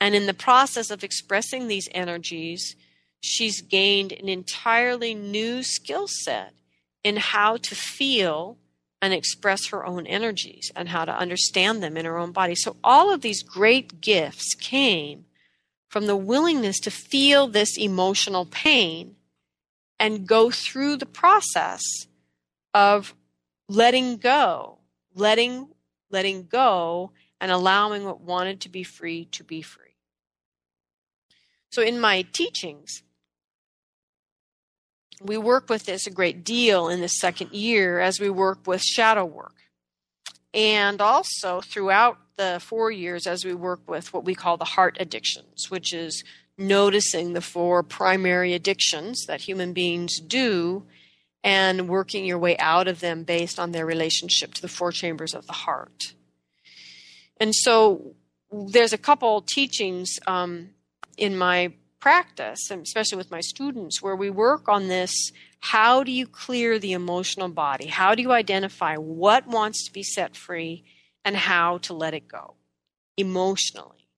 And 0.00 0.14
in 0.14 0.26
the 0.26 0.34
process 0.34 0.90
of 0.90 1.04
expressing 1.04 1.68
these 1.68 1.88
energies, 1.92 2.76
she's 3.20 3.60
gained 3.60 4.12
an 4.12 4.28
entirely 4.28 5.14
new 5.14 5.62
skill 5.62 6.06
set 6.08 6.54
in 7.04 7.16
how 7.16 7.56
to 7.56 7.74
feel 7.74 8.58
and 9.02 9.12
express 9.12 9.66
her 9.66 9.84
own 9.84 10.06
energies 10.06 10.70
and 10.76 10.88
how 10.88 11.04
to 11.04 11.14
understand 11.14 11.82
them 11.82 11.96
in 11.96 12.06
her 12.06 12.16
own 12.16 12.30
body. 12.32 12.54
So, 12.54 12.76
all 12.82 13.12
of 13.12 13.20
these 13.20 13.42
great 13.42 14.00
gifts 14.00 14.54
came 14.54 15.26
from 15.88 16.06
the 16.06 16.16
willingness 16.16 16.78
to 16.80 16.90
feel 16.90 17.48
this 17.48 17.76
emotional 17.76 18.46
pain 18.46 19.16
and 19.98 20.26
go 20.26 20.50
through 20.50 20.96
the 20.96 21.06
process 21.06 21.82
of 22.72 23.14
letting 23.68 24.16
go, 24.16 24.78
letting 25.14 25.68
letting 26.12 26.44
go 26.44 27.10
and 27.40 27.50
allowing 27.50 28.04
what 28.04 28.20
wanted 28.20 28.60
to 28.60 28.68
be 28.68 28.84
free 28.84 29.24
to 29.26 29.42
be 29.42 29.62
free. 29.62 29.96
So 31.70 31.82
in 31.82 31.98
my 31.98 32.22
teachings, 32.22 33.02
we 35.24 35.36
work 35.36 35.68
with 35.68 35.84
this 35.84 36.06
a 36.06 36.10
great 36.10 36.44
deal 36.44 36.88
in 36.88 37.00
the 37.00 37.08
second 37.08 37.52
year 37.52 38.00
as 38.00 38.20
we 38.20 38.30
work 38.30 38.66
with 38.66 38.82
shadow 38.82 39.24
work. 39.24 39.54
And 40.54 41.00
also 41.00 41.60
throughout 41.60 42.18
the 42.36 42.60
four 42.60 42.90
years 42.90 43.26
as 43.26 43.44
we 43.44 43.54
work 43.54 43.80
with 43.88 44.12
what 44.12 44.24
we 44.24 44.34
call 44.34 44.56
the 44.56 44.64
heart 44.64 44.96
addictions, 45.00 45.70
which 45.70 45.92
is 45.92 46.24
noticing 46.58 47.32
the 47.32 47.40
four 47.40 47.82
primary 47.82 48.52
addictions 48.52 49.24
that 49.26 49.40
human 49.40 49.72
beings 49.72 50.20
do 50.20 50.84
and 51.44 51.88
working 51.88 52.24
your 52.24 52.38
way 52.38 52.56
out 52.58 52.86
of 52.86 53.00
them 53.00 53.24
based 53.24 53.58
on 53.58 53.72
their 53.72 53.86
relationship 53.86 54.54
to 54.54 54.62
the 54.62 54.68
four 54.68 54.92
chambers 54.92 55.34
of 55.34 55.46
the 55.46 55.52
heart. 55.52 56.14
And 57.40 57.54
so 57.54 58.14
there's 58.52 58.92
a 58.92 58.98
couple 58.98 59.40
teachings 59.42 60.18
um, 60.26 60.70
in 61.16 61.36
my 61.36 61.72
practice, 62.02 62.68
especially 62.70 63.16
with 63.16 63.30
my 63.30 63.40
students, 63.40 64.02
where 64.02 64.16
we 64.16 64.28
work 64.28 64.68
on 64.68 64.88
this 64.88 65.14
how 65.60 66.02
do 66.02 66.10
you 66.10 66.26
clear 66.26 66.80
the 66.80 66.92
emotional 66.92 67.48
body? 67.48 67.86
How 67.86 68.16
do 68.16 68.22
you 68.22 68.32
identify 68.32 68.96
what 68.96 69.46
wants 69.46 69.86
to 69.86 69.92
be 69.92 70.02
set 70.02 70.34
free 70.36 70.82
and 71.24 71.36
how 71.36 71.78
to 71.78 71.94
let 71.94 72.14
it 72.14 72.26
go 72.26 72.54
emotionally? 73.16 74.08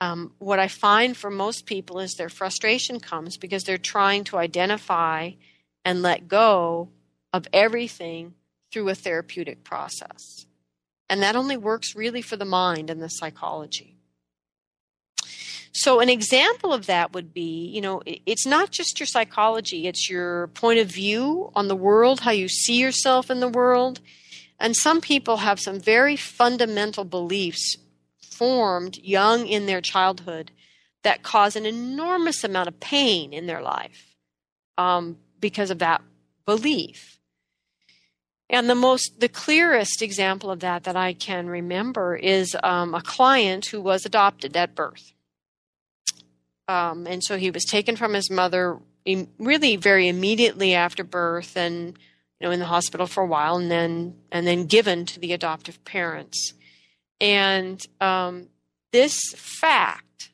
Um, 0.00 0.32
what 0.38 0.58
I 0.58 0.68
find 0.68 1.14
for 1.14 1.30
most 1.30 1.66
people 1.66 2.00
is 2.00 2.14
their 2.14 2.30
frustration 2.30 2.98
comes 2.98 3.36
because 3.36 3.64
they're 3.64 3.76
trying 3.76 4.24
to 4.24 4.38
identify 4.38 5.32
and 5.84 6.00
let 6.00 6.28
go 6.28 6.88
of 7.34 7.46
everything 7.52 8.32
through 8.72 8.88
a 8.88 8.94
therapeutic 8.94 9.62
process. 9.64 10.46
And 11.10 11.22
that 11.22 11.36
only 11.36 11.58
works 11.58 11.94
really 11.94 12.22
for 12.22 12.36
the 12.36 12.46
mind 12.46 12.88
and 12.88 13.02
the 13.02 13.10
psychology. 13.10 13.99
So, 15.72 16.00
an 16.00 16.08
example 16.08 16.72
of 16.72 16.86
that 16.86 17.12
would 17.12 17.32
be 17.32 17.68
you 17.68 17.80
know, 17.80 18.02
it's 18.06 18.46
not 18.46 18.70
just 18.70 18.98
your 18.98 19.06
psychology, 19.06 19.86
it's 19.86 20.10
your 20.10 20.48
point 20.48 20.80
of 20.80 20.88
view 20.88 21.50
on 21.54 21.68
the 21.68 21.76
world, 21.76 22.20
how 22.20 22.32
you 22.32 22.48
see 22.48 22.76
yourself 22.80 23.30
in 23.30 23.40
the 23.40 23.48
world. 23.48 24.00
And 24.58 24.76
some 24.76 25.00
people 25.00 25.38
have 25.38 25.58
some 25.58 25.80
very 25.80 26.16
fundamental 26.16 27.04
beliefs 27.04 27.76
formed 28.20 28.98
young 28.98 29.46
in 29.46 29.66
their 29.66 29.80
childhood 29.80 30.50
that 31.02 31.22
cause 31.22 31.56
an 31.56 31.64
enormous 31.64 32.44
amount 32.44 32.68
of 32.68 32.80
pain 32.80 33.32
in 33.32 33.46
their 33.46 33.62
life 33.62 34.16
um, 34.76 35.16
because 35.40 35.70
of 35.70 35.78
that 35.78 36.02
belief. 36.44 37.18
And 38.50 38.68
the 38.68 38.74
most, 38.74 39.20
the 39.20 39.28
clearest 39.28 40.02
example 40.02 40.50
of 40.50 40.60
that 40.60 40.84
that 40.84 40.96
I 40.96 41.12
can 41.12 41.46
remember 41.46 42.16
is 42.16 42.56
um, 42.62 42.94
a 42.94 43.00
client 43.00 43.66
who 43.66 43.80
was 43.80 44.04
adopted 44.04 44.56
at 44.56 44.74
birth. 44.74 45.12
Um, 46.70 47.08
and 47.08 47.24
so 47.24 47.36
he 47.36 47.50
was 47.50 47.64
taken 47.64 47.96
from 47.96 48.14
his 48.14 48.30
mother 48.30 48.78
really 49.38 49.74
very 49.74 50.06
immediately 50.06 50.72
after 50.72 51.02
birth 51.02 51.56
and 51.56 51.98
you 52.38 52.46
know 52.46 52.52
in 52.52 52.60
the 52.60 52.66
hospital 52.66 53.08
for 53.08 53.24
a 53.24 53.26
while 53.26 53.56
and 53.56 53.68
then 53.68 54.14
and 54.30 54.46
then 54.46 54.66
given 54.66 55.04
to 55.06 55.18
the 55.18 55.32
adoptive 55.32 55.84
parents. 55.84 56.54
And 57.20 57.84
um, 58.00 58.50
this 58.92 59.18
fact 59.34 60.30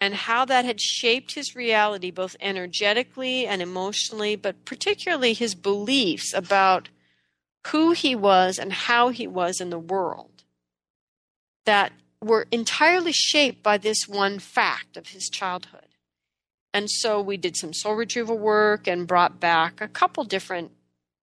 and 0.00 0.14
how 0.14 0.46
that 0.46 0.64
had 0.64 0.80
shaped 0.80 1.34
his 1.34 1.54
reality 1.54 2.10
both 2.10 2.34
energetically 2.40 3.46
and 3.46 3.60
emotionally 3.60 4.34
but 4.34 4.64
particularly 4.64 5.34
his 5.34 5.54
beliefs 5.54 6.32
about 6.32 6.88
who 7.66 7.92
he 7.92 8.16
was 8.16 8.58
and 8.58 8.72
how 8.72 9.10
he 9.10 9.26
was 9.26 9.60
in 9.60 9.68
the 9.68 9.78
world 9.78 10.44
that 11.66 11.92
were 12.22 12.46
entirely 12.52 13.12
shaped 13.12 13.62
by 13.62 13.76
this 13.76 14.06
one 14.06 14.38
fact 14.38 14.96
of 14.96 15.08
his 15.08 15.28
childhood. 15.28 15.88
And 16.72 16.88
so 16.88 17.20
we 17.20 17.36
did 17.36 17.56
some 17.56 17.74
soul 17.74 17.94
retrieval 17.94 18.38
work 18.38 18.86
and 18.86 19.06
brought 19.06 19.40
back 19.40 19.80
a 19.80 19.88
couple 19.88 20.24
different 20.24 20.70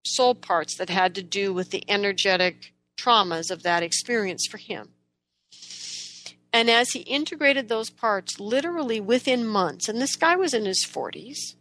soul 0.05 0.35
parts 0.35 0.75
that 0.77 0.89
had 0.89 1.15
to 1.15 1.23
do 1.23 1.53
with 1.53 1.71
the 1.71 1.83
energetic 1.89 2.73
traumas 2.97 3.49
of 3.49 3.63
that 3.63 3.81
experience 3.81 4.45
for 4.45 4.57
him. 4.57 4.89
And 6.51 6.69
as 6.69 6.91
he 6.91 6.99
integrated 7.01 7.69
those 7.69 7.89
parts 7.89 8.39
literally 8.39 8.99
within 8.99 9.45
months, 9.45 9.87
and 9.87 10.01
this 10.01 10.15
guy 10.15 10.35
was 10.35 10.53
in 10.53 10.65
his 10.65 10.85
40s, 10.85 11.55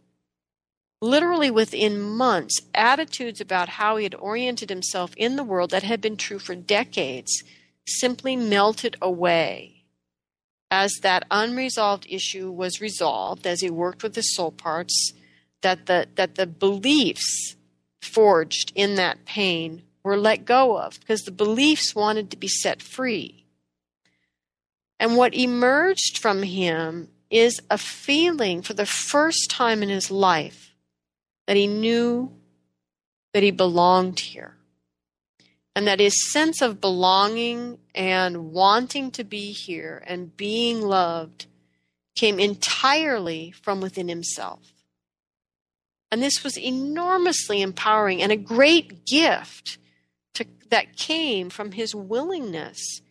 literally 1.01 1.51
within 1.51 2.01
months, 2.01 2.59
attitudes 2.73 3.39
about 3.39 3.69
how 3.69 3.97
he 3.97 4.03
had 4.03 4.15
oriented 4.15 4.69
himself 4.69 5.13
in 5.15 5.35
the 5.35 5.43
world 5.43 5.69
that 5.69 5.83
had 5.83 6.01
been 6.01 6.17
true 6.17 6.39
for 6.39 6.55
decades 6.55 7.43
simply 7.89 8.35
melted 8.35 8.95
away 9.01 9.79
as 10.71 10.93
that 11.01 11.25
unresolved 11.31 12.05
issue 12.09 12.51
was 12.51 12.81
resolved 12.81 13.47
as 13.47 13.61
he 13.61 13.69
worked 13.69 14.03
with 14.03 14.15
his 14.15 14.35
soul 14.35 14.51
parts 14.51 15.13
that 15.61 15.87
the 15.87 16.07
that 16.15 16.35
the 16.35 16.47
beliefs 16.47 17.55
forged 18.01 18.71
in 18.75 18.95
that 18.95 19.25
pain 19.25 19.83
were 20.03 20.17
let 20.17 20.45
go 20.45 20.77
of 20.77 20.99
because 20.99 21.21
the 21.21 21.31
beliefs 21.31 21.93
wanted 21.93 22.31
to 22.31 22.37
be 22.37 22.47
set 22.47 22.81
free. 22.81 23.45
And 24.99 25.17
what 25.17 25.33
emerged 25.33 26.17
from 26.17 26.43
him 26.43 27.09
is 27.29 27.61
a 27.69 27.77
feeling 27.77 28.61
for 28.61 28.73
the 28.73 28.85
first 28.85 29.49
time 29.49 29.83
in 29.83 29.89
his 29.89 30.09
life 30.09 30.73
that 31.47 31.57
he 31.57 31.67
knew 31.67 32.31
that 33.33 33.43
he 33.43 33.51
belonged 33.51 34.19
here. 34.19 34.55
And 35.75 35.87
that 35.87 35.99
his 35.99 36.31
sense 36.31 36.61
of 36.61 36.81
belonging 36.81 37.77
and 37.95 38.51
wanting 38.51 39.11
to 39.11 39.23
be 39.23 39.51
here 39.51 40.03
and 40.05 40.35
being 40.35 40.81
loved 40.81 41.45
came 42.15 42.39
entirely 42.39 43.51
from 43.51 43.79
within 43.79 44.09
himself. 44.09 44.73
And 46.11 46.21
this 46.21 46.43
was 46.43 46.57
enormously 46.57 47.61
empowering 47.61 48.21
and 48.21 48.31
a 48.31 48.37
great 48.37 49.05
gift 49.05 49.77
to, 50.33 50.45
that 50.69 50.97
came 50.97 51.49
from 51.49 51.73
his 51.73 51.93
willingness 51.93 53.01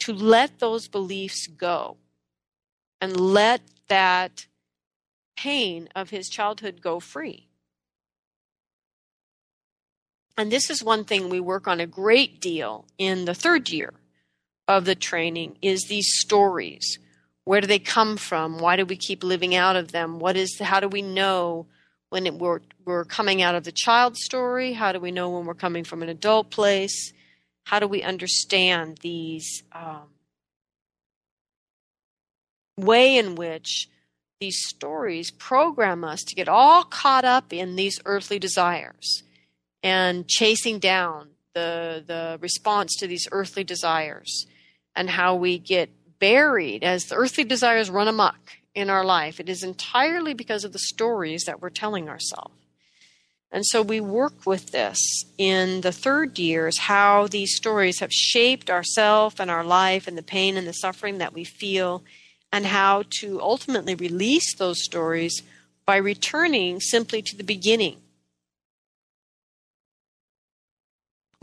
to 0.00 0.12
let 0.12 0.60
those 0.60 0.88
beliefs 0.88 1.46
go 1.46 1.96
and 3.00 3.18
let 3.18 3.60
that 3.88 4.46
pain 5.36 5.88
of 5.94 6.10
his 6.10 6.28
childhood 6.28 6.80
go 6.80 7.00
free. 7.00 7.48
And 10.36 10.50
this 10.50 10.68
is 10.68 10.82
one 10.82 11.04
thing 11.04 11.28
we 11.28 11.40
work 11.40 11.68
on 11.68 11.80
a 11.80 11.86
great 11.86 12.40
deal 12.40 12.86
in 12.98 13.24
the 13.24 13.34
third 13.34 13.70
year 13.70 13.92
of 14.66 14.84
the 14.84 14.94
training 14.94 15.56
is 15.62 15.84
these 15.84 16.12
stories. 16.18 16.98
Where 17.44 17.60
do 17.60 17.66
they 17.66 17.78
come 17.78 18.16
from? 18.16 18.58
Why 18.58 18.76
do 18.76 18.84
we 18.84 18.96
keep 18.96 19.22
living 19.22 19.54
out 19.54 19.76
of 19.76 19.92
them? 19.92 20.18
What 20.18 20.36
is 20.36 20.58
how 20.58 20.80
do 20.80 20.88
we 20.88 21.02
know 21.02 21.66
when 22.08 22.26
it, 22.26 22.34
we're, 22.34 22.60
we're 22.84 23.04
coming 23.04 23.42
out 23.42 23.54
of 23.54 23.64
the 23.64 23.72
child 23.72 24.16
story? 24.16 24.72
How 24.72 24.92
do 24.92 24.98
we 24.98 25.10
know 25.10 25.30
when 25.30 25.44
we're 25.44 25.54
coming 25.54 25.84
from 25.84 26.02
an 26.02 26.08
adult 26.08 26.50
place? 26.50 27.12
How 27.64 27.78
do 27.78 27.86
we 27.86 28.02
understand 28.02 28.98
these 29.02 29.62
um, 29.72 30.08
way 32.76 33.18
in 33.18 33.34
which 33.34 33.88
these 34.40 34.58
stories 34.66 35.30
program 35.30 36.02
us 36.02 36.22
to 36.24 36.34
get 36.34 36.48
all 36.48 36.84
caught 36.84 37.24
up 37.24 37.52
in 37.52 37.76
these 37.76 38.00
earthly 38.04 38.38
desires? 38.38 39.22
And 39.84 40.26
chasing 40.26 40.80
down 40.80 41.28
the 41.52 42.02
the 42.04 42.38
response 42.40 42.96
to 42.96 43.06
these 43.06 43.28
earthly 43.30 43.62
desires 43.62 44.46
and 44.96 45.10
how 45.10 45.36
we 45.36 45.58
get 45.58 45.90
buried 46.18 46.82
as 46.82 47.04
the 47.04 47.14
earthly 47.14 47.44
desires 47.44 47.90
run 47.90 48.08
amok 48.08 48.38
in 48.74 48.90
our 48.90 49.04
life. 49.04 49.38
It 49.38 49.48
is 49.48 49.62
entirely 49.62 50.34
because 50.34 50.64
of 50.64 50.72
the 50.72 50.78
stories 50.78 51.44
that 51.44 51.60
we're 51.60 51.70
telling 51.70 52.08
ourselves. 52.08 52.54
And 53.52 53.64
so 53.64 53.82
we 53.82 54.00
work 54.00 54.46
with 54.46 54.72
this 54.72 54.98
in 55.38 55.82
the 55.82 55.92
third 55.92 56.40
years 56.40 56.76
how 56.78 57.28
these 57.28 57.54
stories 57.54 58.00
have 58.00 58.12
shaped 58.12 58.68
ourself 58.68 59.38
and 59.38 59.48
our 59.48 59.62
life 59.62 60.08
and 60.08 60.18
the 60.18 60.24
pain 60.24 60.56
and 60.56 60.66
the 60.66 60.72
suffering 60.72 61.18
that 61.18 61.32
we 61.32 61.44
feel 61.44 62.02
and 62.52 62.66
how 62.66 63.04
to 63.20 63.40
ultimately 63.40 63.94
release 63.94 64.56
those 64.56 64.82
stories 64.82 65.42
by 65.86 65.96
returning 65.96 66.80
simply 66.80 67.22
to 67.22 67.36
the 67.36 67.44
beginning 67.44 67.98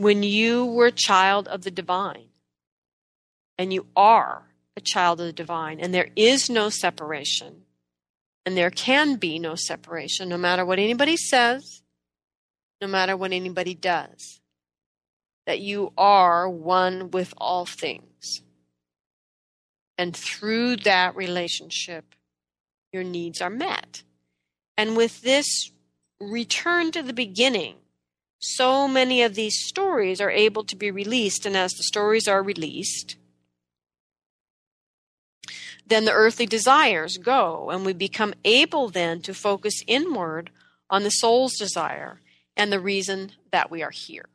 when 0.02 0.22
you 0.22 0.64
were 0.64 0.86
a 0.86 0.92
child 0.92 1.46
of 1.48 1.62
the 1.62 1.70
divine, 1.70 2.28
and 3.58 3.72
you 3.72 3.86
are 3.94 4.42
a 4.76 4.80
child 4.80 5.20
of 5.20 5.26
the 5.26 5.32
divine, 5.32 5.78
and 5.80 5.94
there 5.94 6.10
is 6.16 6.50
no 6.50 6.68
separation, 6.70 7.62
and 8.44 8.56
there 8.56 8.70
can 8.70 9.16
be 9.16 9.38
no 9.38 9.54
separation, 9.54 10.28
no 10.28 10.38
matter 10.38 10.64
what 10.64 10.78
anybody 10.78 11.16
says, 11.16 11.82
no 12.80 12.88
matter 12.88 13.16
what 13.16 13.32
anybody 13.32 13.74
does, 13.74 14.40
that 15.46 15.60
you 15.60 15.92
are 15.96 16.48
one 16.48 17.10
with 17.10 17.32
all 17.38 17.64
things. 17.64 18.42
And 19.98 20.16
through 20.16 20.76
that 20.78 21.14
relationship, 21.14 22.16
your 22.92 23.04
needs 23.04 23.40
are 23.40 23.50
met. 23.50 24.02
And 24.76 24.96
with 24.96 25.22
this 25.22 25.70
return 26.20 26.90
to 26.92 27.02
the 27.02 27.12
beginning, 27.12 27.76
so 28.42 28.88
many 28.88 29.22
of 29.22 29.36
these 29.36 29.64
stories 29.64 30.20
are 30.20 30.30
able 30.30 30.64
to 30.64 30.74
be 30.74 30.90
released. 30.90 31.46
And 31.46 31.56
as 31.56 31.72
the 31.72 31.84
stories 31.84 32.26
are 32.26 32.42
released, 32.42 33.16
then 35.86 36.04
the 36.04 36.12
earthly 36.12 36.46
desires 36.46 37.18
go, 37.18 37.70
and 37.70 37.86
we 37.86 37.92
become 37.92 38.34
able 38.44 38.88
then 38.88 39.20
to 39.22 39.32
focus 39.32 39.82
inward 39.86 40.50
on 40.90 41.04
the 41.04 41.10
soul's 41.10 41.56
desire 41.56 42.20
and 42.56 42.72
the 42.72 42.80
reason 42.80 43.32
that 43.52 43.70
we 43.70 43.82
are 43.82 43.90
here. 43.90 44.26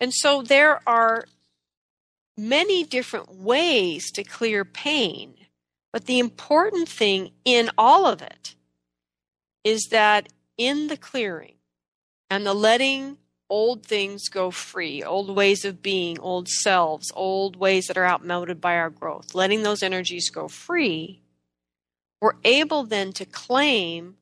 And 0.00 0.12
so 0.14 0.42
there 0.42 0.80
are 0.88 1.24
many 2.36 2.84
different 2.84 3.34
ways 3.34 4.10
to 4.12 4.22
clear 4.22 4.64
pain, 4.64 5.34
but 5.92 6.06
the 6.06 6.18
important 6.18 6.88
thing 6.88 7.30
in 7.44 7.70
all 7.76 8.06
of 8.06 8.22
it 8.22 8.54
is 9.64 9.88
that 9.90 10.28
in 10.56 10.88
the 10.88 10.96
clearing, 10.96 11.54
and 12.34 12.44
the 12.44 12.52
letting 12.52 13.16
old 13.48 13.86
things 13.86 14.28
go 14.28 14.50
free, 14.50 15.04
old 15.04 15.30
ways 15.36 15.64
of 15.64 15.80
being, 15.80 16.18
old 16.18 16.48
selves, 16.48 17.12
old 17.14 17.54
ways 17.54 17.86
that 17.86 17.96
are 17.96 18.04
outmoded 18.04 18.60
by 18.60 18.76
our 18.76 18.90
growth, 18.90 19.36
letting 19.36 19.62
those 19.62 19.84
energies 19.84 20.30
go 20.30 20.48
free, 20.48 21.20
we're 22.20 22.34
able 22.42 22.82
then 22.82 23.12
to 23.12 23.24
claim 23.24 24.16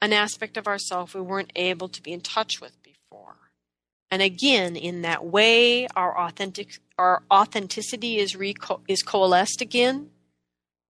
an 0.00 0.12
aspect 0.12 0.56
of 0.56 0.68
ourself 0.68 1.16
we 1.16 1.20
weren't 1.20 1.50
able 1.56 1.88
to 1.88 2.00
be 2.00 2.12
in 2.12 2.20
touch 2.20 2.60
with 2.60 2.80
before. 2.84 3.34
And 4.08 4.22
again, 4.22 4.76
in 4.76 5.02
that 5.02 5.24
way, 5.24 5.88
our 5.96 6.16
authentic 6.16 6.78
our 6.96 7.24
authenticity 7.28 8.18
is 8.18 8.34
reco- 8.34 8.82
is 8.86 9.02
coalesced 9.02 9.60
again. 9.60 10.10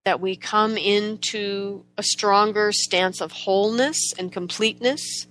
That 0.05 0.21
we 0.21 0.37
come 0.37 0.77
into 0.77 1.85
a 1.97 2.03
stronger 2.03 2.73
stance 2.73 3.23
of 3.23 3.33
wholeness 3.33 4.13
and 4.19 4.31
completeness 4.31 5.27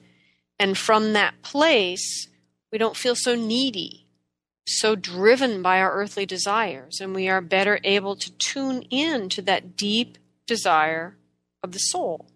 and 0.60 0.78
from 0.78 1.14
that 1.14 1.41
place, 1.41 2.28
we 2.72 2.78
don't 2.78 2.97
feel 2.97 3.16
so 3.16 3.36
needy, 3.36 4.08
so 4.66 4.95
driven 4.95 5.62
by 5.62 5.80
our 5.80 5.93
earthly 5.93 6.26
desires, 6.26 6.99
and 6.99 7.14
we 7.14 7.30
are 7.30 7.41
better 7.41 7.80
able 7.84 8.16
to 8.16 8.32
tune 8.34 8.82
in 8.89 9.30
to 9.30 9.41
that 9.43 9.78
deep 9.78 10.18
desire 10.45 11.16
of 11.64 11.72
the 11.72 11.80
soul. 11.80 12.28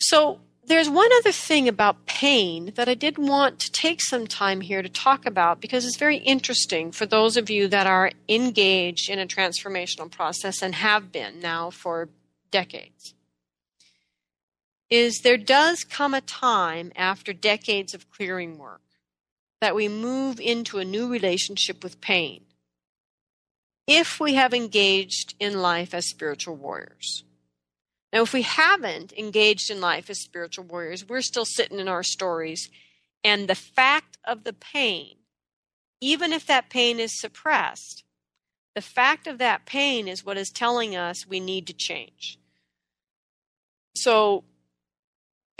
So, 0.00 0.40
there's 0.64 0.88
one 0.88 1.10
other 1.18 1.32
thing 1.32 1.66
about 1.66 2.06
pain 2.06 2.72
that 2.76 2.88
I 2.88 2.94
did 2.94 3.18
want 3.18 3.58
to 3.60 3.72
take 3.72 4.00
some 4.00 4.28
time 4.28 4.60
here 4.60 4.82
to 4.82 4.88
talk 4.88 5.26
about 5.26 5.60
because 5.60 5.84
it's 5.84 5.96
very 5.96 6.18
interesting 6.18 6.92
for 6.92 7.06
those 7.06 7.36
of 7.36 7.50
you 7.50 7.66
that 7.68 7.88
are 7.88 8.12
engaged 8.28 9.10
in 9.10 9.18
a 9.18 9.26
transformational 9.26 10.08
process 10.08 10.62
and 10.62 10.76
have 10.76 11.10
been 11.10 11.40
now 11.40 11.70
for 11.70 12.08
decades 12.52 13.14
is 14.90 15.20
there 15.20 15.36
does 15.36 15.84
come 15.84 16.14
a 16.14 16.20
time 16.20 16.92
after 16.96 17.32
decades 17.32 17.94
of 17.94 18.10
clearing 18.10 18.58
work 18.58 18.82
that 19.60 19.74
we 19.74 19.88
move 19.88 20.40
into 20.40 20.78
a 20.78 20.84
new 20.84 21.08
relationship 21.08 21.82
with 21.82 22.00
pain 22.00 22.42
if 23.86 24.20
we 24.20 24.34
have 24.34 24.54
engaged 24.54 25.34
in 25.38 25.60
life 25.60 25.94
as 25.94 26.08
spiritual 26.08 26.56
warriors. 26.56 27.24
Now, 28.12 28.22
if 28.22 28.32
we 28.32 28.42
haven't 28.42 29.12
engaged 29.12 29.70
in 29.70 29.80
life 29.80 30.10
as 30.10 30.20
spiritual 30.20 30.64
warriors, 30.64 31.08
we're 31.08 31.20
still 31.20 31.44
sitting 31.44 31.78
in 31.78 31.88
our 31.88 32.02
stories. 32.02 32.68
And 33.22 33.48
the 33.48 33.54
fact 33.54 34.18
of 34.24 34.44
the 34.44 34.52
pain, 34.52 35.16
even 36.00 36.32
if 36.32 36.46
that 36.46 36.70
pain 36.70 36.98
is 36.98 37.20
suppressed, 37.20 38.04
the 38.74 38.80
fact 38.80 39.26
of 39.26 39.38
that 39.38 39.66
pain 39.66 40.08
is 40.08 40.24
what 40.24 40.36
is 40.36 40.50
telling 40.50 40.96
us 40.96 41.26
we 41.26 41.38
need 41.38 41.66
to 41.66 41.72
change. 41.72 42.38
So, 43.96 44.44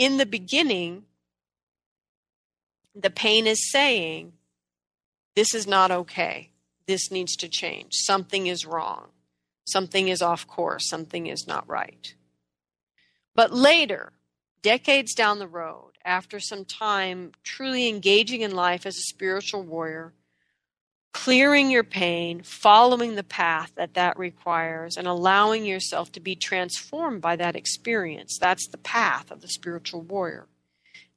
in 0.01 0.17
the 0.17 0.25
beginning, 0.25 1.05
the 2.95 3.11
pain 3.11 3.47
is 3.47 3.71
saying, 3.71 4.33
This 5.37 5.55
is 5.55 5.67
not 5.67 5.91
okay. 5.91 6.53
This 6.87 7.11
needs 7.11 7.37
to 7.37 7.49
change. 7.49 7.93
Something 7.93 8.47
is 8.47 8.65
wrong. 8.65 9.09
Something 9.67 10.09
is 10.09 10.23
off 10.23 10.47
course. 10.47 10.89
Something 10.89 11.27
is 11.27 11.47
not 11.47 11.69
right. 11.69 12.15
But 13.35 13.53
later, 13.53 14.15
decades 14.63 15.15
down 15.15 15.39
the 15.39 15.47
road, 15.47 15.93
after 16.03 16.41
some 16.41 16.65
time 16.65 17.33
truly 17.45 17.87
engaging 17.87 18.41
in 18.41 18.55
life 18.55 18.87
as 18.87 18.97
a 18.97 19.03
spiritual 19.03 19.65
warrior, 19.65 20.15
clearing 21.13 21.71
your 21.71 21.85
pain, 21.85 22.43
following 22.43 23.15
the 23.15 23.25
path 23.25 23.73
that 23.75 23.95
that 23.95 24.19
requires, 24.19 24.97
and 24.97 25.07
allowing 25.09 25.65
yourself 25.65 26.13
to 26.13 26.21
be 26.21 26.35
transformed 26.35 27.21
by 27.21 27.37
that 27.37 27.57
experience. 27.57 28.39
That's 28.39 28.69
the 28.69 28.79
path 28.79 29.31
of 29.31 29.41
the 29.41 29.49
spiritual 29.49 30.03
warrior. 30.03 30.47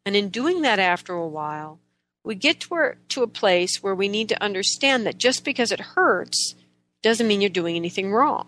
And 0.05 0.15
in 0.15 0.29
doing 0.29 0.61
that 0.63 0.79
after 0.79 1.13
a 1.13 1.27
while, 1.27 1.79
we 2.23 2.35
get 2.35 2.61
to, 2.61 2.95
to 3.09 3.23
a 3.23 3.27
place 3.27 3.83
where 3.83 3.95
we 3.95 4.07
need 4.07 4.29
to 4.29 4.43
understand 4.43 5.05
that 5.05 5.17
just 5.17 5.43
because 5.43 5.71
it 5.71 5.79
hurts 5.79 6.55
doesn't 7.01 7.27
mean 7.27 7.41
you're 7.41 7.49
doing 7.49 7.75
anything 7.75 8.11
wrong. 8.11 8.47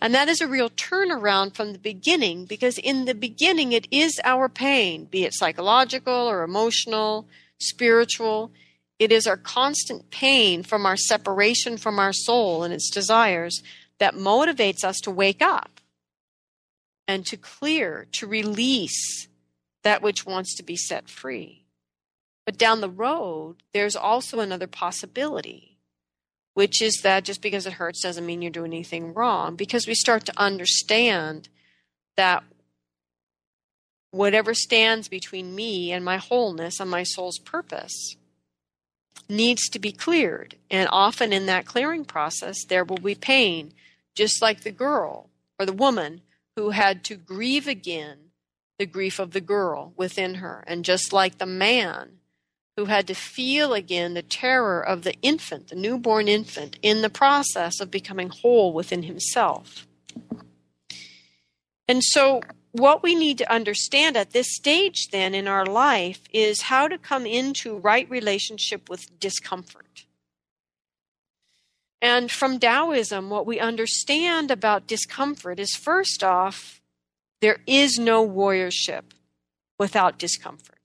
And 0.00 0.14
that 0.14 0.28
is 0.28 0.40
a 0.40 0.46
real 0.46 0.70
turnaround 0.70 1.54
from 1.54 1.72
the 1.72 1.78
beginning 1.78 2.44
because 2.44 2.78
in 2.78 3.06
the 3.06 3.14
beginning 3.14 3.72
it 3.72 3.88
is 3.90 4.20
our 4.24 4.48
pain, 4.48 5.06
be 5.06 5.24
it 5.24 5.34
psychological 5.34 6.12
or 6.12 6.42
emotional, 6.42 7.26
spiritual. 7.58 8.52
It 8.98 9.12
is 9.12 9.26
our 9.26 9.36
constant 9.36 10.10
pain 10.10 10.62
from 10.62 10.86
our 10.86 10.96
separation 10.96 11.76
from 11.76 11.98
our 11.98 12.12
soul 12.12 12.62
and 12.62 12.72
its 12.72 12.90
desires 12.90 13.62
that 13.98 14.14
motivates 14.14 14.84
us 14.84 14.96
to 15.02 15.10
wake 15.10 15.42
up 15.42 15.80
and 17.06 17.24
to 17.26 17.36
clear, 17.36 18.06
to 18.12 18.26
release 18.26 19.28
that 19.84 20.02
which 20.02 20.26
wants 20.26 20.56
to 20.56 20.62
be 20.62 20.76
set 20.76 21.08
free. 21.08 21.64
But 22.44 22.58
down 22.58 22.80
the 22.80 22.88
road, 22.88 23.56
there's 23.72 23.96
also 23.96 24.40
another 24.40 24.66
possibility 24.66 25.76
which 26.56 26.80
is 26.80 27.00
that 27.02 27.22
just 27.22 27.42
because 27.42 27.66
it 27.66 27.74
hurts 27.74 28.00
doesn't 28.00 28.24
mean 28.24 28.40
you're 28.40 28.50
doing 28.50 28.72
anything 28.72 29.12
wrong 29.12 29.56
because 29.56 29.86
we 29.86 29.94
start 29.94 30.24
to 30.24 30.32
understand 30.38 31.50
that 32.16 32.42
whatever 34.10 34.54
stands 34.54 35.06
between 35.06 35.54
me 35.54 35.92
and 35.92 36.02
my 36.02 36.16
wholeness 36.16 36.80
and 36.80 36.90
my 36.90 37.02
soul's 37.02 37.38
purpose 37.40 38.16
needs 39.28 39.68
to 39.70 39.78
be 39.78 39.92
cleared. 39.92 40.56
And 40.70 40.88
often 40.90 41.32
in 41.32 41.46
that 41.46 41.66
clearing 41.66 42.04
process, 42.04 42.64
there 42.64 42.84
will 42.84 42.98
be 42.98 43.14
pain, 43.14 43.72
just 44.14 44.40
like 44.40 44.62
the 44.62 44.70
girl 44.70 45.30
or 45.58 45.66
the 45.66 45.72
woman 45.72 46.22
who 46.56 46.70
had 46.70 47.04
to 47.04 47.16
grieve 47.16 47.66
again 47.66 48.18
the 48.78 48.86
grief 48.86 49.18
of 49.18 49.32
the 49.32 49.40
girl 49.40 49.92
within 49.96 50.36
her. 50.36 50.62
And 50.66 50.84
just 50.84 51.12
like 51.12 51.38
the 51.38 51.46
man 51.46 52.18
who 52.76 52.86
had 52.86 53.06
to 53.06 53.14
feel 53.14 53.72
again 53.72 54.14
the 54.14 54.22
terror 54.22 54.80
of 54.80 55.02
the 55.02 55.14
infant, 55.22 55.68
the 55.68 55.76
newborn 55.76 56.28
infant, 56.28 56.78
in 56.82 57.02
the 57.02 57.10
process 57.10 57.80
of 57.80 57.90
becoming 57.90 58.28
whole 58.28 58.72
within 58.72 59.04
himself. 59.04 59.86
And 61.88 62.02
so, 62.02 62.42
what 62.78 63.02
we 63.02 63.14
need 63.14 63.38
to 63.38 63.52
understand 63.52 64.16
at 64.16 64.32
this 64.32 64.54
stage, 64.54 65.08
then, 65.10 65.34
in 65.34 65.48
our 65.48 65.64
life, 65.64 66.20
is 66.32 66.62
how 66.62 66.88
to 66.88 66.98
come 66.98 67.26
into 67.26 67.78
right 67.78 68.08
relationship 68.10 68.88
with 68.88 69.18
discomfort. 69.18 70.04
And 72.02 72.30
from 72.30 72.58
Taoism, 72.58 73.30
what 73.30 73.46
we 73.46 73.58
understand 73.58 74.50
about 74.50 74.86
discomfort 74.86 75.58
is 75.58 75.74
first 75.74 76.22
off, 76.22 76.80
there 77.40 77.58
is 77.66 77.98
no 77.98 78.26
warriorship 78.26 79.02
without 79.78 80.18
discomfort. 80.18 80.78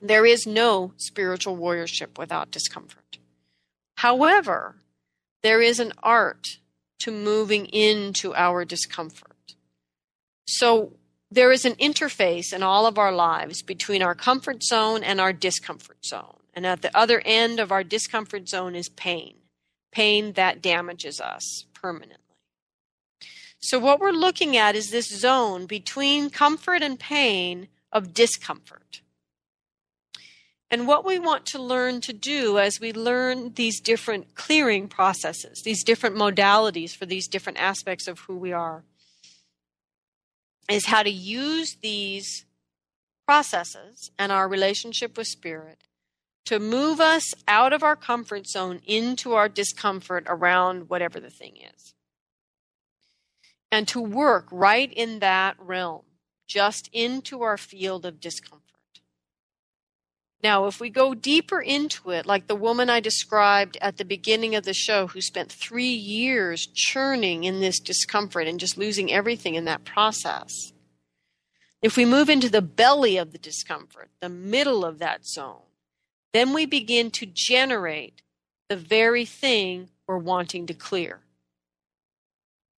There 0.00 0.24
is 0.24 0.46
no 0.46 0.92
spiritual 0.96 1.56
warriorship 1.56 2.18
without 2.18 2.50
discomfort. 2.50 3.18
However, 3.96 4.76
there 5.42 5.60
is 5.60 5.78
an 5.78 5.92
art 6.02 6.58
to 7.00 7.10
moving 7.10 7.66
into 7.66 8.34
our 8.34 8.64
discomfort. 8.64 9.29
So 10.50 10.94
there 11.30 11.52
is 11.52 11.64
an 11.64 11.74
interface 11.74 12.52
in 12.52 12.62
all 12.62 12.86
of 12.86 12.98
our 12.98 13.12
lives 13.12 13.62
between 13.62 14.02
our 14.02 14.16
comfort 14.16 14.64
zone 14.64 15.04
and 15.04 15.20
our 15.20 15.32
discomfort 15.32 16.04
zone. 16.04 16.38
And 16.54 16.66
at 16.66 16.82
the 16.82 16.96
other 16.96 17.22
end 17.24 17.60
of 17.60 17.70
our 17.70 17.84
discomfort 17.84 18.48
zone 18.48 18.74
is 18.74 18.88
pain, 18.88 19.36
pain 19.92 20.32
that 20.32 20.60
damages 20.60 21.20
us 21.20 21.66
permanently. 21.72 22.16
So, 23.60 23.78
what 23.78 24.00
we're 24.00 24.10
looking 24.10 24.56
at 24.56 24.74
is 24.74 24.90
this 24.90 25.08
zone 25.08 25.66
between 25.66 26.30
comfort 26.30 26.82
and 26.82 26.98
pain 26.98 27.68
of 27.92 28.12
discomfort. 28.12 29.02
And 30.70 30.88
what 30.88 31.04
we 31.04 31.18
want 31.18 31.46
to 31.46 31.62
learn 31.62 32.00
to 32.02 32.12
do 32.12 32.58
as 32.58 32.80
we 32.80 32.92
learn 32.92 33.54
these 33.54 33.80
different 33.80 34.34
clearing 34.34 34.88
processes, 34.88 35.62
these 35.64 35.84
different 35.84 36.16
modalities 36.16 36.96
for 36.96 37.06
these 37.06 37.28
different 37.28 37.60
aspects 37.60 38.08
of 38.08 38.20
who 38.20 38.36
we 38.36 38.52
are, 38.52 38.84
is 40.70 40.86
how 40.86 41.02
to 41.02 41.10
use 41.10 41.76
these 41.82 42.46
processes 43.26 44.10
and 44.18 44.32
our 44.32 44.48
relationship 44.48 45.16
with 45.16 45.26
spirit 45.26 45.84
to 46.46 46.58
move 46.58 47.00
us 47.00 47.32
out 47.46 47.72
of 47.72 47.82
our 47.82 47.96
comfort 47.96 48.46
zone 48.46 48.80
into 48.86 49.34
our 49.34 49.48
discomfort 49.48 50.24
around 50.26 50.88
whatever 50.88 51.20
the 51.20 51.30
thing 51.30 51.56
is. 51.74 51.94
And 53.70 53.86
to 53.88 54.00
work 54.00 54.48
right 54.50 54.92
in 54.92 55.20
that 55.20 55.56
realm, 55.60 56.02
just 56.48 56.88
into 56.92 57.42
our 57.42 57.56
field 57.56 58.04
of 58.04 58.20
discomfort. 58.20 58.59
Now, 60.42 60.66
if 60.66 60.80
we 60.80 60.88
go 60.88 61.12
deeper 61.12 61.60
into 61.60 62.10
it, 62.10 62.24
like 62.24 62.46
the 62.46 62.54
woman 62.54 62.88
I 62.88 63.00
described 63.00 63.76
at 63.82 63.98
the 63.98 64.04
beginning 64.04 64.54
of 64.54 64.64
the 64.64 64.72
show 64.72 65.06
who 65.06 65.20
spent 65.20 65.52
three 65.52 65.92
years 65.92 66.66
churning 66.66 67.44
in 67.44 67.60
this 67.60 67.78
discomfort 67.78 68.46
and 68.46 68.58
just 68.58 68.78
losing 68.78 69.12
everything 69.12 69.54
in 69.54 69.66
that 69.66 69.84
process, 69.84 70.72
if 71.82 71.96
we 71.96 72.04
move 72.04 72.30
into 72.30 72.48
the 72.48 72.62
belly 72.62 73.18
of 73.18 73.32
the 73.32 73.38
discomfort, 73.38 74.08
the 74.20 74.28
middle 74.28 74.84
of 74.84 74.98
that 74.98 75.26
zone, 75.26 75.62
then 76.32 76.54
we 76.54 76.64
begin 76.64 77.10
to 77.10 77.26
generate 77.26 78.22
the 78.68 78.76
very 78.76 79.24
thing 79.24 79.88
we're 80.06 80.16
wanting 80.16 80.66
to 80.66 80.74
clear. 80.74 81.20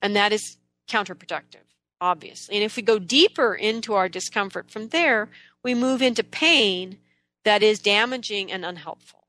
And 0.00 0.16
that 0.16 0.32
is 0.32 0.56
counterproductive, 0.88 1.66
obviously. 2.00 2.56
And 2.56 2.64
if 2.64 2.76
we 2.76 2.82
go 2.82 2.98
deeper 2.98 3.54
into 3.54 3.94
our 3.94 4.08
discomfort 4.08 4.70
from 4.70 4.88
there, 4.88 5.28
we 5.62 5.74
move 5.74 6.02
into 6.02 6.24
pain 6.24 6.98
that 7.44 7.62
is 7.62 7.78
damaging 7.78 8.50
and 8.52 8.64
unhelpful. 8.64 9.22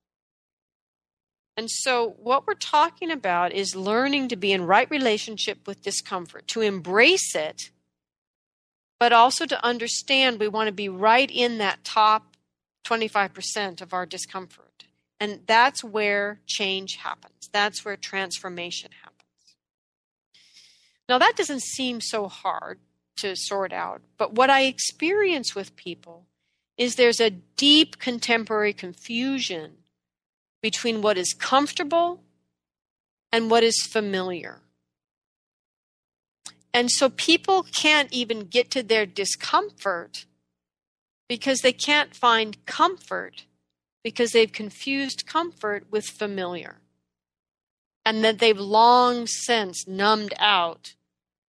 And 1.56 1.70
so, 1.70 2.16
what 2.18 2.48
we're 2.48 2.56
talking 2.56 3.12
about 3.12 3.52
is 3.52 3.76
learning 3.76 4.30
to 4.30 4.36
be 4.36 4.52
in 4.52 4.66
right 4.66 4.90
relationship 4.90 5.68
with 5.68 5.84
discomfort, 5.84 6.48
to 6.48 6.62
embrace 6.62 7.36
it, 7.36 7.70
but 9.00 9.14
also 9.14 9.46
to 9.46 9.64
understand 9.64 10.40
we 10.40 10.48
want 10.48 10.68
to 10.68 10.74
be 10.74 10.90
right 10.90 11.30
in 11.30 11.60
that 11.60 11.84
top 11.84 12.38
25% 12.86 13.82
of 13.82 13.94
our 13.94 14.06
discomfort. 14.06 14.86
And 15.20 15.42
that's 15.46 15.84
where 15.84 16.40
change 16.48 16.96
happens, 16.96 17.50
that's 17.52 17.86
where 17.86 17.98
transformation 17.98 18.90
happens. 19.04 19.14
Now, 21.08 21.20
that 21.20 21.36
doesn't 21.36 21.62
seem 21.62 22.02
so 22.02 22.28
hard 22.28 22.80
to 23.18 23.36
sort 23.36 23.72
out, 23.72 24.02
but 24.18 24.34
what 24.34 24.50
I 24.50 24.64
experience 24.64 25.54
with 25.54 25.76
people 25.76 26.26
is 26.78 26.96
there's 26.96 27.20
a 27.20 27.30
deep 27.30 28.00
contemporary 28.00 28.74
confusion 28.74 29.74
between 30.62 31.02
what 31.02 31.18
is 31.18 31.34
comfortable 31.34 32.22
and 33.32 33.52
what 33.52 33.64
is 33.64 33.88
familiar. 33.90 34.62
And 36.74 36.90
so 36.90 37.10
people 37.10 37.64
can't 37.64 38.12
even 38.12 38.48
get 38.48 38.72
to 38.72 38.82
their 38.82 39.06
discomfort 39.06 40.26
because 41.30 41.60
they 41.60 41.74
can't 41.74 42.16
find 42.16 42.66
comfort 42.66 43.46
because 44.04 44.32
they've 44.32 44.52
confused 44.52 45.26
comfort 45.26 45.86
with 45.92 46.06
familiar. 46.06 46.78
And 48.06 48.24
that 48.24 48.40
they've 48.40 48.60
long 48.60 49.28
since 49.28 49.88
numbed 49.88 50.34
out 50.38 50.96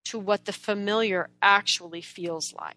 to 0.04 0.18
what 0.18 0.44
the 0.44 0.52
familiar 0.52 1.30
actually 1.42 2.00
feels 2.00 2.52
like. 2.52 2.76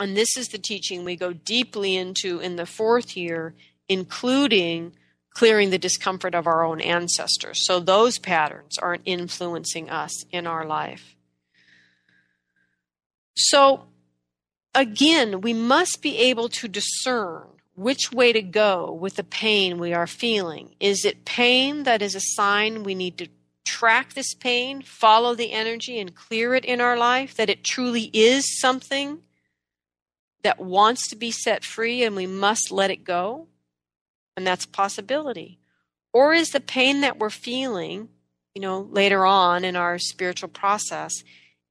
And 0.00 0.16
this 0.16 0.36
is 0.36 0.48
the 0.48 0.58
teaching 0.58 1.04
we 1.04 1.16
go 1.16 1.32
deeply 1.32 1.96
into 1.96 2.40
in 2.40 2.56
the 2.56 2.66
fourth 2.66 3.16
year, 3.16 3.54
including 3.88 4.92
clearing 5.34 5.70
the 5.70 5.78
discomfort 5.78 6.34
of 6.34 6.46
our 6.46 6.64
own 6.64 6.80
ancestors. 6.80 7.66
So 7.66 7.80
those 7.80 8.18
patterns 8.18 8.78
aren't 8.78 9.02
influencing 9.04 9.90
us 9.90 10.24
in 10.30 10.46
our 10.46 10.64
life. 10.64 11.16
So 13.36 13.86
again, 14.74 15.40
we 15.40 15.52
must 15.52 16.02
be 16.02 16.18
able 16.18 16.48
to 16.50 16.68
discern 16.68 17.48
which 17.74 18.12
way 18.12 18.32
to 18.32 18.42
go 18.42 18.92
with 18.92 19.16
the 19.16 19.24
pain 19.24 19.78
we 19.78 19.92
are 19.92 20.06
feeling. 20.06 20.74
Is 20.78 21.04
it 21.04 21.24
pain 21.24 21.82
that 21.82 22.02
is 22.02 22.14
a 22.14 22.20
sign 22.20 22.84
we 22.84 22.94
need 22.94 23.18
to 23.18 23.28
track 23.64 24.14
this 24.14 24.34
pain, 24.34 24.82
follow 24.82 25.34
the 25.34 25.50
energy, 25.50 25.98
and 25.98 26.14
clear 26.14 26.54
it 26.54 26.64
in 26.64 26.80
our 26.80 26.96
life? 26.96 27.34
That 27.34 27.50
it 27.50 27.64
truly 27.64 28.10
is 28.12 28.60
something 28.60 29.18
that 30.44 30.60
wants 30.60 31.08
to 31.08 31.16
be 31.16 31.30
set 31.30 31.64
free 31.64 32.04
and 32.04 32.14
we 32.14 32.26
must 32.26 32.70
let 32.70 32.90
it 32.90 33.02
go? 33.04 33.48
And 34.36 34.46
that's 34.46 34.64
a 34.64 34.68
possibility. 34.68 35.58
Or 36.12 36.32
is 36.32 36.50
the 36.50 36.60
pain 36.60 37.00
that 37.00 37.18
we're 37.18 37.30
feeling, 37.30 38.08
you 38.54 38.62
know, 38.62 38.88
later 38.90 39.26
on 39.26 39.64
in 39.64 39.74
our 39.74 39.98
spiritual 39.98 40.48
process, 40.48 41.12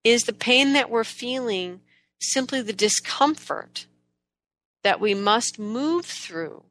is 0.04 0.24
the 0.24 0.34
pain 0.34 0.74
that 0.74 0.90
we're 0.90 1.06
feeling 1.06 1.80
simply 2.20 2.62
the 2.62 2.74
discomfort 2.74 3.86
that 4.84 5.00
we 5.00 5.14
must 5.14 5.58
move 5.58 6.06
through 6.06 6.64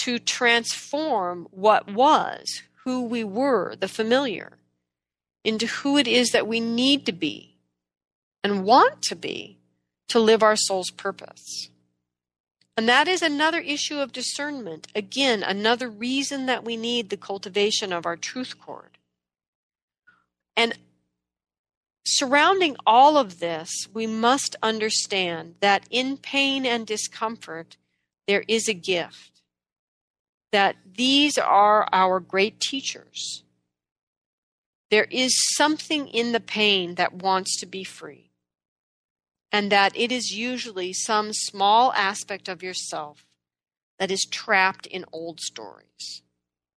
to 0.00 0.18
transform 0.18 1.48
what 1.50 1.90
was, 1.90 2.62
who 2.84 3.04
we 3.04 3.24
were, 3.24 3.74
the 3.76 3.88
familiar, 3.88 4.52
into 5.44 5.66
who 5.66 5.96
it 5.96 6.06
is 6.06 6.30
that 6.30 6.46
we 6.46 6.60
need 6.60 7.06
to 7.06 7.12
be 7.12 7.56
and 8.44 8.64
want 8.64 9.02
to 9.02 9.16
be 9.16 9.59
to 10.10 10.20
live 10.20 10.42
our 10.42 10.56
soul's 10.56 10.90
purpose. 10.90 11.70
And 12.76 12.88
that 12.88 13.08
is 13.08 13.22
another 13.22 13.58
issue 13.58 13.98
of 13.98 14.12
discernment. 14.12 14.86
Again, 14.94 15.42
another 15.42 15.88
reason 15.88 16.46
that 16.46 16.64
we 16.64 16.76
need 16.76 17.10
the 17.10 17.16
cultivation 17.16 17.92
of 17.92 18.06
our 18.06 18.16
truth 18.16 18.58
cord. 18.58 18.98
And 20.56 20.78
surrounding 22.06 22.76
all 22.86 23.16
of 23.16 23.38
this, 23.38 23.70
we 23.92 24.06
must 24.06 24.56
understand 24.62 25.56
that 25.60 25.86
in 25.90 26.16
pain 26.16 26.64
and 26.64 26.86
discomfort, 26.86 27.76
there 28.26 28.44
is 28.48 28.68
a 28.68 28.74
gift. 28.74 29.42
That 30.52 30.76
these 30.96 31.38
are 31.38 31.86
our 31.92 32.18
great 32.18 32.60
teachers. 32.60 33.44
There 34.90 35.06
is 35.10 35.32
something 35.54 36.08
in 36.08 36.32
the 36.32 36.40
pain 36.40 36.96
that 36.96 37.12
wants 37.12 37.60
to 37.60 37.66
be 37.66 37.84
free. 37.84 38.29
And 39.52 39.72
that 39.72 39.96
it 39.96 40.12
is 40.12 40.32
usually 40.32 40.92
some 40.92 41.32
small 41.32 41.92
aspect 41.92 42.48
of 42.48 42.62
yourself 42.62 43.24
that 43.98 44.10
is 44.10 44.26
trapped 44.30 44.86
in 44.86 45.04
old 45.12 45.40
stories, 45.40 46.22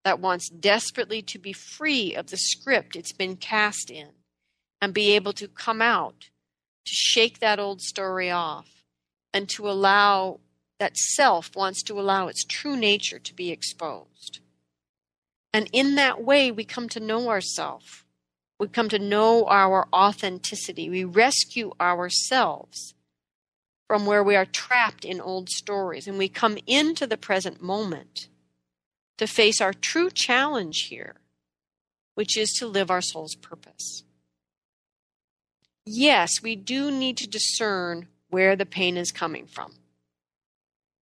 that 0.04 0.20
wants 0.20 0.50
desperately 0.50 1.22
to 1.22 1.40
be 1.40 1.54
free 1.54 2.16
of 2.16 2.28
the 2.28 2.38
script 2.38 2.96
it's 2.96 3.14
been 3.14 3.38
cast 3.38 3.90
in 3.90 4.10
and 4.82 4.94
be 4.94 5.12
able 5.12 5.34
to 5.34 5.48
come 5.48 5.82
out, 5.82 6.30
to 6.86 6.92
shake 6.94 7.40
that 7.40 7.60
old 7.60 7.82
story 7.82 8.30
off, 8.30 8.84
and 9.34 9.48
to 9.50 9.70
allow 9.70 10.40
that 10.80 10.98
self 10.98 11.56
wants 11.56 11.82
to 11.84 11.98
allow 12.00 12.28
its 12.28 12.44
true 12.44 12.76
nature 12.76 13.20
to 13.20 13.34
be 13.34 13.52
exposed. 13.52 14.42
And 15.54 15.70
in 15.72 15.96
that 15.96 16.22
way, 16.22 16.52
we 16.52 16.66
come 16.66 16.90
to 16.90 17.00
know 17.00 17.30
ourselves. 17.30 18.03
We 18.64 18.70
come 18.70 18.90
to 18.90 19.00
know 19.00 19.46
our 19.46 19.88
authenticity. 19.94 20.90
We 20.90 21.04
rescue 21.04 21.72
ourselves 21.80 22.94
from 23.88 24.06
where 24.06 24.24
we 24.24 24.36
are 24.36 24.46
trapped 24.46 25.06
in 25.06 25.22
old 25.22 25.50
stories. 25.50 26.08
And 26.08 26.18
we 26.18 26.30
come 26.30 26.58
into 26.66 27.06
the 27.06 27.18
present 27.18 27.62
moment 27.62 28.28
to 29.18 29.28
face 29.28 29.62
our 29.62 29.74
true 29.74 30.10
challenge 30.10 30.88
here, 30.90 31.16
which 32.16 32.38
is 32.38 32.52
to 32.60 32.68
live 32.68 32.90
our 32.90 33.02
soul's 33.02 33.36
purpose 33.36 34.04
yes, 35.86 36.42
we 36.42 36.56
do 36.56 36.92
need 36.92 37.18
to 37.18 37.28
discern 37.28 38.08
where 38.30 38.56
the 38.56 38.66
pain 38.66 38.98
is 38.98 39.12
coming 39.12 39.46
from. 39.46 39.74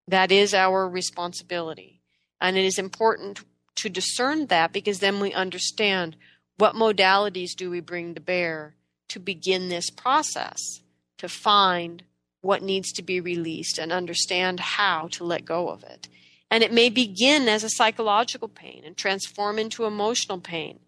That 0.09 0.31
is 0.31 0.55
our 0.55 0.89
responsibility. 0.89 2.01
And 2.41 2.57
it 2.57 2.65
is 2.65 2.79
important 2.79 3.41
to 3.77 3.89
discern 3.89 4.47
that 4.47 4.73
because 4.73 5.01
then 5.01 5.21
we 5.21 5.33
understand 5.33 6.17
what 6.59 6.75
modalities 6.75 7.55
do 7.57 7.71
we 7.71 7.81
bring 7.81 8.15
to 8.15 8.21
bear 8.21 8.75
to 9.09 9.19
begin 9.19 9.69
this 9.69 9.91
process, 9.91 10.81
to 11.19 11.29
find 11.29 12.03
what 12.41 12.63
needs 12.63 12.93
to 12.93 13.03
be 13.03 13.21
released 13.21 13.79
and 13.79 13.93
understand 13.93 14.61
how 14.61 15.09
to 15.13 15.25
let 15.25 15.45
go 15.45 15.69
of 15.69 15.83
it. 15.85 16.09
And 16.51 16.63
it 16.63 16.73
may 16.73 16.89
begin 16.89 17.49
as 17.49 17.65
a 17.65 17.71
psychological 17.71 18.49
pain 18.49 18.83
and 18.85 18.97
transform 18.97 19.59
into 19.59 19.85
emotional 19.85 20.39
pain 20.39 20.81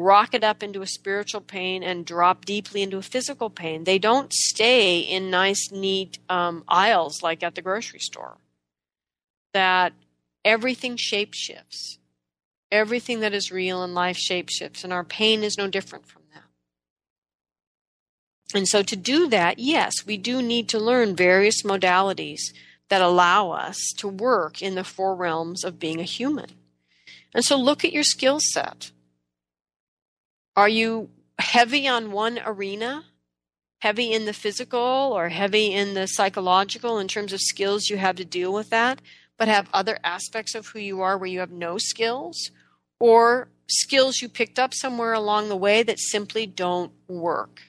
rocket 0.00 0.42
up 0.42 0.62
into 0.62 0.82
a 0.82 0.86
spiritual 0.86 1.42
pain 1.42 1.82
and 1.82 2.06
drop 2.06 2.44
deeply 2.44 2.82
into 2.82 2.96
a 2.96 3.02
physical 3.02 3.50
pain. 3.50 3.84
They 3.84 3.98
don't 3.98 4.32
stay 4.32 5.00
in 5.00 5.30
nice, 5.30 5.70
neat 5.70 6.18
um, 6.28 6.64
aisles 6.68 7.22
like 7.22 7.42
at 7.42 7.54
the 7.54 7.62
grocery 7.62 8.00
store. 8.00 8.38
That 9.52 9.92
everything 10.44 10.96
shape 10.96 11.34
shifts. 11.34 11.98
Everything 12.72 13.20
that 13.20 13.34
is 13.34 13.50
real 13.50 13.82
in 13.82 13.94
life 13.94 14.16
shape 14.16 14.48
shifts, 14.48 14.84
and 14.84 14.92
our 14.92 15.04
pain 15.04 15.42
is 15.42 15.58
no 15.58 15.66
different 15.66 16.06
from 16.06 16.22
that. 16.32 16.44
And 18.54 18.68
so, 18.68 18.82
to 18.82 18.96
do 18.96 19.28
that, 19.28 19.58
yes, 19.58 20.06
we 20.06 20.16
do 20.16 20.40
need 20.40 20.68
to 20.68 20.78
learn 20.78 21.16
various 21.16 21.62
modalities 21.62 22.40
that 22.88 23.02
allow 23.02 23.50
us 23.50 23.92
to 23.96 24.08
work 24.08 24.60
in 24.62 24.74
the 24.74 24.84
four 24.84 25.14
realms 25.14 25.64
of 25.64 25.78
being 25.78 26.00
a 26.00 26.04
human. 26.04 26.50
And 27.34 27.44
so, 27.44 27.56
look 27.56 27.84
at 27.84 27.92
your 27.92 28.04
skill 28.04 28.38
set 28.40 28.92
are 30.56 30.68
you 30.68 31.10
heavy 31.38 31.88
on 31.88 32.12
one 32.12 32.38
arena? 32.44 33.04
Heavy 33.80 34.12
in 34.12 34.26
the 34.26 34.34
physical 34.34 34.78
or 34.78 35.30
heavy 35.30 35.72
in 35.72 35.94
the 35.94 36.06
psychological 36.06 36.98
in 36.98 37.08
terms 37.08 37.32
of 37.32 37.40
skills 37.40 37.88
you 37.88 37.96
have 37.96 38.16
to 38.16 38.26
deal 38.26 38.52
with 38.52 38.68
that, 38.68 39.00
but 39.38 39.48
have 39.48 39.70
other 39.72 39.98
aspects 40.04 40.54
of 40.54 40.66
who 40.66 40.78
you 40.78 41.00
are 41.00 41.16
where 41.16 41.30
you 41.30 41.40
have 41.40 41.50
no 41.50 41.78
skills? 41.78 42.50
Or 43.00 43.48
skills 43.66 44.20
you 44.20 44.28
picked 44.28 44.58
up 44.58 44.74
somewhere 44.74 45.14
along 45.14 45.48
the 45.48 45.56
way 45.56 45.82
that 45.82 45.98
simply 45.98 46.46
don't 46.46 46.92
work? 47.08 47.62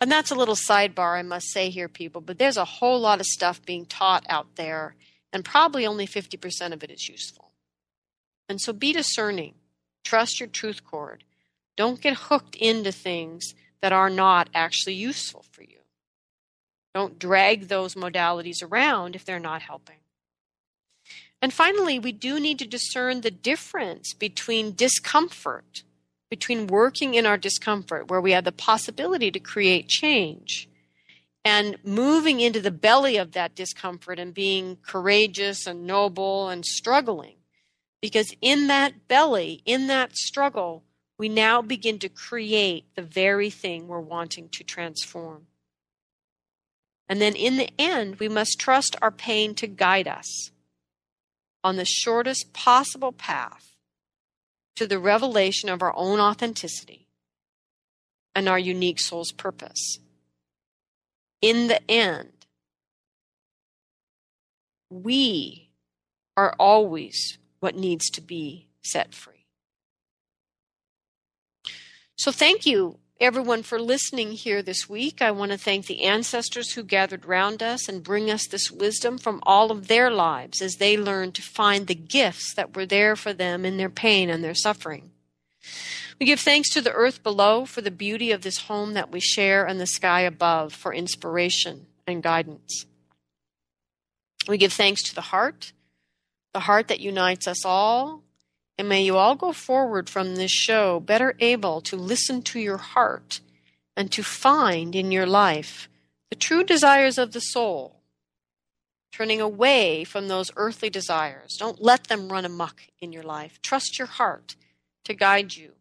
And 0.00 0.12
that's 0.12 0.30
a 0.30 0.34
little 0.34 0.56
sidebar, 0.56 1.18
I 1.18 1.22
must 1.22 1.46
say 1.50 1.70
here, 1.70 1.88
people, 1.88 2.20
but 2.20 2.38
there's 2.38 2.58
a 2.58 2.64
whole 2.64 3.00
lot 3.00 3.20
of 3.20 3.26
stuff 3.26 3.64
being 3.64 3.86
taught 3.86 4.26
out 4.28 4.56
there, 4.56 4.94
and 5.32 5.44
probably 5.44 5.86
only 5.86 6.06
50% 6.06 6.72
of 6.72 6.82
it 6.82 6.90
is 6.90 7.08
useful. 7.08 7.52
And 8.48 8.60
so 8.60 8.72
be 8.72 8.92
discerning. 8.92 9.54
Trust 10.04 10.38
your 10.38 10.48
truth 10.48 10.84
cord. 10.84 11.24
Don't 11.76 12.00
get 12.00 12.16
hooked 12.16 12.56
into 12.56 12.92
things 12.92 13.54
that 13.80 13.92
are 13.92 14.10
not 14.10 14.48
actually 14.54 14.94
useful 14.94 15.44
for 15.50 15.62
you. 15.62 15.78
Don't 16.94 17.18
drag 17.18 17.68
those 17.68 17.94
modalities 17.94 18.62
around 18.62 19.14
if 19.14 19.24
they're 19.24 19.38
not 19.38 19.62
helping. 19.62 19.96
And 21.42 21.52
finally, 21.52 21.98
we 21.98 22.12
do 22.12 22.40
need 22.40 22.58
to 22.60 22.66
discern 22.66 23.20
the 23.20 23.30
difference 23.30 24.14
between 24.14 24.74
discomfort, 24.74 25.82
between 26.30 26.66
working 26.66 27.14
in 27.14 27.26
our 27.26 27.36
discomfort, 27.36 28.10
where 28.10 28.20
we 28.20 28.32
have 28.32 28.44
the 28.44 28.52
possibility 28.52 29.30
to 29.30 29.38
create 29.38 29.88
change, 29.88 30.68
and 31.44 31.76
moving 31.84 32.40
into 32.40 32.60
the 32.60 32.70
belly 32.70 33.16
of 33.16 33.32
that 33.32 33.54
discomfort 33.54 34.18
and 34.18 34.34
being 34.34 34.78
courageous 34.82 35.66
and 35.66 35.86
noble 35.86 36.48
and 36.48 36.64
struggling. 36.64 37.36
Because 38.00 38.34
in 38.40 38.66
that 38.66 39.06
belly, 39.06 39.62
in 39.64 39.86
that 39.86 40.16
struggle, 40.16 40.82
we 41.18 41.28
now 41.28 41.62
begin 41.62 41.98
to 42.00 42.08
create 42.08 42.84
the 42.94 43.02
very 43.02 43.50
thing 43.50 43.86
we're 43.86 44.00
wanting 44.00 44.48
to 44.50 44.64
transform. 44.64 45.46
And 47.08 47.20
then 47.20 47.34
in 47.34 47.56
the 47.56 47.70
end, 47.78 48.16
we 48.16 48.28
must 48.28 48.58
trust 48.58 48.96
our 49.00 49.10
pain 49.10 49.54
to 49.56 49.66
guide 49.66 50.08
us 50.08 50.50
on 51.66 51.74
the 51.74 51.84
shortest 51.84 52.52
possible 52.52 53.10
path 53.10 53.74
to 54.76 54.86
the 54.86 55.00
revelation 55.00 55.68
of 55.68 55.82
our 55.82 55.92
own 55.96 56.20
authenticity 56.20 57.08
and 58.36 58.48
our 58.48 58.58
unique 58.58 59.00
soul's 59.00 59.32
purpose. 59.32 59.98
In 61.42 61.66
the 61.66 61.80
end, 61.90 62.46
we 64.90 65.70
are 66.36 66.54
always 66.56 67.36
what 67.58 67.74
needs 67.74 68.10
to 68.10 68.20
be 68.20 68.68
set 68.84 69.12
free. 69.12 69.46
So 72.16 72.30
thank 72.30 72.64
you 72.64 73.00
everyone 73.18 73.62
for 73.62 73.80
listening 73.80 74.32
here 74.32 74.60
this 74.60 74.90
week. 74.90 75.22
I 75.22 75.30
want 75.30 75.50
to 75.50 75.56
thank 75.58 75.86
the 75.86 76.02
ancestors 76.02 76.72
who 76.72 76.82
gathered 76.82 77.24
round 77.24 77.62
us 77.62 77.88
and 77.88 78.02
bring 78.02 78.30
us 78.30 78.46
this 78.46 78.70
wisdom 78.70 79.16
from 79.16 79.40
all 79.44 79.70
of 79.70 79.88
their 79.88 80.10
lives 80.10 80.60
as 80.60 80.74
they 80.74 80.98
learned 80.98 81.34
to 81.36 81.42
find 81.42 81.86
the 81.86 81.94
gifts 81.94 82.52
that 82.54 82.76
were 82.76 82.84
there 82.84 83.16
for 83.16 83.32
them 83.32 83.64
in 83.64 83.78
their 83.78 83.88
pain 83.88 84.28
and 84.28 84.44
their 84.44 84.54
suffering. 84.54 85.10
We 86.20 86.26
give 86.26 86.40
thanks 86.40 86.68
to 86.74 86.82
the 86.82 86.92
earth 86.92 87.22
below 87.22 87.64
for 87.64 87.80
the 87.80 87.90
beauty 87.90 88.32
of 88.32 88.42
this 88.42 88.58
home 88.58 88.92
that 88.92 89.10
we 89.10 89.20
share 89.20 89.64
and 89.66 89.80
the 89.80 89.86
sky 89.86 90.20
above 90.20 90.74
for 90.74 90.92
inspiration 90.92 91.86
and 92.06 92.22
guidance. 92.22 92.84
We 94.46 94.58
give 94.58 94.74
thanks 94.74 95.02
to 95.04 95.14
the 95.14 95.22
heart, 95.22 95.72
the 96.52 96.60
heart 96.60 96.88
that 96.88 97.00
unites 97.00 97.48
us 97.48 97.64
all, 97.64 98.22
and 98.78 98.88
may 98.88 99.02
you 99.02 99.16
all 99.16 99.34
go 99.34 99.52
forward 99.52 100.10
from 100.10 100.36
this 100.36 100.50
show 100.50 101.00
better 101.00 101.34
able 101.40 101.80
to 101.82 101.96
listen 101.96 102.42
to 102.42 102.58
your 102.58 102.76
heart 102.76 103.40
and 103.96 104.12
to 104.12 104.22
find 104.22 104.94
in 104.94 105.10
your 105.10 105.26
life 105.26 105.88
the 106.30 106.36
true 106.36 106.62
desires 106.62 107.18
of 107.18 107.32
the 107.32 107.40
soul, 107.40 108.02
turning 109.12 109.40
away 109.40 110.04
from 110.04 110.28
those 110.28 110.50
earthly 110.56 110.90
desires. 110.90 111.56
Don't 111.56 111.80
let 111.80 112.04
them 112.04 112.30
run 112.30 112.44
amuck 112.44 112.82
in 113.00 113.12
your 113.12 113.22
life. 113.22 113.60
Trust 113.62 113.98
your 113.98 114.08
heart 114.08 114.56
to 115.04 115.14
guide 115.14 115.56
you 115.56 115.72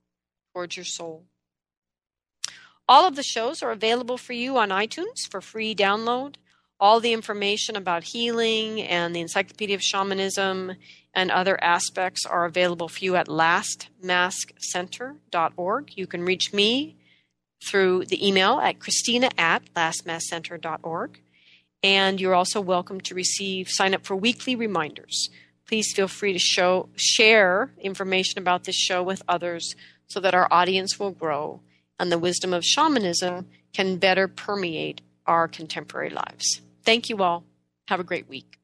towards 0.53 0.77
your 0.77 0.85
soul. 0.85 1.25
All 2.87 3.07
of 3.07 3.15
the 3.15 3.23
shows 3.23 3.63
are 3.63 3.71
available 3.71 4.17
for 4.17 4.33
you 4.33 4.57
on 4.57 4.69
iTunes 4.69 5.27
for 5.29 5.41
free 5.41 5.75
download. 5.75 6.35
All 6.79 6.99
the 6.99 7.13
information 7.13 7.75
about 7.77 8.03
healing 8.03 8.81
and 8.81 9.15
the 9.15 9.21
Encyclopedia 9.21 9.75
of 9.75 9.81
Shamanism 9.81 10.75
and 11.13 11.31
other 11.31 11.57
aspects 11.63 12.25
are 12.25 12.43
available 12.43 12.89
for 12.89 13.01
you 13.03 13.15
at 13.15 13.27
lastmaskcenter.org. 13.27 15.97
You 15.97 16.05
can 16.05 16.25
reach 16.25 16.51
me 16.51 16.97
through 17.65 18.05
the 18.05 18.27
email 18.27 18.59
at 18.59 18.79
christina 18.79 19.29
at 19.37 19.63
lastmaskcenter.org. 19.73 21.21
And 21.81 22.19
you're 22.19 22.35
also 22.35 22.59
welcome 22.59 22.99
to 23.01 23.15
receive, 23.15 23.69
sign 23.69 23.93
up 23.93 24.05
for 24.05 24.15
weekly 24.15 24.55
reminders. 24.55 25.29
Please 25.67 25.93
feel 25.95 26.07
free 26.07 26.33
to 26.33 26.39
show, 26.39 26.89
share 26.95 27.71
information 27.79 28.39
about 28.39 28.65
this 28.65 28.75
show 28.75 29.01
with 29.01 29.23
others 29.27 29.75
so 30.07 30.19
that 30.19 30.35
our 30.35 30.47
audience 30.51 30.99
will 30.99 31.11
grow 31.11 31.61
and 31.99 32.11
the 32.11 32.19
wisdom 32.19 32.53
of 32.53 32.65
shamanism 32.65 33.47
can 33.73 33.97
better 33.97 34.27
permeate 34.27 35.01
our 35.25 35.47
contemporary 35.47 36.09
lives. 36.09 36.61
Thank 36.85 37.09
you 37.09 37.21
all. 37.23 37.43
Have 37.87 37.99
a 37.99 38.03
great 38.03 38.29
week. 38.29 38.59